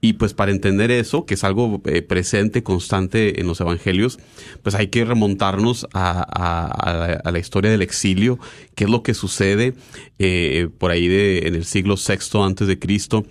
Y 0.00 0.14
pues 0.14 0.34
para 0.34 0.50
entender 0.50 0.90
eso, 0.90 1.24
que 1.24 1.34
es 1.34 1.44
algo 1.44 1.82
eh, 1.84 2.02
presente, 2.02 2.64
constante 2.64 3.40
en 3.40 3.46
los 3.46 3.60
evangelios, 3.60 4.18
pues 4.64 4.74
hay 4.74 4.88
que 4.88 5.04
remontarnos 5.04 5.86
a, 5.94 7.22
la, 7.24 7.38
historia 7.38 7.70
del 7.70 7.82
exilio, 7.82 8.40
qué 8.74 8.84
es 8.84 8.90
lo 8.90 9.04
que 9.04 9.14
sucede 9.14 9.74
por 10.78 10.90
ahí 10.90 11.06
de, 11.06 11.46
en 11.46 11.54
el 11.54 11.64
siglo 11.64 11.94
VI 11.94 12.42
antes 12.42 12.66
de 12.66 12.78
Cristo 12.78 13.24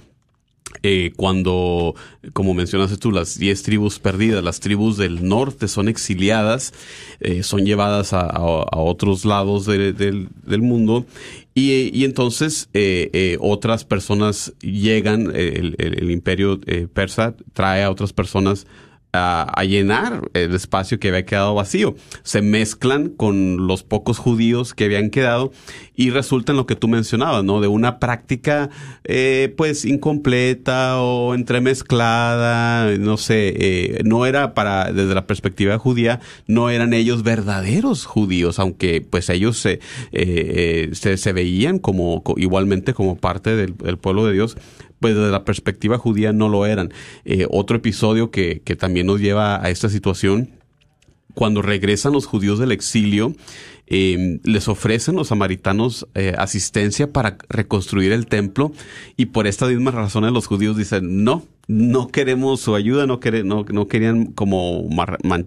eh, 0.81 1.11
cuando, 1.17 1.95
como 2.33 2.53
mencionaste 2.53 2.97
tú, 2.97 3.11
las 3.11 3.37
diez 3.37 3.63
tribus 3.63 3.99
perdidas, 3.99 4.43
las 4.43 4.59
tribus 4.59 4.97
del 4.97 5.27
norte 5.27 5.67
son 5.67 5.89
exiliadas, 5.89 6.73
eh, 7.19 7.43
son 7.43 7.65
llevadas 7.65 8.13
a, 8.13 8.39
otros 8.41 9.25
lados 9.25 9.65
del 9.65 10.29
mundo 10.61 11.05
y, 11.53 12.05
entonces 12.05 12.69
eh, 12.73 13.37
otras 13.41 13.83
personas 13.83 14.53
llegan, 14.61 15.35
el, 15.35 16.11
imperio 16.11 16.59
persa 16.93 17.35
trae 17.53 17.83
a 17.83 17.91
otras 17.91 18.13
personas 18.13 18.65
a, 19.11 19.63
llenar 19.63 20.29
el 20.33 20.53
espacio 20.53 20.99
que 20.99 21.09
había 21.09 21.25
quedado 21.25 21.55
vacío. 21.55 21.95
Se 22.23 22.41
mezclan 22.41 23.09
con 23.09 23.67
los 23.67 23.83
pocos 23.83 24.17
judíos 24.17 24.73
que 24.73 24.85
habían 24.85 25.09
quedado 25.09 25.51
y 25.95 26.11
resulta 26.11 26.51
en 26.51 26.57
lo 26.57 26.65
que 26.65 26.75
tú 26.75 26.87
mencionabas, 26.87 27.43
¿no? 27.43 27.59
De 27.59 27.67
una 27.67 27.99
práctica, 27.99 28.69
eh, 29.03 29.53
pues, 29.57 29.85
incompleta 29.85 31.01
o 31.01 31.33
entremezclada, 31.33 32.95
no 32.97 33.17
sé, 33.17 33.53
eh, 33.57 34.01
no 34.05 34.25
era 34.25 34.53
para, 34.53 34.91
desde 34.91 35.13
la 35.15 35.27
perspectiva 35.27 35.77
judía, 35.77 36.19
no 36.47 36.69
eran 36.69 36.93
ellos 36.93 37.23
verdaderos 37.23 38.05
judíos, 38.05 38.59
aunque, 38.59 39.01
pues, 39.01 39.29
ellos 39.29 39.57
se, 39.57 39.79
eh, 40.11 40.89
se, 40.93 41.17
se, 41.17 41.33
veían 41.33 41.79
como, 41.79 42.23
igualmente 42.37 42.93
como 42.93 43.17
parte 43.17 43.55
del 43.55 43.97
pueblo 43.97 44.25
de 44.25 44.33
Dios, 44.33 44.57
pues 44.99 45.15
desde 45.15 45.31
la 45.31 45.45
perspectiva 45.45 45.97
judía 45.97 46.33
no 46.33 46.49
lo 46.49 46.65
eran. 46.65 46.93
Eh, 47.25 47.47
otro 47.49 47.77
episodio 47.77 48.31
que, 48.31 48.61
que 48.63 48.75
también 48.75 49.07
nos 49.07 49.19
lleva 49.19 49.63
a 49.63 49.69
esta 49.69 49.89
situación, 49.89 50.49
cuando 51.33 51.61
regresan 51.61 52.13
los 52.13 52.25
judíos 52.25 52.59
del 52.59 52.71
exilio, 52.71 53.33
eh, 53.91 54.39
les 54.43 54.67
ofrecen 54.67 55.15
los 55.15 55.29
samaritanos 55.29 56.07
eh, 56.13 56.35
asistencia 56.37 57.11
para 57.11 57.37
reconstruir 57.49 58.11
el 58.11 58.27
templo 58.27 58.71
y 59.17 59.27
por 59.27 59.47
estas 59.47 59.69
mismas 59.69 59.95
razones 59.95 60.31
los 60.31 60.45
judíos 60.45 60.77
dicen 60.77 61.23
no, 61.23 61.43
no 61.67 62.09
queremos 62.09 62.61
su 62.61 62.75
ayuda, 62.75 63.07
no, 63.07 63.19
no, 63.45 63.65
no 63.67 63.87
querían 63.87 64.27
como 64.27 64.87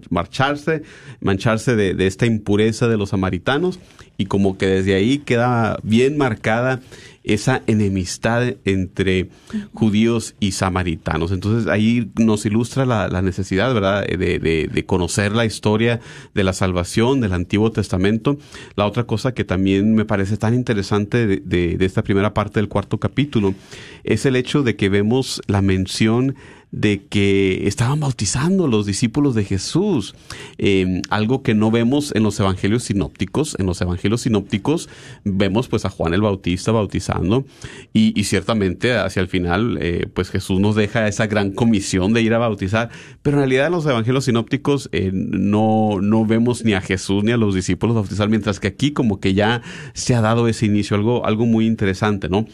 marcharse, 0.09 0.83
mancharse 1.21 1.77
de, 1.77 1.93
de 1.93 2.05
esta 2.05 2.25
impureza 2.25 2.89
de 2.89 2.97
los 2.97 3.11
samaritanos 3.11 3.79
y 4.17 4.25
como 4.25 4.57
que 4.57 4.67
desde 4.67 4.95
ahí 4.95 5.19
queda 5.19 5.77
bien 5.83 6.17
marcada 6.17 6.81
esa 7.23 7.61
enemistad 7.67 8.55
entre 8.65 9.29
judíos 9.73 10.35
y 10.39 10.51
samaritanos. 10.51 11.31
Entonces 11.31 11.69
ahí 11.69 12.11
nos 12.19 12.45
ilustra 12.45 12.85
la, 12.85 13.21
necesidad, 13.21 13.73
¿verdad?, 13.73 14.05
de, 14.05 14.69
de, 14.71 14.85
conocer 14.85 15.31
la 15.31 15.45
historia 15.45 16.01
de 16.33 16.43
la 16.43 16.53
salvación 16.53 17.21
del 17.21 17.33
Antiguo 17.33 17.71
Testamento. 17.71 18.37
La 18.75 18.85
otra 18.85 19.05
cosa 19.05 19.33
que 19.33 19.45
también 19.45 19.95
me 19.95 20.05
parece 20.05 20.37
tan 20.37 20.53
interesante 20.53 21.25
de, 21.25 21.77
de 21.77 21.85
esta 21.85 22.03
primera 22.03 22.33
parte 22.33 22.59
del 22.59 22.69
cuarto 22.69 22.99
capítulo 22.99 23.55
es 24.03 24.25
el 24.25 24.35
hecho 24.35 24.63
de 24.63 24.75
que 24.75 24.89
vemos 24.89 25.41
la 25.47 25.61
mención 25.61 26.35
de 26.73 27.05
que 27.05 27.67
estaban 27.67 27.99
bautizando 27.99 28.67
los 28.67 28.87
discípulos 28.87 29.35
de 29.35 29.43
Jesús, 29.43 30.15
em, 30.57 31.03
algo 31.09 31.43
que 31.43 31.53
no 31.53 31.69
vemos 31.69 32.11
en 32.15 32.23
los 32.23 32.39
evangelios 32.39 32.85
sinópticos. 32.85 33.55
En 33.59 33.67
los 33.67 33.79
evangelios 33.79 34.21
sinópticos 34.21 34.89
vemos 35.23 35.67
pues 35.67 35.85
a 35.85 35.89
Juan 35.89 36.15
el 36.15 36.21
Bautista 36.21 36.71
bautizando 36.71 37.45
y, 37.93 38.23
ciertamente 38.23 38.97
hacia 38.97 39.21
el 39.21 39.27
final 39.27 39.77
eh, 39.79 40.07
pues 40.11 40.31
Jesús 40.31 40.59
nos 40.59 40.75
deja 40.75 41.07
esa 41.07 41.27
gran 41.27 41.51
comisión 41.51 42.13
de 42.13 42.23
ir 42.23 42.33
a 42.33 42.39
bautizar, 42.39 42.89
pero 43.21 43.37
en 43.37 43.41
realidad 43.41 43.67
en 43.67 43.73
los 43.73 43.85
evangelios 43.85 44.25
sinópticos 44.25 44.89
eh, 44.93 45.11
no, 45.13 46.01
no 46.01 46.25
vemos 46.25 46.65
ni 46.65 46.73
a 46.73 46.81
Jesús 46.81 47.23
ni 47.23 47.31
a 47.31 47.37
los 47.37 47.53
discípulos 47.53 47.95
bautizar, 47.95 48.29
mientras 48.29 48.59
que 48.59 48.69
aquí 48.69 48.91
como 48.91 49.19
que 49.19 49.35
ya 49.35 49.61
se 49.93 50.15
ha 50.15 50.21
dado 50.21 50.47
ese 50.47 50.65
inicio, 50.65 50.97
algo, 50.97 51.23
algo 51.25 51.45
muy 51.45 51.67
interesante, 51.67 52.29
¿no? 52.29 52.47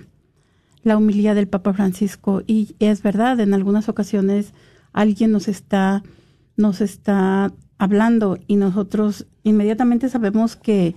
la 0.84 0.98
humildad 0.98 1.36
del 1.36 1.48
Papa 1.48 1.74
Francisco 1.74 2.44
y 2.46 2.76
es 2.80 3.02
verdad, 3.02 3.39
en 3.39 3.54
algunas 3.54 3.89
ocasiones 3.89 4.54
alguien 4.92 5.32
nos 5.32 5.48
está 5.48 6.04
nos 6.56 6.82
está 6.82 7.54
hablando 7.78 8.38
y 8.48 8.58
nosotros 8.58 9.26
inmediatamente 9.44 10.10
sabemos 10.10 10.56
que 10.56 10.96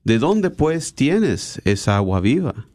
¿De 0.04 0.18
dónde, 0.18 0.48
pues, 0.48 0.94
tienes 0.94 1.60
esa 1.66 1.98
agua 1.98 2.18
viva? 2.20 2.66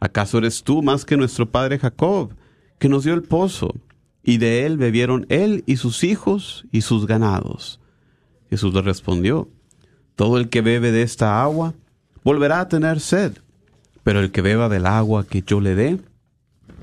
¿Acaso 0.00 0.38
eres 0.38 0.62
tú 0.62 0.82
más 0.82 1.04
que 1.04 1.18
nuestro 1.18 1.44
padre 1.44 1.78
Jacob, 1.78 2.32
que 2.78 2.88
nos 2.88 3.04
dio 3.04 3.12
el 3.12 3.22
pozo, 3.22 3.74
y 4.22 4.38
de 4.38 4.64
él 4.64 4.78
bebieron 4.78 5.26
él 5.28 5.62
y 5.66 5.76
sus 5.76 6.04
hijos 6.04 6.64
y 6.72 6.80
sus 6.80 7.06
ganados? 7.06 7.80
Jesús 8.48 8.72
le 8.72 8.80
respondió, 8.80 9.50
Todo 10.18 10.36
el 10.36 10.50
que 10.50 10.60
bebe 10.60 10.92
de 10.92 11.00
esta 11.00 11.40
agua 11.40 11.72
volverá 12.24 12.60
a 12.60 12.68
tener 12.68 13.00
sed, 13.00 13.38
pero 14.02 14.20
el 14.20 14.32
que 14.32 14.42
beba 14.42 14.68
del 14.68 14.84
agua 14.84 15.24
que 15.24 15.40
yo 15.40 15.60
le 15.60 15.74
dé, 15.74 15.98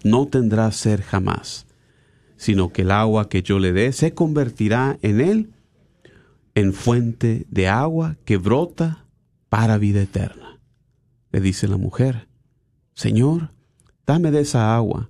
no 0.03 0.27
tendrá 0.27 0.71
sed 0.71 1.01
jamás 1.05 1.65
sino 2.37 2.71
que 2.71 2.81
el 2.83 2.91
agua 2.91 3.29
que 3.29 3.43
yo 3.43 3.59
le 3.59 3.73
dé 3.73 3.91
se 3.91 4.13
convertirá 4.13 4.97
en 5.01 5.21
él 5.21 5.53
en 6.53 6.73
fuente 6.73 7.45
de 7.49 7.67
agua 7.67 8.17
que 8.25 8.37
brota 8.37 9.05
para 9.49 9.77
vida 9.77 10.01
eterna. 10.01 10.59
Le 11.31 11.41
dice 11.41 11.67
la 11.67 11.77
mujer, 11.77 12.27
Señor, 12.93 13.51
dame 14.05 14.31
de 14.31 14.41
esa 14.41 14.75
agua 14.75 15.09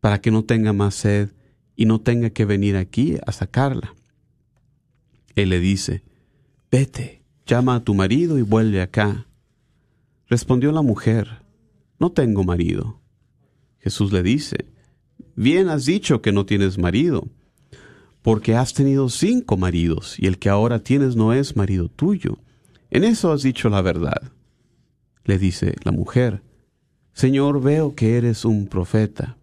para 0.00 0.20
que 0.20 0.30
no 0.30 0.44
tenga 0.44 0.72
más 0.72 0.94
sed 0.94 1.30
y 1.76 1.86
no 1.86 2.00
tenga 2.00 2.30
que 2.30 2.44
venir 2.44 2.76
aquí 2.76 3.16
a 3.26 3.32
sacarla. 3.32 3.94
Él 5.34 5.50
le 5.50 5.60
dice, 5.60 6.02
Vete, 6.70 7.21
llama 7.46 7.76
a 7.76 7.80
tu 7.84 7.94
marido 7.94 8.38
y 8.38 8.42
vuelve 8.42 8.80
acá. 8.80 9.26
Respondió 10.28 10.72
la 10.72 10.82
mujer, 10.82 11.42
No 11.98 12.12
tengo 12.12 12.44
marido. 12.44 13.00
Jesús 13.78 14.12
le 14.12 14.22
dice, 14.22 14.66
Bien 15.34 15.68
has 15.68 15.84
dicho 15.84 16.22
que 16.22 16.32
no 16.32 16.46
tienes 16.46 16.78
marido, 16.78 17.28
porque 18.22 18.54
has 18.54 18.74
tenido 18.74 19.08
cinco 19.08 19.56
maridos, 19.56 20.16
y 20.18 20.26
el 20.26 20.38
que 20.38 20.48
ahora 20.48 20.80
tienes 20.80 21.16
no 21.16 21.32
es 21.32 21.56
marido 21.56 21.88
tuyo. 21.88 22.38
En 22.90 23.04
eso 23.04 23.32
has 23.32 23.42
dicho 23.42 23.68
la 23.68 23.82
verdad. 23.82 24.32
Le 25.24 25.38
dice 25.38 25.74
la 25.84 25.92
mujer, 25.92 26.42
Señor, 27.12 27.62
veo 27.62 27.94
que 27.94 28.16
eres 28.16 28.44
un 28.44 28.66
profeta. 28.66 29.36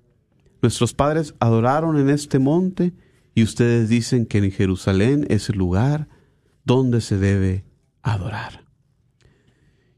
Nuestros 0.62 0.93
padres 0.93 1.33
adoraron 1.39 1.97
en 1.97 2.09
este 2.09 2.39
monte, 2.39 2.93
y 3.35 3.43
ustedes 3.43 3.89
dicen 3.89 4.25
que 4.25 4.39
en 4.39 4.51
Jerusalén 4.51 5.25
es 5.29 5.49
el 5.49 5.57
lugar 5.57 6.07
donde 6.65 7.01
se 7.01 7.17
debe 7.17 7.63
adorar. 8.01 8.65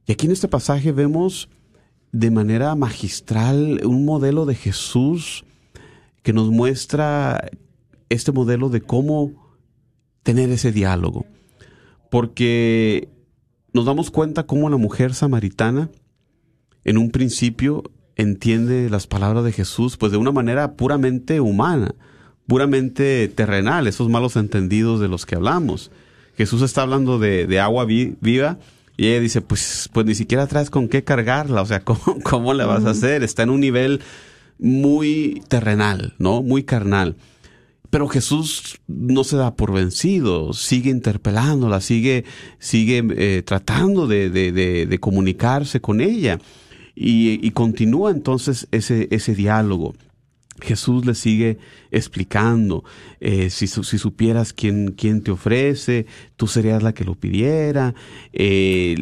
Y 0.05 0.11
aquí 0.11 0.25
en 0.25 0.31
este 0.31 0.47
pasaje 0.47 0.91
vemos 0.91 1.49
de 2.11 2.31
manera 2.31 2.75
magistral 2.75 3.81
un 3.85 4.05
modelo 4.05 4.45
de 4.45 4.55
Jesús 4.55 5.45
que 6.23 6.33
nos 6.33 6.49
muestra 6.49 7.49
este 8.09 8.31
modelo 8.31 8.69
de 8.69 8.81
cómo 8.81 9.55
tener 10.23 10.49
ese 10.49 10.71
diálogo. 10.71 11.25
Porque 12.09 13.09
nos 13.73 13.85
damos 13.85 14.11
cuenta 14.11 14.43
cómo 14.43 14.69
la 14.69 14.77
mujer 14.77 15.13
samaritana 15.13 15.89
en 16.83 16.97
un 16.97 17.11
principio 17.11 17.83
entiende 18.15 18.89
las 18.89 19.07
palabras 19.07 19.43
de 19.43 19.51
Jesús 19.51 19.97
pues 19.97 20.11
de 20.11 20.17
una 20.17 20.31
manera 20.31 20.73
puramente 20.73 21.39
humana, 21.39 21.95
puramente 22.47 23.27
terrenal, 23.29 23.87
esos 23.87 24.09
malos 24.09 24.35
entendidos 24.35 24.99
de 24.99 25.07
los 25.07 25.25
que 25.25 25.35
hablamos. 25.35 25.91
Jesús 26.37 26.61
está 26.61 26.83
hablando 26.83 27.19
de, 27.19 27.59
agua 27.59 27.85
viva 27.85 28.57
y 28.97 29.07
ella 29.07 29.19
dice, 29.19 29.41
pues, 29.41 29.89
pues 29.93 30.05
ni 30.05 30.15
siquiera 30.15 30.47
traes 30.47 30.69
con 30.69 30.87
qué 30.87 31.03
cargarla, 31.03 31.61
o 31.61 31.65
sea, 31.65 31.79
¿cómo, 31.83 32.19
cómo 32.23 32.53
le 32.53 32.65
vas 32.65 32.85
a 32.85 32.91
hacer? 32.91 33.23
Está 33.23 33.43
en 33.43 33.49
un 33.49 33.59
nivel 33.59 34.01
muy 34.59 35.41
terrenal, 35.47 36.13
¿no? 36.19 36.41
Muy 36.43 36.63
carnal. 36.63 37.15
Pero 37.89 38.07
Jesús 38.07 38.79
no 38.87 39.25
se 39.25 39.35
da 39.35 39.55
por 39.55 39.73
vencido, 39.73 40.53
sigue 40.53 40.91
interpelándola, 40.91 41.81
sigue, 41.81 42.23
sigue 42.57 43.03
eh, 43.17 43.41
tratando 43.43 44.07
de, 44.07 44.29
de, 44.29 44.51
de, 44.53 44.99
comunicarse 44.99 45.81
con 45.81 45.99
ella 45.99 46.39
y, 46.95 47.45
y 47.45 47.51
continúa 47.51 48.11
entonces 48.11 48.67
ese, 48.71 49.09
ese 49.11 49.35
diálogo. 49.35 49.93
Jesús 50.61 51.05
le 51.05 51.15
sigue 51.15 51.57
explicando, 51.91 52.83
eh, 53.19 53.49
si, 53.49 53.67
si, 53.67 53.97
supieras 53.97 54.53
quién, 54.53 54.93
quién, 54.97 55.21
te 55.21 55.31
ofrece, 55.31 56.05
tú 56.37 56.47
serías 56.47 56.83
la 56.83 56.93
que 56.93 57.03
lo 57.03 57.15
pidiera. 57.15 57.93
Eh, 58.31 58.95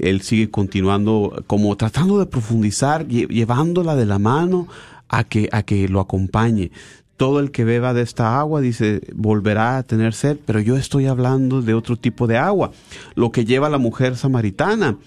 él, 0.00 0.20
sigue 0.20 0.50
continuando 0.50 1.44
como 1.46 1.76
tratando 1.76 2.18
de 2.18 2.26
profundizar, 2.26 3.06
llevándola 3.06 3.96
de 3.96 4.06
la 4.06 4.18
mano 4.18 4.68
a 5.08 5.24
que, 5.24 5.48
a 5.52 5.62
que 5.62 5.88
lo 5.88 6.00
acompañe. 6.00 6.70
Todo 7.16 7.40
el 7.40 7.50
que 7.50 7.64
beba 7.64 7.94
de 7.94 8.02
esta 8.02 8.38
agua, 8.38 8.60
dice, 8.60 9.00
volverá 9.12 9.78
a 9.78 9.82
tener 9.82 10.14
sed, 10.14 10.38
pero 10.46 10.60
yo 10.60 10.76
estoy 10.76 11.06
hablando 11.06 11.62
de 11.62 11.74
otro 11.74 11.96
tipo 11.96 12.28
de 12.28 12.36
agua, 12.36 12.70
lo 13.16 13.32
que 13.32 13.44
lleva 13.44 13.66
a 13.66 13.70
la 13.70 13.78
mujer 13.78 14.16
samaritana 14.16 14.98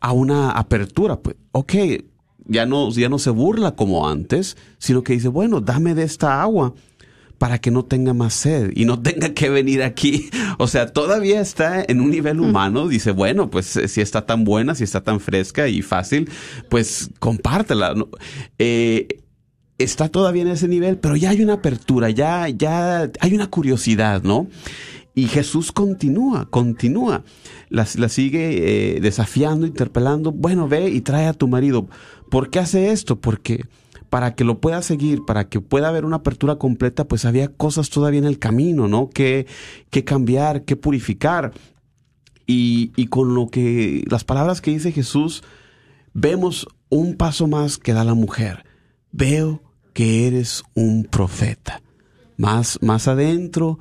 a 0.00 0.12
una 0.12 0.52
apertura. 0.52 1.16
Pues, 1.16 1.34
ok, 1.50 1.74
ya 2.48 2.66
no, 2.66 2.90
ya 2.90 3.08
no 3.08 3.18
se 3.18 3.30
burla 3.30 3.76
como 3.76 4.08
antes, 4.08 4.56
sino 4.78 5.02
que 5.02 5.14
dice, 5.14 5.28
bueno, 5.28 5.60
dame 5.60 5.94
de 5.94 6.04
esta 6.04 6.42
agua 6.42 6.74
para 7.38 7.58
que 7.58 7.70
no 7.70 7.84
tenga 7.84 8.14
más 8.14 8.34
sed 8.34 8.72
y 8.74 8.84
no 8.84 9.00
tenga 9.00 9.34
que 9.34 9.50
venir 9.50 9.82
aquí. 9.82 10.30
O 10.58 10.68
sea, 10.68 10.86
todavía 10.86 11.42
está 11.42 11.84
en 11.86 12.00
un 12.00 12.10
nivel 12.10 12.40
humano. 12.40 12.88
Dice, 12.88 13.10
bueno, 13.10 13.50
pues 13.50 13.76
eh, 13.76 13.88
si 13.88 14.00
está 14.00 14.24
tan 14.24 14.44
buena, 14.44 14.74
si 14.74 14.84
está 14.84 15.02
tan 15.02 15.20
fresca 15.20 15.68
y 15.68 15.82
fácil, 15.82 16.30
pues 16.70 17.10
compártela. 17.18 17.94
Eh, 18.58 19.06
está 19.76 20.08
todavía 20.08 20.42
en 20.42 20.48
ese 20.48 20.66
nivel, 20.66 20.96
pero 20.96 21.14
ya 21.14 21.30
hay 21.30 21.42
una 21.42 21.54
apertura, 21.54 22.08
ya, 22.08 22.48
ya 22.48 23.10
hay 23.20 23.34
una 23.34 23.48
curiosidad, 23.48 24.22
¿no? 24.22 24.46
Y 25.16 25.28
Jesús 25.28 25.72
continúa, 25.72 26.44
continúa. 26.50 27.24
La, 27.70 27.86
sigue 27.86 28.96
eh, 28.96 29.00
desafiando, 29.00 29.66
interpelando. 29.66 30.30
Bueno, 30.30 30.68
ve 30.68 30.90
y 30.90 31.00
trae 31.00 31.26
a 31.26 31.32
tu 31.32 31.48
marido. 31.48 31.88
¿Por 32.30 32.50
qué 32.50 32.58
hace 32.58 32.90
esto? 32.90 33.18
Porque 33.18 33.64
para 34.10 34.34
que 34.34 34.44
lo 34.44 34.60
pueda 34.60 34.82
seguir, 34.82 35.24
para 35.26 35.48
que 35.48 35.62
pueda 35.62 35.88
haber 35.88 36.04
una 36.04 36.16
apertura 36.16 36.56
completa, 36.56 37.08
pues 37.08 37.24
había 37.24 37.48
cosas 37.48 37.88
todavía 37.88 38.18
en 38.18 38.26
el 38.26 38.38
camino, 38.38 38.88
¿no? 38.88 39.08
Que, 39.08 39.46
que 39.88 40.04
cambiar, 40.04 40.66
que 40.66 40.76
purificar. 40.76 41.54
Y, 42.46 42.92
y 42.94 43.06
con 43.06 43.34
lo 43.34 43.48
que, 43.48 44.04
las 44.10 44.24
palabras 44.24 44.60
que 44.60 44.70
dice 44.70 44.92
Jesús, 44.92 45.42
vemos 46.12 46.68
un 46.90 47.16
paso 47.16 47.46
más 47.46 47.78
que 47.78 47.94
da 47.94 48.04
la 48.04 48.12
mujer. 48.12 48.66
Veo 49.12 49.62
que 49.94 50.26
eres 50.26 50.62
un 50.74 51.04
profeta. 51.04 51.80
Más, 52.36 52.78
más 52.82 53.08
adentro, 53.08 53.78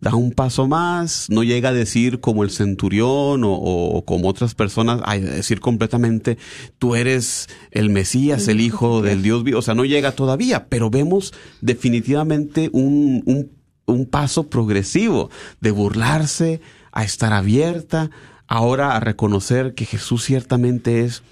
da 0.00 0.14
un 0.14 0.32
paso 0.32 0.68
más, 0.68 1.26
no 1.30 1.42
llega 1.42 1.70
a 1.70 1.72
decir 1.72 2.20
como 2.20 2.44
el 2.44 2.50
centurión 2.50 3.42
o, 3.44 4.02
como 4.06 4.28
otras 4.28 4.54
personas, 4.54 5.00
a 5.04 5.18
decir 5.18 5.60
completamente, 5.60 6.38
tú 6.78 6.94
eres 6.94 7.48
el 7.70 7.90
Mesías, 7.90 8.48
el 8.48 8.60
Hijo 8.60 9.02
del 9.02 9.22
Dios 9.22 9.42
vivo, 9.42 9.58
o 9.58 9.62
sea, 9.62 9.74
no 9.74 9.84
llega 9.84 10.12
todavía, 10.12 10.66
pero 10.68 10.90
vemos 10.90 11.32
definitivamente 11.60 12.68
un, 12.72 13.22
un, 13.24 13.50
un 13.86 14.06
paso 14.06 14.48
progresivo 14.48 15.30
de 15.60 15.70
burlarse, 15.70 16.60
a 16.92 17.04
estar 17.04 17.34
abierta, 17.34 18.10
ahora 18.46 18.96
a 18.96 19.00
reconocer 19.00 19.74
que 19.74 19.84
Jesús 19.84 20.24
ciertamente 20.24 21.04
es 21.04 21.22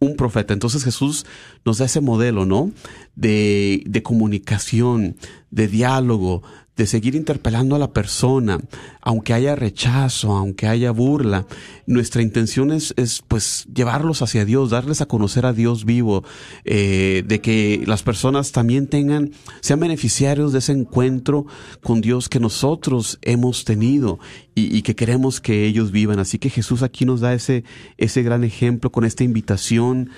un 0.00 0.16
profeta. 0.16 0.52
Entonces 0.52 0.84
Jesús 0.84 1.24
nos 1.64 1.78
da 1.78 1.86
ese 1.86 2.00
modelo, 2.00 2.44
¿no? 2.44 2.72
De, 3.14 3.82
de 3.86 4.02
comunicación, 4.02 5.16
de 5.50 5.68
diálogo, 5.68 6.42
de 6.76 6.86
seguir 6.86 7.14
interpelando 7.14 7.76
a 7.76 7.78
la 7.78 7.92
persona, 7.92 8.58
aunque 9.00 9.32
haya 9.32 9.54
rechazo, 9.54 10.32
aunque 10.32 10.66
haya 10.66 10.90
burla, 10.90 11.46
nuestra 11.86 12.20
intención 12.20 12.72
es, 12.72 12.92
es 12.96 13.22
pues 13.26 13.66
llevarlos 13.72 14.22
hacia 14.22 14.44
Dios, 14.44 14.70
darles 14.70 15.00
a 15.00 15.06
conocer 15.06 15.46
a 15.46 15.52
Dios 15.52 15.84
vivo, 15.84 16.24
eh, 16.64 17.22
de 17.26 17.40
que 17.40 17.84
las 17.86 18.02
personas 18.02 18.50
también 18.50 18.88
tengan, 18.88 19.30
sean 19.60 19.78
beneficiarios 19.78 20.52
de 20.52 20.58
ese 20.58 20.72
encuentro 20.72 21.46
con 21.80 22.00
Dios 22.00 22.28
que 22.28 22.40
nosotros 22.40 23.18
hemos 23.22 23.64
tenido 23.64 24.18
y, 24.56 24.76
y 24.76 24.82
que 24.82 24.96
queremos 24.96 25.40
que 25.40 25.66
ellos 25.66 25.92
vivan. 25.92 26.18
Así 26.18 26.38
que 26.40 26.50
Jesús 26.50 26.82
aquí 26.82 27.04
nos 27.04 27.20
da 27.20 27.34
ese, 27.34 27.62
ese 27.98 28.22
gran 28.24 28.42
ejemplo 28.42 28.90
con 28.90 29.04
esta 29.04 29.22
invitación 29.22 30.10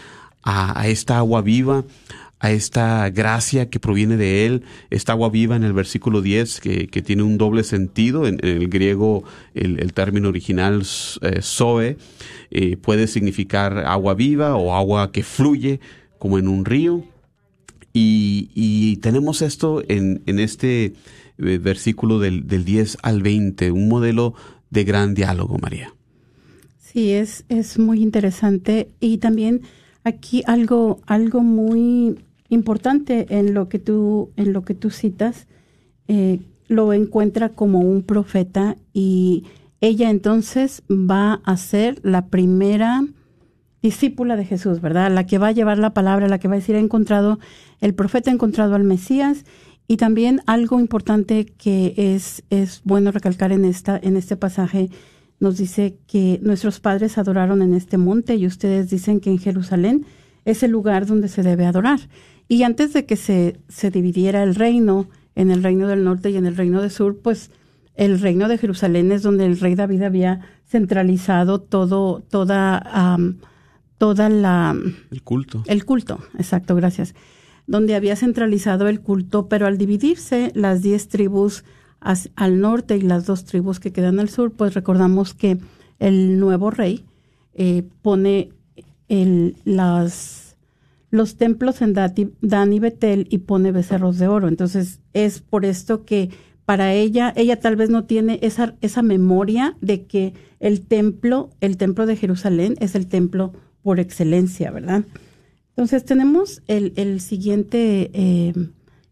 a, 0.42 0.80
a 0.80 0.88
esta 0.88 1.18
agua 1.18 1.42
viva, 1.42 1.84
a 2.38 2.50
esta 2.50 3.08
gracia 3.10 3.70
que 3.70 3.80
proviene 3.80 4.16
de 4.16 4.44
Él, 4.44 4.62
esta 4.90 5.12
agua 5.12 5.30
viva 5.30 5.56
en 5.56 5.64
el 5.64 5.72
versículo 5.72 6.20
10, 6.20 6.60
que, 6.60 6.86
que 6.88 7.02
tiene 7.02 7.22
un 7.22 7.38
doble 7.38 7.64
sentido, 7.64 8.26
en, 8.26 8.38
el 8.42 8.68
griego 8.68 9.24
el, 9.54 9.92
término 9.94 10.28
original 10.28 10.82
eh, 11.22 11.40
zoe 11.40 11.96
eh, 12.50 12.76
puede 12.76 13.06
significar 13.06 13.78
agua 13.78 14.14
viva 14.14 14.56
o 14.56 14.74
agua 14.74 15.12
que 15.12 15.22
fluye 15.22 15.80
como 16.18 16.38
en 16.38 16.48
un 16.48 16.64
río. 16.64 17.04
Y, 17.94 18.50
y 18.54 18.96
tenemos 18.96 19.40
esto 19.40 19.82
en, 19.88 20.22
en 20.26 20.38
este 20.38 20.92
eh, 21.38 21.58
versículo 21.58 22.18
del, 22.18 22.46
del 22.46 22.66
10 22.66 22.98
al 23.02 23.22
20, 23.22 23.70
un 23.70 23.88
modelo 23.88 24.34
de 24.68 24.84
gran 24.84 25.14
diálogo, 25.14 25.56
María. 25.58 25.94
Sí, 26.78 27.12
es, 27.12 27.44
es 27.48 27.78
muy 27.78 28.02
interesante 28.02 28.90
y 29.00 29.18
también 29.18 29.62
aquí 30.06 30.44
algo, 30.46 31.00
algo 31.06 31.42
muy 31.42 32.24
importante 32.48 33.26
en 33.28 33.54
lo 33.54 33.68
que 33.68 33.80
tú, 33.80 34.30
en 34.36 34.52
lo 34.52 34.62
que 34.62 34.74
tú 34.74 34.90
citas, 34.90 35.48
eh, 36.06 36.40
lo 36.68 36.92
encuentra 36.92 37.48
como 37.50 37.80
un 37.80 38.02
profeta 38.02 38.76
y 38.92 39.44
ella 39.80 40.08
entonces 40.10 40.84
va 40.88 41.40
a 41.44 41.56
ser 41.56 41.98
la 42.04 42.28
primera 42.28 43.04
discípula 43.82 44.36
de 44.36 44.44
Jesús, 44.44 44.80
¿verdad? 44.80 45.10
La 45.12 45.26
que 45.26 45.38
va 45.38 45.48
a 45.48 45.52
llevar 45.52 45.78
la 45.78 45.92
palabra, 45.92 46.28
la 46.28 46.38
que 46.38 46.46
va 46.46 46.54
a 46.54 46.58
decir, 46.58 46.76
ha 46.76 46.80
encontrado, 46.80 47.40
el 47.80 47.92
profeta 47.92 48.30
ha 48.30 48.34
encontrado 48.34 48.76
al 48.76 48.84
Mesías 48.84 49.44
y 49.88 49.96
también 49.96 50.40
algo 50.46 50.78
importante 50.78 51.46
que 51.46 51.94
es, 51.96 52.44
es 52.50 52.80
bueno 52.84 53.10
recalcar 53.10 53.50
en, 53.50 53.64
esta, 53.64 53.98
en 54.00 54.16
este 54.16 54.36
pasaje, 54.36 54.88
nos 55.40 55.58
dice 55.58 55.98
que 56.06 56.38
nuestros 56.42 56.80
padres 56.80 57.18
adoraron 57.18 57.62
en 57.62 57.74
este 57.74 57.98
monte 57.98 58.36
y 58.36 58.46
ustedes 58.46 58.90
dicen 58.90 59.20
que 59.20 59.30
en 59.30 59.38
Jerusalén 59.38 60.06
es 60.44 60.62
el 60.62 60.70
lugar 60.70 61.06
donde 61.06 61.28
se 61.28 61.42
debe 61.42 61.66
adorar. 61.66 62.00
Y 62.48 62.62
antes 62.62 62.92
de 62.92 63.04
que 63.06 63.16
se, 63.16 63.60
se 63.68 63.90
dividiera 63.90 64.42
el 64.42 64.54
reino 64.54 65.08
en 65.34 65.50
el 65.50 65.62
reino 65.62 65.86
del 65.86 66.04
norte 66.04 66.30
y 66.30 66.36
en 66.36 66.46
el 66.46 66.56
reino 66.56 66.80
del 66.80 66.90
sur, 66.90 67.18
pues 67.18 67.50
el 67.94 68.20
reino 68.20 68.48
de 68.48 68.58
Jerusalén 68.58 69.12
es 69.12 69.22
donde 69.22 69.46
el 69.46 69.58
rey 69.58 69.74
David 69.74 70.02
había 70.02 70.40
centralizado 70.66 71.60
todo, 71.60 72.22
toda, 72.30 73.18
toda 73.98 74.28
la... 74.28 74.76
El 75.10 75.22
culto. 75.22 75.62
El 75.66 75.84
culto, 75.84 76.20
exacto, 76.38 76.74
gracias. 76.74 77.14
Donde 77.66 77.94
había 77.94 78.16
centralizado 78.16 78.88
el 78.88 79.00
culto, 79.00 79.48
pero 79.48 79.66
al 79.66 79.78
dividirse 79.78 80.52
las 80.54 80.82
diez 80.82 81.08
tribus 81.08 81.64
al 82.00 82.60
norte 82.60 82.96
y 82.96 83.00
las 83.00 83.26
dos 83.26 83.44
tribus 83.44 83.80
que 83.80 83.92
quedan 83.92 84.20
al 84.20 84.28
sur, 84.28 84.52
pues 84.52 84.74
recordamos 84.74 85.34
que 85.34 85.58
el 85.98 86.38
nuevo 86.38 86.70
rey 86.70 87.04
eh, 87.54 87.84
pone 88.02 88.50
las, 89.64 90.56
los 91.10 91.36
templos 91.36 91.80
en 91.82 91.94
Dan 91.94 92.72
y 92.72 92.80
Betel 92.80 93.26
y 93.30 93.38
pone 93.38 93.72
becerros 93.72 94.18
de 94.18 94.28
oro. 94.28 94.48
Entonces 94.48 95.00
es 95.12 95.40
por 95.40 95.64
esto 95.64 96.04
que 96.04 96.30
para 96.64 96.92
ella, 96.92 97.32
ella 97.36 97.60
tal 97.60 97.76
vez 97.76 97.90
no 97.90 98.04
tiene 98.04 98.40
esa, 98.42 98.74
esa 98.80 99.02
memoria 99.02 99.76
de 99.80 100.04
que 100.04 100.34
el 100.58 100.82
templo, 100.82 101.50
el 101.60 101.76
templo 101.76 102.06
de 102.06 102.16
Jerusalén 102.16 102.74
es 102.80 102.94
el 102.96 103.06
templo 103.06 103.52
por 103.82 104.00
excelencia, 104.00 104.72
¿verdad? 104.72 105.04
Entonces 105.70 106.04
tenemos 106.04 106.62
el, 106.66 106.92
el 106.96 107.20
siguiente, 107.20 108.10
eh, 108.12 108.52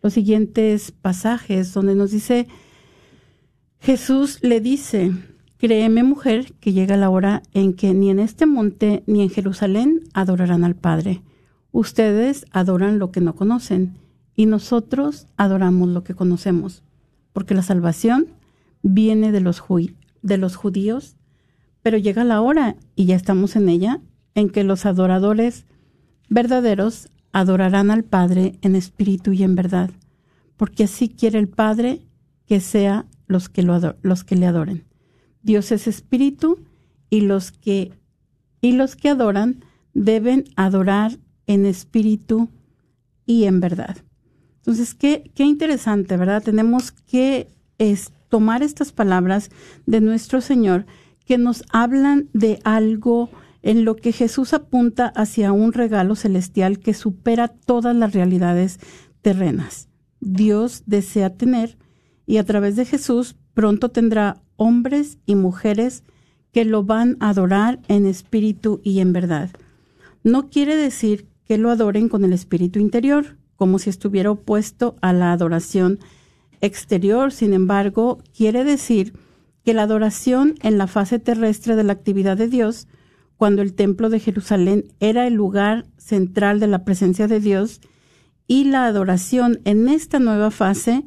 los 0.03 0.15
siguientes 0.15 0.91
pasajes 0.91 1.73
donde 1.73 1.95
nos 1.95 2.11
dice, 2.11 2.49
Jesús 3.85 4.39
le 4.43 4.61
dice, 4.61 5.13
créeme 5.59 6.03
mujer, 6.03 6.55
que 6.59 6.73
llega 6.73 6.97
la 6.97 7.11
hora 7.11 7.43
en 7.53 7.75
que 7.75 7.93
ni 7.95 8.11
en 8.11 8.19
este 8.19 8.47
monte 8.47 9.03
ni 9.07 9.23
en 9.23 9.31
Jerusalén 9.31 10.01
adorarán 10.15 10.65
al 10.65 10.75
Padre. 10.75 11.23
Ustedes 11.71 12.47
adoran 12.51 12.99
lo 12.99 13.13
que 13.13 13.21
no 13.21 13.35
conocen 13.35 13.99
y 14.35 14.47
nosotros 14.47 15.27
adoramos 15.37 15.91
lo 15.91 16.03
que 16.03 16.15
conocemos 16.15 16.83
porque 17.35 17.53
la 17.53 17.63
salvación 17.63 18.29
viene 18.83 19.33
de 19.33 19.41
los, 19.41 19.63
de 20.23 20.39
los 20.39 20.57
judíos, 20.57 21.17
pero 21.83 21.99
llega 21.99 22.25
la 22.25 22.41
hora, 22.41 22.77
y 22.97 23.05
ya 23.05 23.17
estamos 23.17 23.57
en 23.57 23.69
ella, 23.69 24.01
en 24.35 24.49
que 24.49 24.65
los 24.65 24.87
adoradores 24.87 25.67
verdaderos 26.31 27.11
adorarán 27.33 27.91
al 27.91 28.05
Padre 28.05 28.59
en 28.63 28.77
espíritu 28.77 29.33
y 29.33 29.43
en 29.43 29.57
verdad, 29.57 29.91
porque 30.57 30.85
así 30.85 31.09
quiere 31.11 31.39
el 31.39 31.49
Padre 31.49 32.01
que 32.47 32.61
sea 32.61 33.05
los 33.27 33.49
que, 33.49 33.63
lo 33.63 33.97
los 34.03 34.25
que 34.25 34.37
le 34.37 34.47
adoren. 34.47 34.85
Dios 35.43 35.73
es 35.73 35.87
espíritu 35.87 36.65
y 37.11 37.21
los 37.21 37.53
que 37.53 37.93
y 38.61 38.73
los 38.73 38.97
que 38.97 39.11
adoran 39.11 39.65
deben 39.93 40.45
adorar 40.57 41.19
en 41.47 41.67
espíritu 41.67 42.49
y 43.27 43.45
en 43.45 43.61
verdad. 43.61 43.99
Entonces, 44.57 44.95
qué, 44.95 45.31
qué 45.35 45.45
interesante, 45.45 46.17
¿verdad? 46.17 46.43
Tenemos 46.43 46.91
que 46.91 47.51
es, 47.77 48.13
tomar 48.31 48.63
estas 48.63 48.93
palabras 48.93 49.51
de 49.85 50.01
nuestro 50.01 50.41
Señor 50.41 50.87
que 51.27 51.37
nos 51.37 51.63
hablan 51.71 52.31
de 52.33 52.59
algo 52.65 53.31
en 53.63 53.85
lo 53.85 53.97
que 53.97 54.13
Jesús 54.13 54.55
apunta 54.55 55.07
hacia 55.09 55.53
un 55.53 55.73
regalo 55.73 56.17
celestial 56.17 56.79
que 56.79 56.95
supera 56.95 57.49
todas 57.49 57.95
las 57.95 58.13
realidades 58.13 58.79
terrenas. 59.23 59.89
Dios 60.21 60.83
desea 60.87 61.31
tener 61.37 61.77
y 62.27 62.39
a 62.39 62.45
través 62.45 62.77
de 62.77 62.85
Jesús 62.85 63.37
pronto 63.55 63.91
tendrá 63.91 64.43
hombres 64.57 65.19
y 65.27 65.35
mujeres 65.35 66.03
que 66.53 66.65
lo 66.65 66.85
van 66.85 67.17
a 67.21 67.31
adorar 67.31 67.81
en 67.89 68.07
espíritu 68.07 68.81
y 68.85 69.01
en 69.01 69.13
verdad. 69.13 69.51
No 70.23 70.49
quiere 70.49 70.77
decir 70.77 71.27
que 71.45 71.59
lo 71.59 71.71
adoren 71.71 72.09
con 72.09 72.25
el 72.25 72.33
espíritu 72.33 72.79
interior, 72.79 73.37
como 73.57 73.79
si 73.79 73.91
estuviera 73.91 74.31
opuesto 74.31 74.97
a 75.03 75.13
la 75.13 75.33
adoración 75.33 75.99
exterior. 76.61 77.33
Sin 77.33 77.53
embargo, 77.53 78.19
quiere 78.37 78.65
decir 78.65 79.15
que 79.65 79.75
la 79.75 79.83
adoración 79.83 80.55
en 80.63 80.79
la 80.79 80.87
fase 80.87 81.19
terrestre 81.19 81.77
de 81.77 81.85
la 81.85 81.93
actividad 81.93 82.37
de 82.37 82.49
Dios, 82.49 82.87
cuando 83.37 83.63
el 83.63 83.75
templo 83.75 84.11
de 84.11 84.21
Jerusalén 84.21 84.85
era 85.01 85.27
el 85.27 85.35
lugar 85.35 85.87
central 85.99 86.61
de 86.61 86.69
la 86.69 86.85
presencia 86.85 87.27
de 87.27 87.41
Dios, 87.41 87.81
y 88.47 88.65
la 88.65 88.87
adoración 88.87 89.61
en 89.65 89.89
esta 89.89 90.19
nueva 90.19 90.51
fase, 90.51 91.05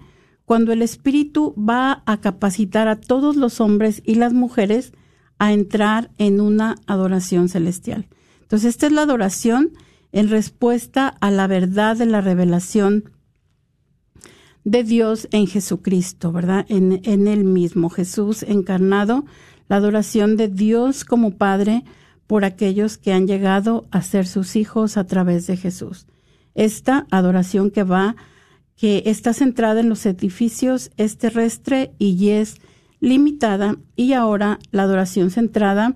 cuando 0.47 0.71
el 0.71 0.81
Espíritu 0.81 1.53
va 1.57 2.03
a 2.05 2.21
capacitar 2.21 2.87
a 2.87 2.95
todos 2.95 3.35
los 3.35 3.59
hombres 3.59 4.01
y 4.05 4.15
las 4.15 4.31
mujeres 4.31 4.93
a 5.39 5.51
entrar 5.51 6.09
en 6.17 6.39
una 6.39 6.75
adoración 6.87 7.49
celestial. 7.49 8.07
Entonces, 8.43 8.69
esta 8.69 8.85
es 8.85 8.93
la 8.93 9.01
adoración 9.01 9.73
en 10.13 10.29
respuesta 10.29 11.09
a 11.19 11.31
la 11.31 11.47
verdad 11.47 11.97
de 11.97 12.05
la 12.05 12.21
revelación 12.21 13.11
de 14.63 14.85
Dios 14.85 15.27
en 15.33 15.47
Jesucristo, 15.47 16.31
¿verdad? 16.31 16.65
En, 16.69 17.01
en 17.03 17.27
Él 17.27 17.43
mismo, 17.43 17.89
Jesús 17.89 18.43
encarnado, 18.43 19.25
la 19.67 19.75
adoración 19.75 20.37
de 20.37 20.47
Dios 20.47 21.03
como 21.03 21.31
Padre 21.31 21.83
por 22.25 22.45
aquellos 22.45 22.97
que 22.97 23.11
han 23.11 23.27
llegado 23.27 23.85
a 23.91 24.01
ser 24.01 24.25
sus 24.25 24.55
hijos 24.55 24.95
a 24.95 25.07
través 25.07 25.45
de 25.45 25.57
Jesús. 25.57 26.07
Esta 26.55 27.05
adoración 27.11 27.69
que 27.69 27.83
va, 27.83 28.15
que 28.77 29.03
está 29.07 29.33
centrada 29.33 29.79
en 29.81 29.89
los 29.89 30.05
edificios 30.05 30.91
es 30.97 31.17
terrestre 31.17 31.93
y 31.97 32.29
es 32.29 32.57
limitada, 32.99 33.77
y 33.95 34.13
ahora 34.13 34.59
la 34.71 34.83
adoración 34.83 35.29
centrada 35.29 35.95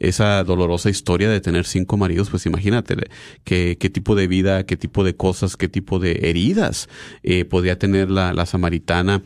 esa 0.00 0.42
dolorosa 0.42 0.90
historia 0.90 1.30
de 1.30 1.40
tener 1.40 1.66
cinco 1.66 1.96
maridos, 1.96 2.30
pues 2.30 2.46
imagínate 2.46 2.96
qué, 3.44 3.76
qué 3.78 3.88
tipo 3.88 4.16
de 4.16 4.26
vida, 4.26 4.66
qué 4.66 4.76
tipo 4.76 5.04
de 5.04 5.14
cosas, 5.14 5.56
qué 5.56 5.68
tipo 5.68 6.00
de 6.00 6.28
heridas 6.28 6.88
eh, 7.22 7.44
podía 7.44 7.78
tener 7.78 8.10
la, 8.10 8.32
la, 8.32 8.44
samaritana 8.44 9.22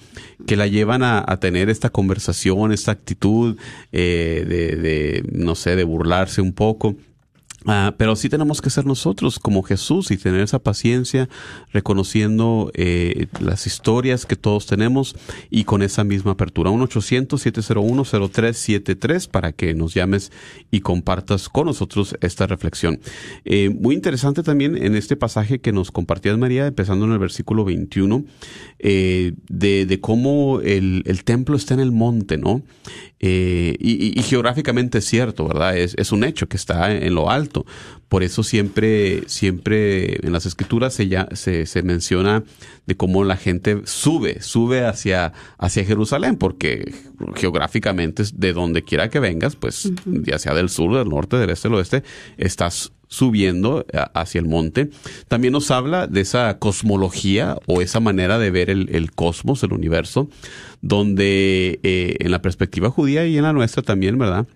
que 0.47 0.57
la 0.57 0.67
llevan 0.67 1.03
a, 1.03 1.25
a 1.27 1.41
tener 1.41 1.71
esta 1.71 1.89
conversación, 1.89 2.71
esta 2.71 2.93
actitud 2.93 3.57
eh, 3.93 4.45
de, 4.47 4.77
de, 4.77 5.25
no 5.33 5.55
sé, 5.55 5.75
de 5.75 5.85
burlarse 5.85 6.43
un 6.43 6.53
poco 6.53 6.66
poco. 6.67 6.97
Ah, 7.69 7.97
pero 7.99 8.15
sí 8.15 8.29
tenemos 8.29 8.63
que 8.63 8.71
ser 8.71 8.87
nosotros 8.87 9.41
como 9.41 9.65
Jesús 9.65 10.13
y 10.13 10.17
tener 10.17 10.41
esa 10.41 10.61
paciencia, 10.61 11.29
reconociendo 11.73 12.71
eh, 12.75 13.27
las 13.41 13.67
historias 13.67 14.25
que 14.25 14.37
todos 14.37 14.67
tenemos 14.67 15.17
y 15.51 15.65
con 15.65 15.83
esa 15.83 16.05
misma 16.05 16.31
apertura. 16.33 16.71
1-800-701-0373 16.71 19.29
para 19.29 19.51
que 19.51 19.75
nos 19.75 19.95
llames 19.95 20.31
y 20.71 20.79
compartas 20.81 21.49
con 21.49 21.67
nosotros 21.67 22.17
esta 22.21 22.47
reflexión. 22.47 23.01
Eh, 23.45 23.71
muy 23.71 23.97
interesante 23.97 24.45
también 24.45 24.81
en 24.81 24.95
este 24.95 25.17
pasaje 25.17 25.59
que 25.59 25.73
nos 25.73 25.91
compartías 25.91 26.39
María, 26.39 26.69
empezando 26.69 27.05
en 27.07 27.13
el 27.13 27.19
versículo 27.19 27.65
21, 27.65 28.25
eh, 28.79 29.33
de, 29.49 29.99
cómo 30.01 30.61
el, 30.61 31.03
el, 31.07 31.25
templo 31.25 31.57
está 31.57 31.75
en 31.75 31.81
el 31.81 31.91
monte, 31.91 32.39
¿no? 32.39 32.63
y, 33.19 33.75
y, 33.81 34.13
y, 34.15 34.23
geográficamente 34.23 34.99
es 34.99 35.07
cierto, 35.07 35.49
¿verdad? 35.49 35.75
Es, 35.77 35.95
es 35.97 36.13
un 36.13 36.23
hecho 36.23 36.49
que 36.49 36.59
está 36.59 36.95
en 36.95 37.15
lo 37.15 37.31
alto 37.31 37.56
Por 38.09 38.23
eso 38.23 38.43
siempre, 38.43 39.23
siempre 39.29 40.25
en 40.27 40.33
las 40.33 40.47
escrituras 40.47 40.95
se, 40.95 41.09
ya, 41.09 41.29
se, 41.33 41.67
se, 41.67 41.83
menciona 41.83 42.45
de 42.87 42.97
cómo 42.97 43.25
la 43.25 43.37
gente 43.37 43.83
sube, 43.85 44.43
sube 44.43 44.85
hacia, 44.85 45.33
hacia 45.59 45.85
Jerusalén, 45.85 46.37
porque 46.37 46.93
geográficamente 47.35 48.23
de 48.35 48.53
donde 48.53 48.83
quiera 48.83 49.11
que 49.11 49.21
vengas, 49.21 49.57
pues 49.57 49.91
ya 50.05 50.39
sea 50.39 50.55
del 50.55 50.69
sur, 50.69 50.97
del 50.97 51.09
norte, 51.09 51.37
del 51.37 51.51
este, 51.51 51.69
del 51.69 51.79
oeste, 51.79 52.03
estás 52.37 52.93
subiendo 53.09 53.87
hacia 54.15 54.41
el 54.41 54.47
monte. 54.47 54.91
También 55.29 55.53
nos 55.53 55.71
habla 55.71 56.07
de 56.07 56.21
esa 56.21 56.59
cosmología 56.59 57.57
o 57.67 57.81
esa 57.81 58.01
manera 58.01 58.39
de 58.39 58.51
ver 58.51 58.71
el, 58.71 59.11
cosmos, 59.13 59.63
el 59.63 59.73
universo, 59.73 60.29
donde 60.81 61.81
eh, 61.83 62.17
en 62.21 62.31
la 62.31 62.43
perspectiva 62.43 62.91
judía 62.91 63.27
y 63.27 63.37
en 63.37 63.45
la 63.45 63.53
nuestra 63.53 63.83
también, 63.83 64.19
¿verdad? 64.19 64.47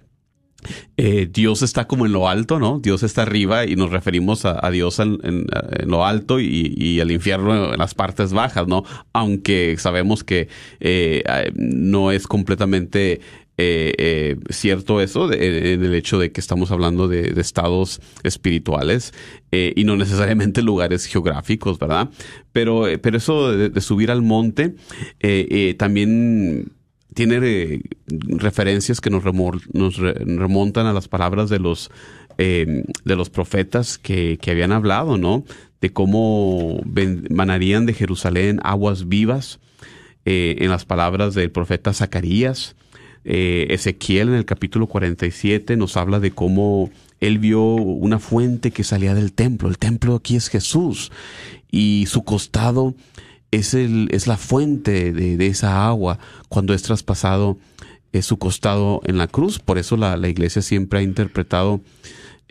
Eh, 0.96 1.28
Dios 1.30 1.62
está 1.62 1.86
como 1.86 2.06
en 2.06 2.12
lo 2.12 2.28
alto, 2.28 2.58
¿no? 2.58 2.78
Dios 2.80 3.02
está 3.02 3.22
arriba 3.22 3.66
y 3.66 3.76
nos 3.76 3.90
referimos 3.90 4.44
a, 4.44 4.70
Dios 4.70 4.98
en, 4.98 5.46
lo 5.86 6.04
alto 6.04 6.40
y, 6.40 7.00
al 7.00 7.11
infierno 7.11 7.72
en 7.72 7.78
las 7.78 7.94
partes 7.94 8.32
bajas, 8.32 8.66
¿no? 8.66 8.84
Aunque 9.12 9.76
sabemos 9.78 10.24
que 10.24 10.48
eh, 10.80 11.22
no 11.54 12.12
es 12.12 12.26
completamente 12.26 13.20
eh, 13.62 13.92
eh, 13.98 14.36
cierto 14.48 15.02
eso, 15.02 15.30
en 15.30 15.84
el 15.84 15.94
hecho 15.94 16.18
de 16.18 16.32
que 16.32 16.40
estamos 16.40 16.70
hablando 16.70 17.08
de, 17.08 17.38
estados 17.38 18.00
espirituales 18.22 19.12
eh, 19.52 19.74
y 19.76 19.84
no 19.84 19.96
necesariamente 19.96 20.62
lugares 20.62 21.04
geográficos, 21.04 21.78
¿verdad? 21.78 22.08
Pero, 22.52 22.86
pero 23.02 23.18
eso 23.18 23.52
de, 23.52 23.80
subir 23.82 24.11
al 24.11 24.22
monte 24.22 24.76
también 25.76 26.72
tiene 27.14 27.82
referencias 28.06 29.00
que 29.00 29.11
nos, 29.11 29.24
remontan 29.24 30.86
a 30.86 30.92
las 30.92 31.08
palabras 31.08 31.50
de 31.50 31.58
los, 31.58 31.90
de 32.36 32.84
los 33.04 33.30
profetas 33.30 33.98
que, 33.98 34.38
que 34.40 34.50
habían 34.50 34.72
hablado, 34.72 35.18
¿no? 35.18 35.44
De 35.80 35.92
cómo 35.92 36.82
manarían 37.30 37.86
de 37.86 37.94
Jerusalén 37.94 38.61
aguas 38.62 39.08
vivas. 39.08 39.61
en 40.24 40.68
las 40.68 40.84
palabras 40.84 41.34
del 41.34 41.50
profeta 41.50 41.92
Zacarías, 41.92 42.76
eh, 43.24 43.66
Ezequiel 43.70 44.28
en 44.28 44.34
el 44.34 44.46
capítulo 44.46 44.86
47 44.86 45.76
nos 45.76 45.98
habla 45.98 46.20
de 46.20 46.30
cómo 46.30 46.90
él 47.20 47.38
vio 47.38 47.62
una 47.62 48.18
fuente 48.18 48.70
que 48.70 48.82
salía 48.82 49.14
del 49.14 49.32
templo. 49.32 49.68
El 49.68 49.76
templo 49.76 50.14
aquí 50.14 50.36
es 50.36 50.48
Jesús 50.48 51.12
y 51.70 52.06
su 52.08 52.24
costado 52.24 52.94
es, 53.51 53.74
el, 53.74 54.09
es 54.12 54.26
la 54.26 54.36
fuente 54.36 55.12
de, 55.12 55.46
esa 55.46 55.86
agua 55.86 56.18
cuando 56.48 56.74
es 56.74 56.82
traspasado 56.82 57.59
es 58.12 58.26
su 58.26 58.38
costado 58.38 59.01
en 59.05 59.18
la 59.18 59.28
cruz. 59.28 59.59
Por 59.59 59.78
eso 59.78 59.96
la, 59.96 60.16
iglesia 60.28 60.62
siempre 60.62 60.98
ha 60.98 61.03
interpretado 61.03 61.80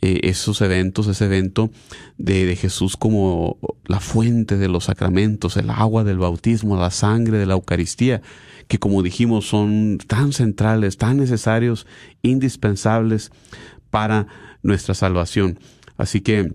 eh, 0.02 0.22
esos 0.24 0.62
eventos, 0.62 1.08
ese 1.08 1.26
evento 1.26 1.72
de, 2.18 2.46
de, 2.46 2.56
Jesús 2.56 2.96
como 2.96 3.58
la 3.86 4.00
fuente 4.00 4.58
de 4.58 4.70
los 4.70 4.86
sacramentos, 4.86 5.58
el 5.58 5.70
agua 5.70 6.04
del 6.04 6.20
bautismo, 6.20 6.78
la 6.78 6.92
sangre 6.92 7.38
de 7.38 7.46
la 7.46 7.56
Eucaristía 7.56 8.22
que 8.70 8.78
como 8.78 9.02
dijimos 9.02 9.48
son 9.48 9.98
tan 9.98 10.32
centrales, 10.32 10.96
tan 10.96 11.18
necesarios, 11.18 11.88
indispensables 12.22 13.32
para 13.90 14.28
nuestra 14.62 14.94
salvación. 14.94 15.60
Así 15.98 16.22
que 16.22 16.54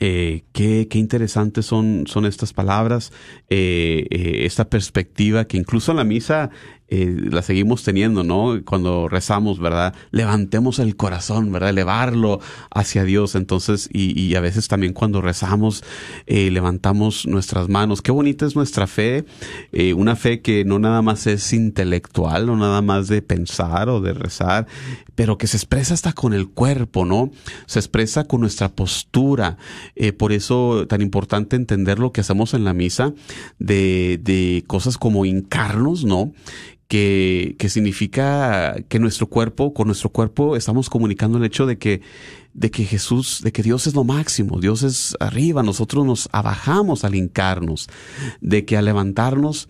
eh, 0.00 0.44
qué, 0.52 0.86
qué, 0.88 0.98
interesantes 0.98 1.66
son, 1.66 2.04
son 2.06 2.24
estas 2.26 2.52
palabras, 2.52 3.12
eh, 3.48 4.06
eh, 4.10 4.44
esta 4.44 4.68
perspectiva 4.68 5.46
que 5.46 5.56
incluso 5.56 5.90
en 5.90 5.96
la 5.96 6.04
misa 6.04 6.50
eh, 6.90 7.14
la 7.30 7.42
seguimos 7.42 7.82
teniendo, 7.82 8.24
¿no? 8.24 8.60
Cuando 8.64 9.08
rezamos, 9.08 9.58
¿verdad? 9.58 9.94
Levantemos 10.10 10.78
el 10.78 10.96
corazón, 10.96 11.52
¿verdad? 11.52 11.70
Elevarlo 11.70 12.40
hacia 12.70 13.04
Dios. 13.04 13.34
Entonces, 13.34 13.90
y, 13.92 14.18
y 14.18 14.34
a 14.36 14.40
veces 14.40 14.68
también 14.68 14.94
cuando 14.94 15.20
rezamos, 15.20 15.84
eh, 16.26 16.50
levantamos 16.50 17.26
nuestras 17.26 17.68
manos. 17.68 18.00
Qué 18.00 18.10
bonita 18.10 18.46
es 18.46 18.56
nuestra 18.56 18.86
fe, 18.86 19.26
eh, 19.72 19.92
una 19.92 20.16
fe 20.16 20.40
que 20.40 20.64
no 20.64 20.78
nada 20.78 21.02
más 21.02 21.26
es 21.26 21.52
intelectual, 21.52 22.46
no 22.46 22.56
nada 22.56 22.80
más 22.80 23.08
de 23.08 23.20
pensar 23.20 23.90
o 23.90 24.00
de 24.00 24.14
rezar, 24.14 24.66
pero 25.14 25.36
que 25.36 25.46
se 25.46 25.58
expresa 25.58 25.92
hasta 25.92 26.14
con 26.14 26.32
el 26.32 26.48
cuerpo, 26.48 27.04
¿no? 27.04 27.30
Se 27.66 27.78
expresa 27.78 28.24
con 28.24 28.40
nuestra 28.40 28.70
postura. 28.70 29.58
Por 30.16 30.32
eso 30.32 30.86
tan 30.86 31.02
importante 31.02 31.56
entender 31.56 31.98
lo 31.98 32.12
que 32.12 32.20
hacemos 32.20 32.54
en 32.54 32.64
la 32.64 32.72
misa 32.72 33.12
de, 33.58 34.18
de 34.22 34.64
cosas 34.66 34.96
como 34.96 35.24
hincarnos, 35.24 36.04
¿no? 36.04 36.32
Que, 36.88 37.54
que 37.58 37.68
significa 37.68 38.76
que 38.88 38.98
nuestro 38.98 39.28
cuerpo, 39.28 39.74
con 39.74 39.86
nuestro 39.86 40.10
cuerpo 40.10 40.56
estamos 40.56 40.88
comunicando 40.88 41.38
el 41.38 41.44
hecho 41.44 41.66
de 41.66 41.78
que, 41.78 42.00
de 42.54 42.70
que 42.70 42.84
Jesús, 42.84 43.42
de 43.42 43.52
que 43.52 43.62
Dios 43.62 43.86
es 43.86 43.94
lo 43.94 44.04
máximo, 44.04 44.58
Dios 44.58 44.82
es 44.82 45.14
arriba, 45.20 45.62
nosotros 45.62 46.06
nos 46.06 46.28
abajamos 46.32 47.04
al 47.04 47.14
hincarnos, 47.14 47.88
de 48.40 48.64
que 48.64 48.78
al 48.78 48.86
levantarnos, 48.86 49.68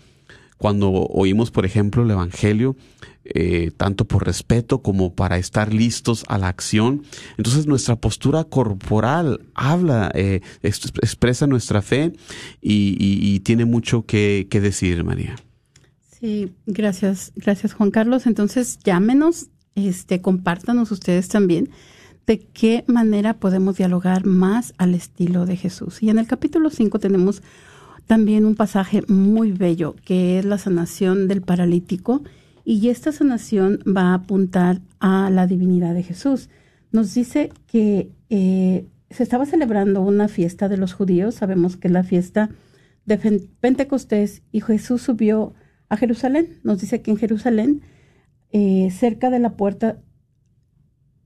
cuando 0.58 0.90
oímos, 0.90 1.50
por 1.50 1.66
ejemplo, 1.66 2.02
el 2.02 2.10
Evangelio, 2.10 2.76
eh, 3.24 3.72
tanto 3.76 4.06
por 4.06 4.24
respeto 4.24 4.80
como 4.80 5.14
para 5.14 5.38
estar 5.38 5.74
listos 5.74 6.24
a 6.28 6.38
la 6.38 6.48
acción. 6.48 7.02
Entonces 7.36 7.66
nuestra 7.66 7.96
postura 7.96 8.44
corporal 8.44 9.40
habla, 9.54 10.10
eh, 10.14 10.40
expresa 10.62 11.46
nuestra 11.46 11.82
fe 11.82 12.12
y, 12.62 13.40
tiene 13.40 13.66
mucho 13.66 14.06
que 14.06 14.46
decir, 14.50 15.04
María. 15.04 15.36
Sí, 16.20 16.52
gracias, 16.66 17.32
gracias 17.36 17.74
Juan 17.74 17.90
Carlos. 17.90 18.26
Entonces 18.26 18.78
llámenos, 18.82 19.50
este, 19.74 20.20
compártanos 20.20 20.90
ustedes 20.90 21.28
también 21.28 21.70
de 22.26 22.40
qué 22.40 22.84
manera 22.88 23.34
podemos 23.34 23.76
dialogar 23.76 24.26
más 24.26 24.74
al 24.78 24.94
estilo 24.94 25.46
de 25.46 25.56
Jesús. 25.56 26.02
Y 26.02 26.10
en 26.10 26.18
el 26.18 26.26
capítulo 26.26 26.70
5 26.70 26.98
tenemos 26.98 27.42
también 28.06 28.44
un 28.44 28.56
pasaje 28.56 29.02
muy 29.06 29.52
bello 29.52 29.94
que 30.04 30.38
es 30.38 30.44
la 30.44 30.58
sanación 30.58 31.28
del 31.28 31.42
paralítico 31.42 32.22
y 32.64 32.88
esta 32.88 33.12
sanación 33.12 33.78
va 33.86 34.10
a 34.10 34.14
apuntar 34.14 34.80
a 34.98 35.30
la 35.30 35.46
divinidad 35.46 35.94
de 35.94 36.02
Jesús. 36.02 36.50
Nos 36.90 37.14
dice 37.14 37.50
que 37.66 38.10
eh, 38.28 38.86
se 39.08 39.22
estaba 39.22 39.46
celebrando 39.46 40.02
una 40.02 40.26
fiesta 40.28 40.68
de 40.68 40.78
los 40.78 40.94
judíos, 40.94 41.36
sabemos 41.36 41.76
que 41.76 41.88
es 41.88 41.92
la 41.92 42.02
fiesta 42.02 42.50
de 43.06 43.16
Pentecostés 43.60 44.42
y 44.52 44.60
Jesús 44.60 45.02
subió 45.02 45.54
a 45.88 45.96
Jerusalén. 45.96 46.58
Nos 46.62 46.80
dice 46.80 47.02
que 47.02 47.10
en 47.10 47.16
Jerusalén, 47.16 47.82
eh, 48.52 48.90
cerca 48.90 49.30
de 49.30 49.38
la 49.38 49.56
puerta, 49.56 49.98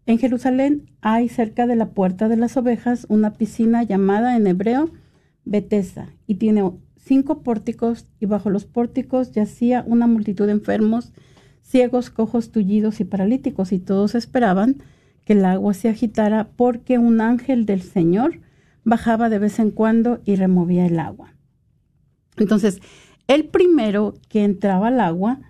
en 0.07 0.19
Jerusalén 0.19 0.91
hay 1.01 1.29
cerca 1.29 1.67
de 1.67 1.77
la 1.77 1.91
puerta 1.91 2.29
de 2.29 2.37
las 2.37 2.57
ovejas 2.57 3.07
una 3.09 3.35
piscina 3.35 3.83
llamada 3.83 4.37
en 4.37 4.47
hebreo 4.47 4.91
Betesda 5.45 6.13
y 6.27 6.37
tiene 6.37 6.71
cinco 6.97 7.43
pórticos 7.43 8.07
y 8.21 8.27
bajo 8.27 8.51
los 8.51 8.65
pórticos 8.65 9.33
yacía 9.33 9.85
una 9.87 10.07
multitud 10.07 10.47
de 10.47 10.53
enfermos, 10.53 11.13
ciegos, 11.63 12.11
cojos, 12.11 12.51
tullidos 12.51 13.01
y 13.01 13.05
paralíticos 13.05 13.73
y 13.73 13.79
todos 13.79 14.15
esperaban 14.15 14.83
que 15.25 15.35
el 15.35 15.45
agua 15.45 15.75
se 15.75 15.89
agitara 15.89 16.51
porque 16.57 16.99
un 16.99 17.21
ángel 17.21 17.67
del 17.67 17.83
Señor 17.83 18.41
bajaba 18.85 19.29
de 19.29 19.39
vez 19.39 19.59
en 19.59 19.71
cuando 19.71 20.21
y 20.25 20.37
removía 20.37 20.87
el 20.87 20.99
agua. 20.99 21.35
Entonces, 22.37 22.81
el 23.35 23.45
primero 23.45 24.15
que 24.29 24.45
entraba 24.45 24.89
al 24.89 25.01
agua, 25.01 25.41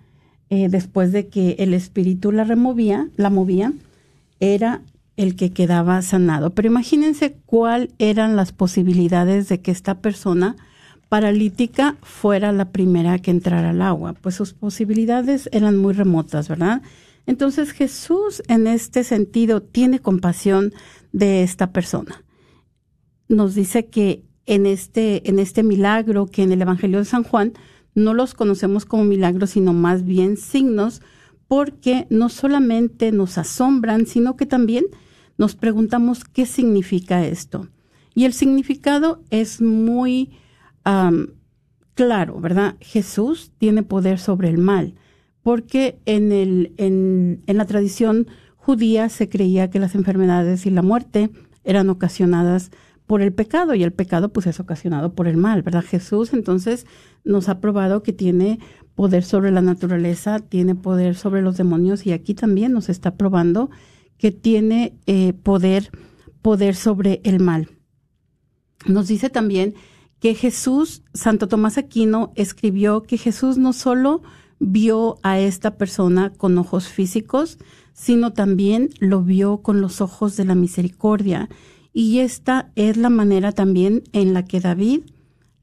eh, 0.49 0.69
después 0.69 1.11
de 1.11 1.27
que 1.27 1.55
el 1.59 1.73
espíritu 1.73 2.31
la 2.31 2.43
removía, 2.43 3.09
la 3.15 3.29
movía, 3.29 3.73
era 4.39 4.81
el 5.17 5.35
que 5.35 5.51
quedaba 5.51 6.01
sanado. 6.01 6.51
Pero 6.51 6.67
imagínense 6.67 7.35
cuáles 7.45 7.89
eran 7.99 8.35
las 8.35 8.51
posibilidades 8.51 9.49
de 9.49 9.61
que 9.61 9.71
esta 9.71 9.99
persona 9.99 10.55
paralítica 11.09 11.97
fuera 12.01 12.51
la 12.51 12.71
primera 12.71 13.19
que 13.19 13.31
entrara 13.31 13.69
al 13.69 13.81
agua. 13.81 14.13
Pues 14.13 14.35
sus 14.35 14.53
posibilidades 14.53 15.49
eran 15.51 15.77
muy 15.77 15.93
remotas, 15.93 16.47
¿verdad? 16.47 16.81
Entonces 17.25 17.71
Jesús 17.71 18.41
en 18.47 18.67
este 18.67 19.03
sentido 19.03 19.61
tiene 19.61 19.99
compasión 19.99 20.73
de 21.11 21.43
esta 21.43 21.71
persona. 21.71 22.23
Nos 23.29 23.55
dice 23.55 23.85
que 23.85 24.23
en 24.45 24.65
este, 24.65 25.29
en 25.29 25.39
este 25.39 25.63
milagro 25.63 26.25
que 26.25 26.43
en 26.43 26.51
el 26.51 26.61
Evangelio 26.61 26.99
de 26.99 27.05
San 27.05 27.23
Juan 27.23 27.53
no 27.95 28.13
los 28.13 28.33
conocemos 28.33 28.85
como 28.85 29.03
milagros, 29.03 29.51
sino 29.51 29.73
más 29.73 30.03
bien 30.05 30.37
signos, 30.37 31.01
porque 31.47 32.07
no 32.09 32.29
solamente 32.29 33.11
nos 33.11 33.37
asombran, 33.37 34.05
sino 34.05 34.35
que 34.35 34.45
también 34.45 34.85
nos 35.37 35.55
preguntamos 35.55 36.23
qué 36.23 36.45
significa 36.45 37.25
esto. 37.25 37.67
Y 38.15 38.25
el 38.25 38.33
significado 38.33 39.21
es 39.29 39.61
muy 39.61 40.31
claro, 41.93 42.39
¿verdad? 42.39 42.75
Jesús 42.81 43.51
tiene 43.57 43.83
poder 43.83 44.19
sobre 44.19 44.49
el 44.49 44.57
mal, 44.57 44.95
porque 45.41 45.99
en, 46.05 46.31
el, 46.31 46.73
en, 46.77 47.41
en 47.47 47.57
la 47.57 47.65
tradición 47.65 48.27
judía 48.57 49.09
se 49.09 49.29
creía 49.29 49.69
que 49.69 49.79
las 49.79 49.95
enfermedades 49.95 50.65
y 50.65 50.71
la 50.71 50.81
muerte 50.81 51.29
eran 51.63 51.89
ocasionadas 51.89 52.71
por 53.07 53.21
el 53.21 53.33
pecado 53.33 53.75
y 53.75 53.83
el 53.83 53.91
pecado 53.91 54.31
pues 54.31 54.47
es 54.47 54.59
ocasionado 54.59 55.13
por 55.13 55.27
el 55.27 55.37
mal, 55.37 55.61
¿verdad? 55.61 55.83
Jesús 55.83 56.33
entonces 56.33 56.85
nos 57.23 57.49
ha 57.49 57.59
probado 57.59 58.03
que 58.03 58.13
tiene 58.13 58.59
poder 58.95 59.23
sobre 59.23 59.51
la 59.51 59.61
naturaleza, 59.61 60.39
tiene 60.39 60.75
poder 60.75 61.15
sobre 61.15 61.41
los 61.41 61.57
demonios 61.57 62.05
y 62.05 62.11
aquí 62.11 62.33
también 62.33 62.71
nos 62.71 62.89
está 62.89 63.15
probando 63.15 63.69
que 64.17 64.31
tiene 64.31 64.97
eh, 65.05 65.33
poder 65.33 65.89
poder 66.41 66.75
sobre 66.75 67.21
el 67.23 67.39
mal. 67.39 67.69
Nos 68.85 69.07
dice 69.07 69.29
también 69.29 69.73
que 70.19 70.35
Jesús, 70.35 71.01
Santo 71.13 71.47
Tomás 71.47 71.77
Aquino 71.77 72.31
escribió 72.35 73.03
que 73.03 73.17
Jesús 73.17 73.57
no 73.57 73.73
solo 73.73 74.21
vio 74.59 75.17
a 75.23 75.39
esta 75.39 75.77
persona 75.77 76.31
con 76.31 76.57
ojos 76.57 76.87
físicos, 76.87 77.57
sino 77.93 78.33
también 78.33 78.89
lo 78.99 79.21
vio 79.21 79.61
con 79.61 79.81
los 79.81 80.01
ojos 80.01 80.35
de 80.35 80.45
la 80.45 80.55
misericordia. 80.55 81.49
Y 81.93 82.19
esta 82.19 82.71
es 82.75 82.97
la 82.97 83.09
manera 83.09 83.51
también 83.51 84.03
en 84.11 84.33
la 84.33 84.45
que 84.45 84.59
David 84.59 85.01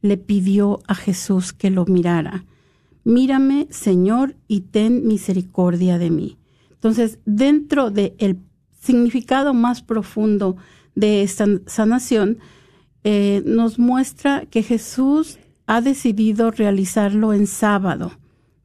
le 0.00 0.16
pidió 0.16 0.80
a 0.86 0.94
Jesús 0.94 1.52
que 1.52 1.70
lo 1.70 1.84
mirara. 1.84 2.44
Mírame, 3.04 3.66
Señor, 3.70 4.36
y 4.46 4.60
ten 4.60 5.06
misericordia 5.06 5.98
de 5.98 6.10
mí. 6.10 6.38
Entonces, 6.70 7.18
dentro 7.26 7.90
del 7.90 8.38
significado 8.80 9.52
más 9.52 9.82
profundo 9.82 10.56
de 10.94 11.22
esta 11.22 11.46
sanación, 11.66 12.38
eh, 13.04 13.42
nos 13.44 13.78
muestra 13.78 14.46
que 14.46 14.62
Jesús 14.62 15.38
ha 15.66 15.80
decidido 15.80 16.50
realizarlo 16.50 17.32
en 17.32 17.46
sábado, 17.46 18.12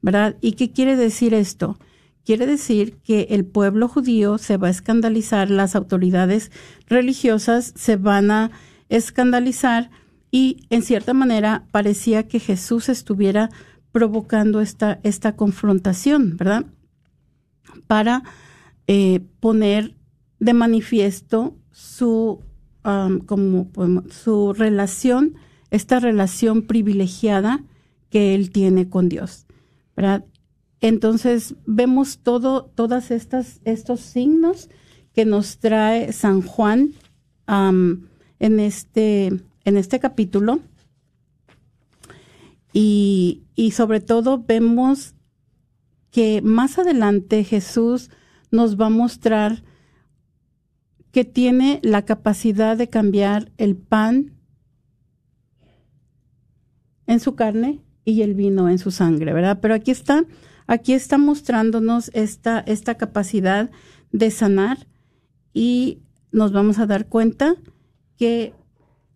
¿verdad? 0.02 0.36
¿Y 0.40 0.52
qué 0.52 0.70
quiere 0.70 0.96
decir 0.96 1.34
esto? 1.34 1.78
Quiere 2.26 2.44
decir 2.44 2.96
que 3.04 3.28
el 3.30 3.44
pueblo 3.44 3.86
judío 3.86 4.36
se 4.38 4.56
va 4.56 4.66
a 4.66 4.72
escandalizar, 4.72 5.48
las 5.48 5.76
autoridades 5.76 6.50
religiosas 6.88 7.72
se 7.76 7.94
van 7.94 8.32
a 8.32 8.50
escandalizar 8.88 9.92
y 10.32 10.66
en 10.68 10.82
cierta 10.82 11.14
manera 11.14 11.68
parecía 11.70 12.26
que 12.26 12.40
Jesús 12.40 12.88
estuviera 12.88 13.48
provocando 13.92 14.60
esta, 14.60 14.98
esta 15.04 15.36
confrontación, 15.36 16.36
¿verdad? 16.36 16.66
Para 17.86 18.24
eh, 18.88 19.20
poner 19.38 19.94
de 20.40 20.52
manifiesto 20.52 21.56
su 21.70 22.42
como 22.82 23.70
su 24.10 24.52
relación, 24.52 25.36
esta 25.70 26.00
relación 26.00 26.62
privilegiada 26.62 27.64
que 28.10 28.34
él 28.34 28.50
tiene 28.50 28.88
con 28.88 29.08
Dios. 29.08 29.46
¿verdad? 29.96 30.24
Entonces 30.80 31.54
vemos 31.66 32.18
todo, 32.18 32.66
todas 32.74 33.10
estas, 33.10 33.60
estos 33.64 34.00
signos 34.00 34.68
que 35.12 35.24
nos 35.24 35.58
trae 35.58 36.12
San 36.12 36.42
Juan 36.42 36.92
en, 37.46 38.60
este, 38.60 39.26
en 39.64 39.76
este 39.76 39.98
capítulo. 40.00 40.60
Y, 42.72 43.44
y 43.54 43.70
sobre 43.70 44.00
todo 44.00 44.44
vemos 44.46 45.14
que 46.10 46.42
más 46.42 46.78
adelante 46.78 47.44
Jesús 47.44 48.10
nos 48.50 48.78
va 48.78 48.86
a 48.86 48.90
mostrar 48.90 49.62
que 51.12 51.24
tiene 51.24 51.80
la 51.82 52.04
capacidad 52.04 52.76
de 52.76 52.90
cambiar 52.90 53.50
el 53.56 53.76
pan 53.76 54.34
en 57.06 57.20
su 57.20 57.34
carne 57.34 57.80
y 58.04 58.22
el 58.22 58.34
vino 58.34 58.68
en 58.68 58.78
su 58.78 58.90
sangre, 58.90 59.32
¿verdad? 59.32 59.58
Pero 59.62 59.74
aquí 59.74 59.90
está, 59.90 60.24
aquí 60.66 60.92
está 60.92 61.18
mostrándonos 61.18 62.10
esta, 62.14 62.60
esta 62.60 62.96
capacidad 62.96 63.70
de 64.12 64.30
sanar 64.30 64.86
y 65.52 65.98
nos 66.32 66.52
vamos 66.52 66.78
a 66.78 66.86
dar 66.86 67.06
cuenta 67.06 67.56
que 68.16 68.52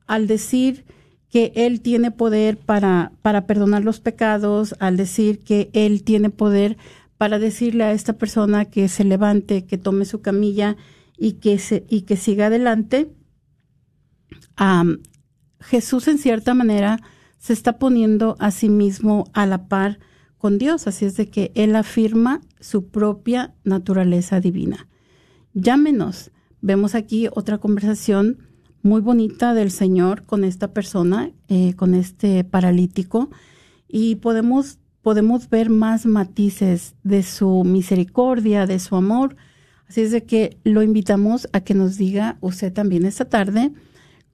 al 0.06 0.26
decir 0.26 0.84
que 1.28 1.52
Él 1.54 1.80
tiene 1.80 2.10
poder 2.10 2.56
para, 2.56 3.12
para 3.22 3.46
perdonar 3.46 3.84
los 3.84 4.00
pecados, 4.00 4.74
al 4.80 4.96
decir 4.96 5.40
que 5.40 5.70
Él 5.72 6.02
tiene 6.02 6.30
poder 6.30 6.76
para 7.16 7.38
decirle 7.38 7.84
a 7.84 7.92
esta 7.92 8.14
persona 8.14 8.64
que 8.64 8.88
se 8.88 9.04
levante, 9.04 9.64
que 9.64 9.78
tome 9.78 10.04
su 10.06 10.22
camilla 10.22 10.76
y 11.16 11.34
que, 11.34 11.58
se, 11.58 11.84
y 11.88 12.02
que 12.02 12.16
siga 12.16 12.46
adelante, 12.46 13.08
Jesús 15.60 16.08
en 16.08 16.18
cierta 16.18 16.54
manera 16.54 17.00
se 17.38 17.52
está 17.52 17.78
poniendo 17.78 18.36
a 18.38 18.50
sí 18.50 18.68
mismo 18.68 19.24
a 19.32 19.46
la 19.46 19.68
par 19.68 19.98
con 20.40 20.58
Dios, 20.58 20.86
así 20.86 21.04
es 21.04 21.16
de 21.16 21.28
que 21.28 21.52
Él 21.54 21.76
afirma 21.76 22.40
su 22.58 22.88
propia 22.88 23.54
naturaleza 23.62 24.40
divina. 24.40 24.88
Llámenos. 25.54 26.32
Vemos 26.62 26.94
aquí 26.94 27.28
otra 27.32 27.58
conversación 27.58 28.38
muy 28.82 29.00
bonita 29.00 29.54
del 29.54 29.70
Señor 29.70 30.24
con 30.24 30.42
esta 30.42 30.72
persona, 30.72 31.30
eh, 31.48 31.74
con 31.74 31.94
este 31.94 32.42
paralítico, 32.42 33.30
y 33.86 34.16
podemos, 34.16 34.78
podemos 35.02 35.48
ver 35.48 35.70
más 35.70 36.06
matices 36.06 36.94
de 37.02 37.22
su 37.22 37.62
misericordia, 37.64 38.66
de 38.66 38.78
su 38.78 38.96
amor, 38.96 39.36
Así 39.90 40.02
es 40.02 40.12
de 40.12 40.22
que 40.22 40.56
lo 40.62 40.84
invitamos 40.84 41.48
a 41.52 41.62
que 41.62 41.74
nos 41.74 41.96
diga 41.96 42.38
usted 42.40 42.72
también 42.72 43.04
esta 43.04 43.24
tarde 43.24 43.72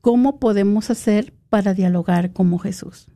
cómo 0.03 0.39
podemos 0.39 0.91
hacer 0.91 1.33
para 1.49 1.73
dialogar 1.73 2.35
como 2.35 2.59
Jesús. 2.59 3.09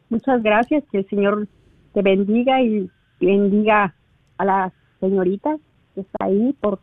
Muchas 0.08 0.42
gracias, 0.42 0.84
que 0.90 0.98
el 0.98 1.08
Señor 1.08 1.48
te 1.92 2.02
bendiga 2.02 2.62
y 2.62 2.90
bendiga 3.20 3.94
a 4.38 4.44
la 4.44 4.72
señorita 5.00 5.56
que 5.94 6.02
está 6.02 6.26
ahí 6.26 6.54
por 6.60 6.78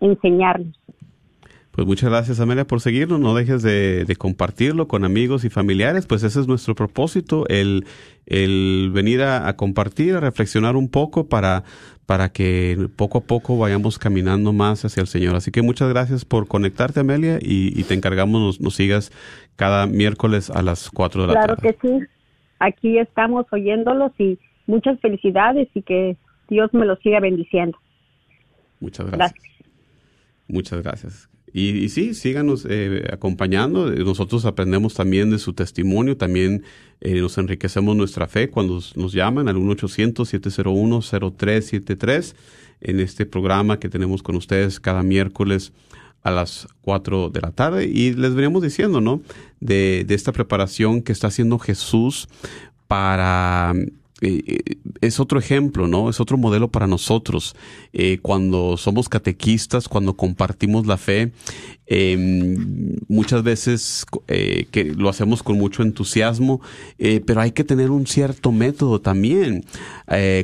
enseñarnos. 0.00 0.78
Pues 1.74 1.88
muchas 1.88 2.08
gracias 2.08 2.38
Amelia 2.38 2.64
por 2.64 2.80
seguirnos, 2.80 3.18
no 3.18 3.34
dejes 3.34 3.62
de, 3.62 4.06
compartirlo 4.16 4.86
con 4.86 5.04
amigos 5.04 5.44
y 5.44 5.50
familiares, 5.50 6.06
pues 6.06 6.22
ese 6.22 6.38
es 6.38 6.46
nuestro 6.46 6.76
propósito, 6.76 7.46
el, 7.48 7.84
el 8.26 8.92
venir 8.94 9.22
a, 9.22 9.56
compartir, 9.56 10.14
a 10.14 10.20
reflexionar 10.20 10.76
un 10.76 10.88
poco 10.88 11.28
para, 11.28 11.64
para 12.06 12.28
que 12.28 12.88
poco 12.94 13.18
a 13.18 13.20
poco 13.22 13.58
vayamos 13.58 13.98
caminando 13.98 14.52
más 14.52 14.84
hacia 14.84 15.00
el 15.00 15.08
Señor. 15.08 15.34
Así 15.34 15.50
que 15.50 15.62
muchas 15.62 15.88
gracias 15.88 16.24
por 16.24 16.46
conectarte 16.46 17.00
Amelia 17.00 17.38
y, 17.42 17.82
te 17.82 17.94
encargamos 17.94 18.60
nos, 18.60 18.74
sigas 18.76 19.10
cada 19.56 19.88
miércoles 19.88 20.50
a 20.50 20.62
las 20.62 20.90
4 20.90 21.22
de 21.22 21.26
la 21.26 21.34
tarde. 21.34 21.56
Claro 21.56 21.78
que 21.80 21.88
sí, 21.88 22.06
aquí 22.60 22.98
estamos 22.98 23.46
oyéndolos 23.50 24.12
y 24.18 24.38
muchas 24.68 25.00
felicidades 25.00 25.66
y 25.74 25.82
que 25.82 26.16
Dios 26.48 26.72
me 26.72 26.86
los 26.86 27.00
siga 27.00 27.18
bendiciendo. 27.18 27.76
Muchas 28.78 29.10
gracias. 29.10 29.42
Muchas 30.46 30.80
gracias. 30.80 31.33
Y, 31.56 31.84
y 31.84 31.88
sí, 31.88 32.14
síganos 32.14 32.66
eh, 32.68 33.08
acompañando. 33.12 33.88
Nosotros 33.92 34.44
aprendemos 34.44 34.94
también 34.94 35.30
de 35.30 35.38
su 35.38 35.52
testimonio, 35.52 36.16
también 36.16 36.64
eh, 37.00 37.20
nos 37.20 37.38
enriquecemos 37.38 37.94
nuestra 37.94 38.26
fe 38.26 38.50
cuando 38.50 38.80
nos 38.96 39.12
llaman 39.12 39.46
al 39.46 39.54
1-800-701-0373 39.56 42.34
en 42.80 42.98
este 42.98 43.24
programa 43.24 43.78
que 43.78 43.88
tenemos 43.88 44.24
con 44.24 44.34
ustedes 44.34 44.80
cada 44.80 45.04
miércoles 45.04 45.72
a 46.24 46.32
las 46.32 46.66
4 46.82 47.30
de 47.30 47.40
la 47.40 47.52
tarde. 47.52 47.86
Y 47.86 48.14
les 48.14 48.34
veníamos 48.34 48.62
diciendo, 48.62 49.00
¿no? 49.00 49.22
De, 49.60 50.02
de 50.04 50.14
esta 50.16 50.32
preparación 50.32 51.02
que 51.02 51.12
está 51.12 51.28
haciendo 51.28 51.60
Jesús 51.60 52.26
para 52.88 53.74
eh, 54.24 54.78
es 55.00 55.20
otro 55.20 55.38
ejemplo, 55.38 55.86
¿no? 55.86 56.10
Es 56.10 56.20
otro 56.20 56.36
modelo 56.36 56.70
para 56.70 56.86
nosotros. 56.86 57.54
Eh, 57.92 58.18
cuando 58.22 58.76
somos 58.76 59.08
catequistas, 59.08 59.88
cuando 59.88 60.16
compartimos 60.16 60.86
la 60.86 60.96
fe, 60.96 61.32
em, 61.86 62.96
muchas 63.08 63.42
veces 63.42 64.06
eh, 64.28 64.66
que 64.70 64.84
lo 64.84 65.08
hacemos 65.08 65.42
con 65.42 65.58
mucho 65.58 65.82
entusiasmo, 65.82 66.60
pero 67.26 67.40
hay 67.40 67.52
que 67.52 67.64
tener 67.64 67.90
un 67.90 68.06
cierto 68.06 68.52
método 68.52 69.00
también. 69.00 69.64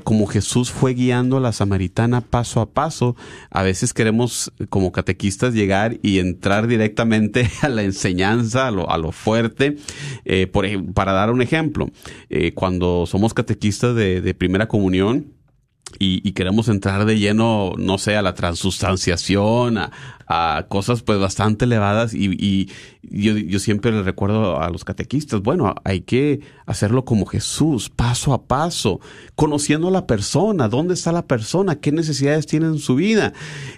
como 0.05 0.27
Jesús 0.27 0.71
fue 0.71 0.95
guiando 0.95 1.37
a 1.37 1.41
la 1.41 1.53
samaritana 1.53 2.21
paso 2.21 2.61
a 2.61 2.67
paso, 2.67 3.17
a 3.51 3.63
veces 3.63 3.95
queremos 3.95 4.53
como 4.69 4.93
catequistas 4.93 5.55
llegar 5.55 5.99
y 6.03 6.19
entrar 6.19 6.67
directamente 6.67 7.49
a 7.63 7.69
la 7.69 7.83
enseñanza, 7.83 8.69
a 8.69 8.71
lo, 8.71 8.91
a 8.91 8.99
lo 8.99 9.13
fuerte. 9.13 9.77
por, 10.53 10.67
para 10.93 11.13
dar 11.13 11.31
un 11.31 11.43
ejemplo, 11.43 11.91
cuando 12.55 13.07
somos 13.07 13.33
catequistas, 13.35 13.61
de, 13.95 14.35
primera 14.35 14.69
comunión 14.69 15.33
y, 15.99 16.33
queremos 16.33 16.69
entrar 16.69 17.05
de 17.05 17.19
lleno, 17.19 17.73
no 17.77 17.99
sé, 17.99 18.17
a 18.17 18.23
la 18.23 18.35
transustanciación, 18.35 19.79
a, 19.79 20.67
cosas 20.69 21.03
pues 21.03 21.19
bastante 21.19 21.65
elevadas 21.65 22.15
y, 22.15 22.71
yo, 23.03 23.37
yo, 23.37 23.59
siempre 23.59 23.91
le 23.91 24.03
recuerdo 24.03 24.61
a 24.61 24.71
los 24.71 24.85
catequistas, 24.85 25.43
bueno, 25.43 25.75
hay 25.85 26.03
que 26.03 26.41
hacerlo 26.67 27.05
como 27.05 27.27
Jesús, 27.27 27.91
paso 27.91 28.33
a 28.33 28.45
paso, 28.47 29.01
conociendo 29.35 29.89
a 29.89 29.91
la 29.91 30.07
persona, 30.07 30.69
dónde 30.69 30.95
está 30.95 31.11
la 31.11 31.27
persona, 31.27 31.81
qué 31.81 31.91
necesidades 31.91 32.47
tiene 32.47 32.67
en 32.67 32.79
su 32.79 32.95
vida. 32.95 33.33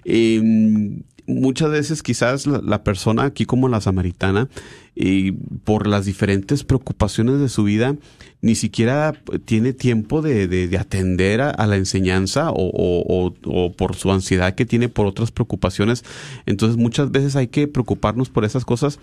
Em, 0.04 1.02
muchas 1.32 1.70
veces 1.70 2.02
quizás 2.02 2.46
la, 2.46 2.84
persona 2.84 3.24
aquí 3.24 3.44
como 3.44 3.68
la 3.68 3.80
samaritana, 3.80 4.48
y 4.94 5.32
por 5.32 5.86
las 5.86 6.04
diferentes 6.04 6.64
preocupaciones 6.64 7.40
de 7.40 7.48
su 7.48 7.64
vida, 7.64 7.96
ni 8.42 8.54
siquiera 8.54 9.14
tiene 9.44 9.72
tiempo 9.72 10.20
de, 10.20 10.46
de, 10.48 10.78
atender 10.78 11.40
a, 11.40 11.66
la 11.66 11.76
enseñanza 11.76 12.50
o, 12.50 12.56
o, 12.56 13.34
o, 13.44 13.72
por 13.72 13.96
su 13.96 14.12
ansiedad 14.12 14.54
que 14.54 14.66
tiene 14.66 14.88
por 14.88 15.06
otras 15.06 15.30
preocupaciones. 15.30 16.04
Entonces 16.44 16.76
muchas 16.76 17.10
veces 17.10 17.36
hay 17.36 17.46
que 17.46 17.68
preocuparnos 17.68 18.28
por 18.28 18.44
esas 18.44 18.64
cosas 18.64 18.98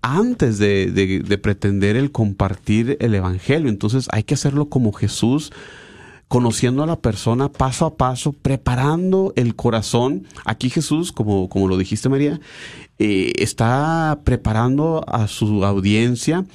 antes 0.00 0.58
de, 0.58 0.92
de 0.92 1.38
pretender 1.38 1.96
el 1.96 2.12
compartir 2.12 2.96
el 3.00 3.14
Evangelio. 3.14 3.68
Entonces 3.68 4.08
hay 4.12 4.22
que 4.22 4.34
hacerlo 4.34 4.68
como 4.68 4.92
Jesús 4.92 5.52
conociendo 6.32 6.82
a 6.82 6.86
la 6.86 6.98
persona 6.98 7.52
paso 7.52 7.84
a 7.84 7.94
paso, 7.98 8.32
preparando 8.32 9.34
el 9.36 9.54
corazón. 9.54 10.26
Aquí 10.46 10.70
Jesús, 10.70 11.12
como, 11.12 11.50
como 11.50 11.68
lo 11.68 11.76
dijiste 11.76 12.08
María, 12.08 12.40
eh, 12.98 13.34
está 13.36 14.18
preparando 14.24 15.04
a 15.06 15.28
su 15.28 15.62
audiencia 15.62 16.46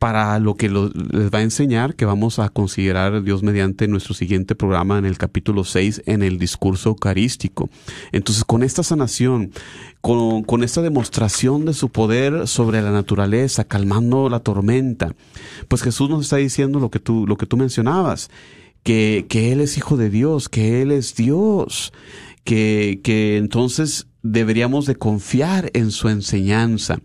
para 0.00 0.40
lo 0.40 0.56
que 0.56 0.68
les 0.68 1.32
va 1.32 1.38
a 1.38 1.42
enseñar, 1.42 1.94
que 1.94 2.04
vamos 2.04 2.40
a 2.40 2.48
considerar 2.48 3.22
Dios 3.22 3.44
mediante 3.44 3.86
nuestro 3.86 4.12
siguiente 4.12 4.56
programa 4.56 4.98
en 4.98 5.04
el 5.04 5.18
capítulo 5.18 5.62
6, 5.62 6.02
en 6.06 6.24
el 6.24 6.38
discurso 6.38 6.88
eucarístico. 6.88 7.70
Entonces, 8.10 8.44
con 8.44 8.64
esta 8.64 8.82
sanación, 8.82 9.52
con, 10.00 10.42
con, 10.42 10.64
esta 10.64 10.82
demostración 10.82 11.64
de 11.64 11.74
su 11.74 11.90
poder 11.90 12.48
sobre 12.48 12.82
la 12.82 12.90
naturaleza, 12.90 13.62
calmando 13.62 14.28
la 14.28 14.40
tormenta, 14.40 15.14
pues 15.68 15.80
Jesús 15.80 16.10
nos 16.10 16.22
está 16.22 16.38
diciendo 16.38 16.80
lo 16.80 16.90
que 16.90 16.98
tú, 16.98 17.24
lo 17.24 17.36
que 17.36 17.46
tú 17.46 17.56
mencionabas 17.56 18.30
que, 18.82 19.26
que 19.28 19.52
Él 19.52 19.60
es 19.60 19.76
hijo 19.76 19.96
de 19.96 20.10
Dios, 20.10 20.48
que 20.48 20.82
Él 20.82 20.90
es 20.92 21.14
Dios, 21.14 21.92
que, 22.44 23.00
que 23.02 23.36
entonces 23.36 24.06
deberíamos 24.22 24.86
de 24.86 24.96
confiar 24.96 25.70
en 25.74 25.90
su 25.90 26.08
enseñanza. 26.08 27.00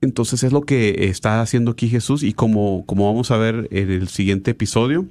Entonces 0.00 0.42
es 0.42 0.52
lo 0.52 0.62
que 0.62 1.08
está 1.08 1.40
haciendo 1.40 1.72
aquí 1.72 1.88
Jesús 1.88 2.22
y 2.22 2.32
como, 2.32 2.84
como 2.86 3.06
vamos 3.06 3.30
a 3.30 3.36
ver 3.36 3.68
en 3.70 3.90
el 3.90 4.08
siguiente 4.08 4.52
episodio, 4.52 5.06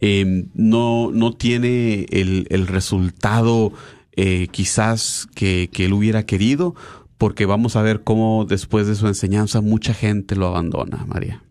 eh, 0.00 0.46
no, 0.54 1.10
no 1.12 1.32
tiene 1.34 2.06
el, 2.10 2.46
el 2.50 2.66
resultado 2.66 3.72
eh, 4.12 4.48
quizás 4.50 5.28
que, 5.34 5.70
que 5.72 5.86
él 5.86 5.92
hubiera 5.92 6.24
querido, 6.24 6.74
porque 7.16 7.46
vamos 7.46 7.76
a 7.76 7.82
ver 7.82 8.02
cómo 8.02 8.44
después 8.46 8.86
de 8.86 8.94
su 8.94 9.06
enseñanza 9.06 9.60
mucha 9.60 9.94
gente 9.94 10.36
lo 10.36 10.46
abandona, 10.46 11.04
María. 11.06 11.42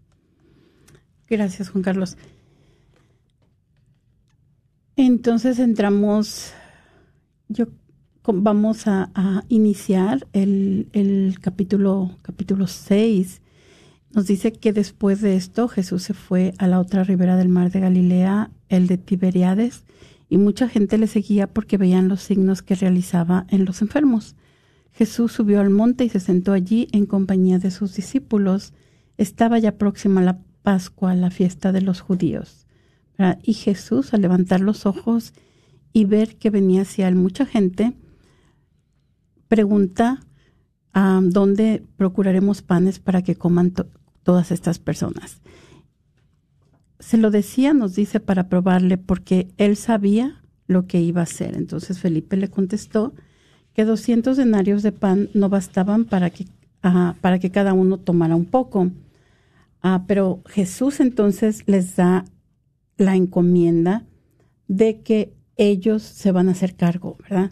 Gracias, 1.30 1.70
Juan 1.70 1.84
Carlos. 1.84 2.18
Entonces 5.02 5.60
entramos, 5.60 6.52
yo 7.48 7.68
vamos 8.26 8.86
a, 8.86 9.46
iniciar 9.48 10.28
el, 10.34 11.38
capítulo, 11.40 12.18
capítulo 12.22 12.68
6. 12.68 13.40
Nos 14.12 14.28
dice 14.28 14.52
que 14.52 14.74
después 14.74 15.22
de 15.22 15.38
esto 15.38 15.70
Jesús 15.70 16.04
se 16.04 16.14
fue 16.14 16.54
a 16.58 16.68
la 16.68 16.82
otra 16.82 17.06
ribera 17.06 17.38
del 17.38 17.48
mar 17.48 17.72
de 17.72 17.80
Galilea, 17.80 18.52
el 18.68 18.88
de 18.88 18.98
Tiberiades, 18.98 19.86
y 20.28 20.38
mucha 20.38 20.68
gente 20.68 20.98
le 20.98 21.08
seguía 21.08 21.48
porque 21.48 21.78
veían 21.78 22.10
los 22.10 22.22
signos 22.22 22.62
que 22.62 22.76
realizaba 22.76 23.46
en 23.48 23.64
los 23.64 23.82
enfermos. 23.82 24.36
Jesús 24.92 25.32
subió 25.32 25.62
al 25.62 25.70
monte 25.70 26.04
y 26.04 26.10
se 26.10 26.20
sentó 26.20 26.52
allí 26.52 26.90
en 26.92 27.06
compañía 27.06 27.58
de 27.58 27.72
sus 27.72 27.96
discípulos. 27.96 28.74
Estaba 29.16 29.60
ya 29.60 29.78
próxima 29.78 30.22
la 30.22 30.40
Pascua, 30.62 31.16
la 31.16 31.32
fiesta 31.32 31.72
de 31.72 31.84
los 31.84 32.02
judíos. 32.02 32.66
Y 33.44 33.54
Jesús, 33.54 34.14
al 34.14 34.22
levantar 34.22 34.62
los 34.62 34.86
ojos 34.86 35.34
y 35.92 36.06
ver 36.06 36.38
que 36.38 36.50
venía 36.50 36.84
hacia 36.84 37.08
él 37.08 37.16
mucha 37.16 37.46
gente, 37.46 37.94
pregunta 39.50 40.22
a 40.94 41.20
dónde 41.22 41.84
procuraremos 41.98 42.62
panes 42.62 43.00
para 43.00 43.22
que 43.22 43.36
coman 43.36 43.74
todas 44.24 44.52
estas 44.52 44.80
personas. 44.80 45.42
Se 47.00 47.18
lo 47.18 47.30
decía, 47.30 47.74
nos 47.74 47.96
dice, 47.96 48.20
para 48.20 48.48
probarle, 48.48 48.98
porque 48.98 49.50
él 49.58 49.76
sabía 49.76 50.42
lo 50.68 50.88
que 50.88 51.02
iba 51.02 51.22
a 51.22 51.24
hacer. 51.24 51.56
Entonces 51.56 52.00
Felipe 52.00 52.38
le 52.38 52.50
contestó 52.50 53.14
que 53.74 53.86
200 53.86 54.38
denarios 54.38 54.84
de 54.84 54.92
pan 54.92 55.30
no 55.34 55.50
bastaban 55.50 56.06
para 56.06 56.30
que, 56.30 56.46
para 56.82 57.40
que 57.40 57.52
cada 57.52 57.74
uno 57.74 57.98
tomara 57.98 58.36
un 58.36 58.46
poco. 58.46 58.92
Ah, 59.82 60.04
pero 60.08 60.42
Jesús 60.46 61.00
entonces 61.00 61.64
les 61.66 61.96
da 61.96 62.26
la 63.00 63.16
encomienda 63.16 64.06
de 64.68 65.00
que 65.02 65.34
ellos 65.56 66.04
se 66.04 66.32
van 66.32 66.50
a 66.50 66.52
hacer 66.52 66.76
cargo, 66.76 67.18
¿verdad? 67.22 67.52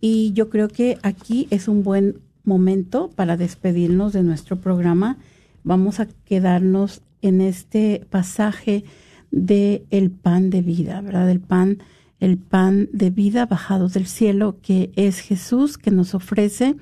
Y 0.00 0.32
yo 0.32 0.48
creo 0.48 0.68
que 0.68 0.98
aquí 1.02 1.46
es 1.50 1.68
un 1.68 1.82
buen 1.82 2.20
momento 2.44 3.10
para 3.10 3.36
despedirnos 3.36 4.12
de 4.12 4.22
nuestro 4.22 4.60
programa. 4.60 5.18
Vamos 5.64 5.98
a 5.98 6.06
quedarnos 6.06 7.02
en 7.22 7.40
este 7.40 8.06
pasaje 8.08 8.84
de 9.30 9.84
el 9.90 10.10
pan 10.10 10.50
de 10.50 10.62
vida, 10.62 11.00
¿verdad? 11.00 11.28
El 11.28 11.40
pan, 11.40 11.78
el 12.20 12.38
pan 12.38 12.88
de 12.92 13.10
vida 13.10 13.46
bajado 13.46 13.88
del 13.88 14.06
cielo, 14.06 14.58
que 14.62 14.92
es 14.94 15.18
Jesús 15.18 15.76
que 15.76 15.90
nos 15.90 16.14
ofrece 16.14 16.76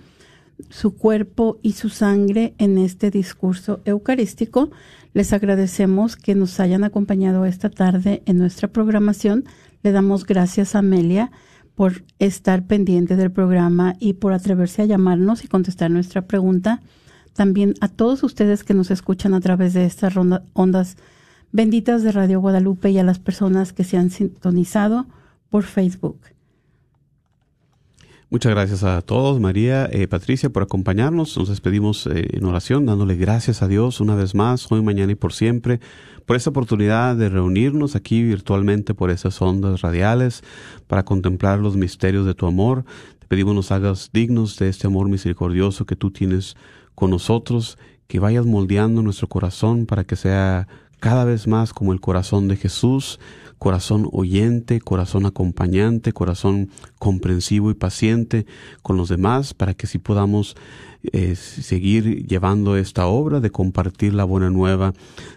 su 0.68 0.96
cuerpo 0.96 1.58
y 1.62 1.72
su 1.72 1.88
sangre 1.88 2.54
en 2.58 2.76
este 2.76 3.10
discurso 3.10 3.80
eucarístico 3.84 4.70
les 5.14 5.32
agradecemos 5.32 6.16
que 6.16 6.34
nos 6.34 6.58
hayan 6.60 6.84
acompañado 6.84 7.44
esta 7.44 7.70
tarde 7.70 8.22
en 8.26 8.38
nuestra 8.38 8.68
programación. 8.68 9.44
Le 9.82 9.92
damos 9.92 10.24
gracias 10.24 10.74
a 10.74 10.80
Amelia 10.80 11.30
por 11.74 12.04
estar 12.18 12.66
pendiente 12.66 13.16
del 13.16 13.30
programa 13.30 13.94
y 13.98 14.14
por 14.14 14.32
atreverse 14.32 14.82
a 14.82 14.86
llamarnos 14.86 15.44
y 15.44 15.48
contestar 15.48 15.90
nuestra 15.90 16.22
pregunta. 16.22 16.80
También 17.34 17.74
a 17.80 17.88
todos 17.88 18.22
ustedes 18.22 18.64
que 18.64 18.74
nos 18.74 18.90
escuchan 18.90 19.34
a 19.34 19.40
través 19.40 19.74
de 19.74 19.84
estas 19.84 20.14
ondas 20.52 20.96
benditas 21.50 22.02
de 22.02 22.12
Radio 22.12 22.40
Guadalupe 22.40 22.90
y 22.90 22.98
a 22.98 23.04
las 23.04 23.18
personas 23.18 23.72
que 23.72 23.84
se 23.84 23.96
han 23.96 24.10
sintonizado 24.10 25.06
por 25.50 25.64
Facebook. 25.64 26.31
Muchas 28.32 28.52
gracias 28.52 28.82
a 28.82 29.02
todos, 29.02 29.38
María, 29.40 29.84
eh, 29.92 30.08
Patricia, 30.08 30.48
por 30.48 30.62
acompañarnos. 30.62 31.36
Nos 31.36 31.50
despedimos 31.50 32.06
eh, 32.06 32.28
en 32.32 32.46
oración, 32.46 32.86
dándole 32.86 33.14
gracias 33.16 33.60
a 33.60 33.68
Dios 33.68 34.00
una 34.00 34.14
vez 34.14 34.34
más, 34.34 34.72
hoy, 34.72 34.80
mañana 34.80 35.12
y 35.12 35.16
por 35.16 35.34
siempre, 35.34 35.80
por 36.24 36.36
esta 36.36 36.48
oportunidad 36.48 37.14
de 37.14 37.28
reunirnos 37.28 37.94
aquí 37.94 38.22
virtualmente 38.22 38.94
por 38.94 39.10
esas 39.10 39.42
ondas 39.42 39.82
radiales 39.82 40.42
para 40.86 41.04
contemplar 41.04 41.58
los 41.58 41.76
misterios 41.76 42.24
de 42.24 42.32
tu 42.32 42.46
amor. 42.46 42.86
Te 43.18 43.26
pedimos 43.26 43.54
nos 43.54 43.70
hagas 43.70 44.08
dignos 44.14 44.58
de 44.58 44.70
este 44.70 44.86
amor 44.86 45.10
misericordioso 45.10 45.84
que 45.84 45.94
tú 45.94 46.10
tienes 46.10 46.56
con 46.94 47.10
nosotros, 47.10 47.76
que 48.06 48.18
vayas 48.18 48.46
moldeando 48.46 49.02
nuestro 49.02 49.28
corazón 49.28 49.84
para 49.84 50.04
que 50.04 50.16
sea 50.16 50.68
cada 51.00 51.26
vez 51.26 51.46
más 51.46 51.74
como 51.74 51.92
el 51.92 52.00
corazón 52.00 52.48
de 52.48 52.56
Jesús, 52.56 53.20
corazón 53.62 54.08
oyente, 54.10 54.80
corazón 54.80 55.24
acompañante, 55.24 56.12
corazón 56.12 56.70
comprensivo 56.98 57.70
y 57.70 57.74
paciente 57.74 58.44
con 58.82 58.96
los 58.96 59.08
demás, 59.08 59.54
para 59.54 59.72
que 59.72 59.86
así 59.86 59.98
podamos 59.98 60.56
eh, 61.12 61.36
seguir 61.36 62.26
llevando 62.26 62.76
esta 62.76 63.06
obra 63.06 63.38
de 63.38 63.50
compartir 63.50 64.14
la 64.14 64.24
buena 64.24 64.50
nueva 64.50 64.94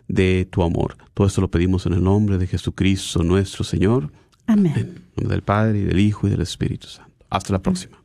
de 0.08 0.48
tu 0.50 0.64
amor. 0.64 0.98
Todo 1.14 1.28
esto 1.28 1.40
lo 1.40 1.52
pedimos 1.52 1.86
en 1.86 1.94
el 1.94 2.04
nombre 2.04 2.40
de 2.40 2.48
Jesucristo 2.48 3.22
nuestro 3.22 3.64
Señor. 3.64 4.12
Amén. 4.48 4.74
En 4.76 4.86
nombre 5.18 5.36
del 5.36 5.44
Padre 5.44 5.78
y 5.78 5.84
del 5.84 6.00
Hijo 6.00 6.26
y 6.26 6.32
del 6.32 6.42
Espíritu 6.42 6.88
Santo. 6.88 7.14
Hasta 7.30 7.54
la 7.54 7.60
próxima. 7.60 8.05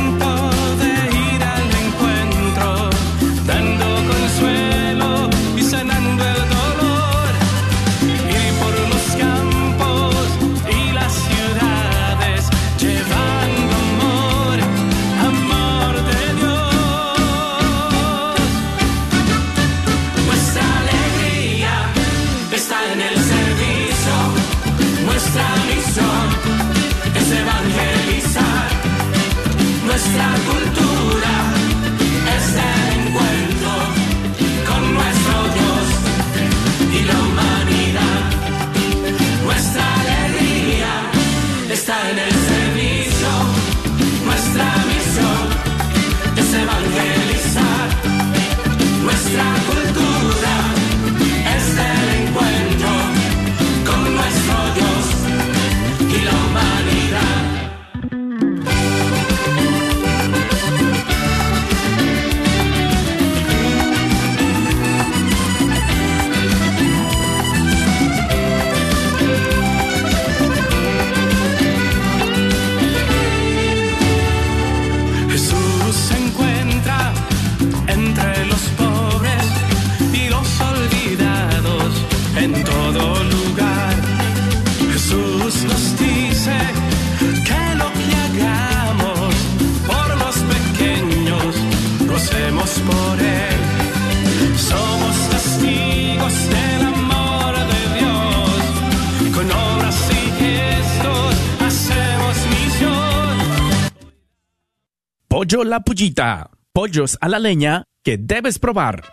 La 105.71 105.85
Pullita. 105.85 106.49
Pollos 106.73 107.17
a 107.21 107.29
la 107.29 107.39
leña 107.39 107.85
que 108.03 108.17
debes 108.17 108.59
probar. 108.59 109.05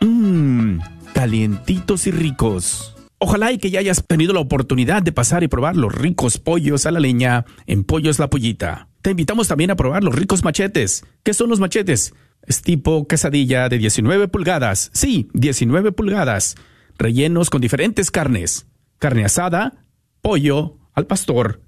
Mmm, 0.00 0.78
calientitos 1.12 2.06
y 2.06 2.12
ricos. 2.12 2.94
Ojalá 3.18 3.50
y 3.50 3.58
que 3.58 3.72
ya 3.72 3.80
hayas 3.80 4.06
tenido 4.06 4.32
la 4.32 4.38
oportunidad 4.38 5.02
de 5.02 5.10
pasar 5.10 5.42
y 5.42 5.48
probar 5.48 5.74
los 5.74 5.92
ricos 5.92 6.38
pollos 6.38 6.86
a 6.86 6.92
la 6.92 7.00
leña 7.00 7.44
en 7.66 7.82
Pollos 7.82 8.20
La 8.20 8.30
Pullita. 8.30 8.86
Te 9.02 9.10
invitamos 9.10 9.48
también 9.48 9.72
a 9.72 9.74
probar 9.74 10.04
los 10.04 10.14
ricos 10.14 10.44
machetes. 10.44 11.04
¿Qué 11.24 11.34
son 11.34 11.50
los 11.50 11.58
machetes? 11.58 12.14
Es 12.42 12.62
tipo 12.62 13.08
quesadilla 13.08 13.68
de 13.68 13.78
19 13.78 14.28
pulgadas. 14.28 14.92
Sí, 14.94 15.28
19 15.32 15.90
pulgadas. 15.90 16.54
Rellenos 16.98 17.50
con 17.50 17.60
diferentes 17.60 18.12
carnes. 18.12 18.68
Carne 19.00 19.24
asada, 19.24 19.84
pollo, 20.22 20.78
al 20.94 21.08
pastor, 21.08 21.62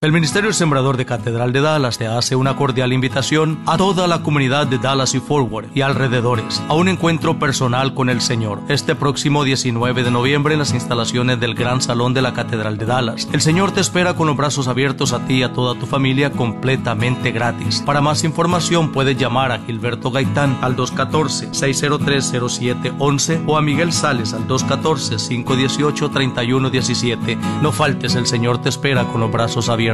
El 0.04 0.12
Ministerio 0.12 0.52
Sembrador 0.52 0.96
de 0.98 1.06
Catedral 1.06 1.54
de 1.54 1.62
Dallas 1.62 1.96
te 1.96 2.06
hace 2.06 2.36
una 2.36 2.56
cordial 2.56 2.92
invitación 2.92 3.60
a 3.64 3.78
toda 3.78 4.06
la 4.06 4.22
comunidad 4.22 4.66
de 4.66 4.76
Dallas 4.76 5.14
y 5.14 5.18
Forward 5.18 5.68
y 5.74 5.80
alrededores 5.80 6.62
a 6.68 6.74
un 6.74 6.88
encuentro 6.88 7.38
personal 7.38 7.94
con 7.94 8.10
el 8.10 8.20
Señor 8.20 8.60
este 8.68 8.94
próximo 8.94 9.44
19 9.44 10.04
de 10.04 10.10
noviembre 10.10 10.52
en 10.52 10.58
las 10.58 10.74
instalaciones 10.74 11.40
del 11.40 11.54
Gran 11.54 11.80
Salón 11.80 12.12
de 12.12 12.20
la 12.20 12.34
Catedral 12.34 12.76
de 12.76 12.84
Dallas. 12.84 13.30
El 13.32 13.40
Señor 13.40 13.72
te 13.72 13.80
espera 13.80 14.12
con 14.12 14.26
los 14.26 14.36
brazos 14.36 14.68
abiertos 14.68 15.14
a 15.14 15.20
ti 15.20 15.36
y 15.36 15.42
a 15.42 15.54
toda 15.54 15.74
tu 15.74 15.86
familia 15.86 16.32
completamente 16.32 17.32
gratis. 17.32 17.82
Para 17.86 18.02
más 18.02 18.24
información 18.24 18.92
puedes 18.92 19.16
llamar 19.16 19.52
a 19.52 19.60
Gilberto 19.60 20.10
Gaitán 20.10 20.58
al 20.60 20.76
214-603-0711 20.76 23.44
o 23.46 23.56
a 23.56 23.62
Miguel 23.62 23.90
Sales 23.90 24.34
al 24.34 24.46
214-518-3117. 24.48 27.38
No 27.62 27.72
faltes, 27.72 28.16
el 28.16 28.26
Señor 28.26 28.60
te 28.60 28.68
espera 28.68 29.04
con 29.04 29.22
los 29.22 29.32
brazos 29.32 29.70
abiertos. 29.70 29.93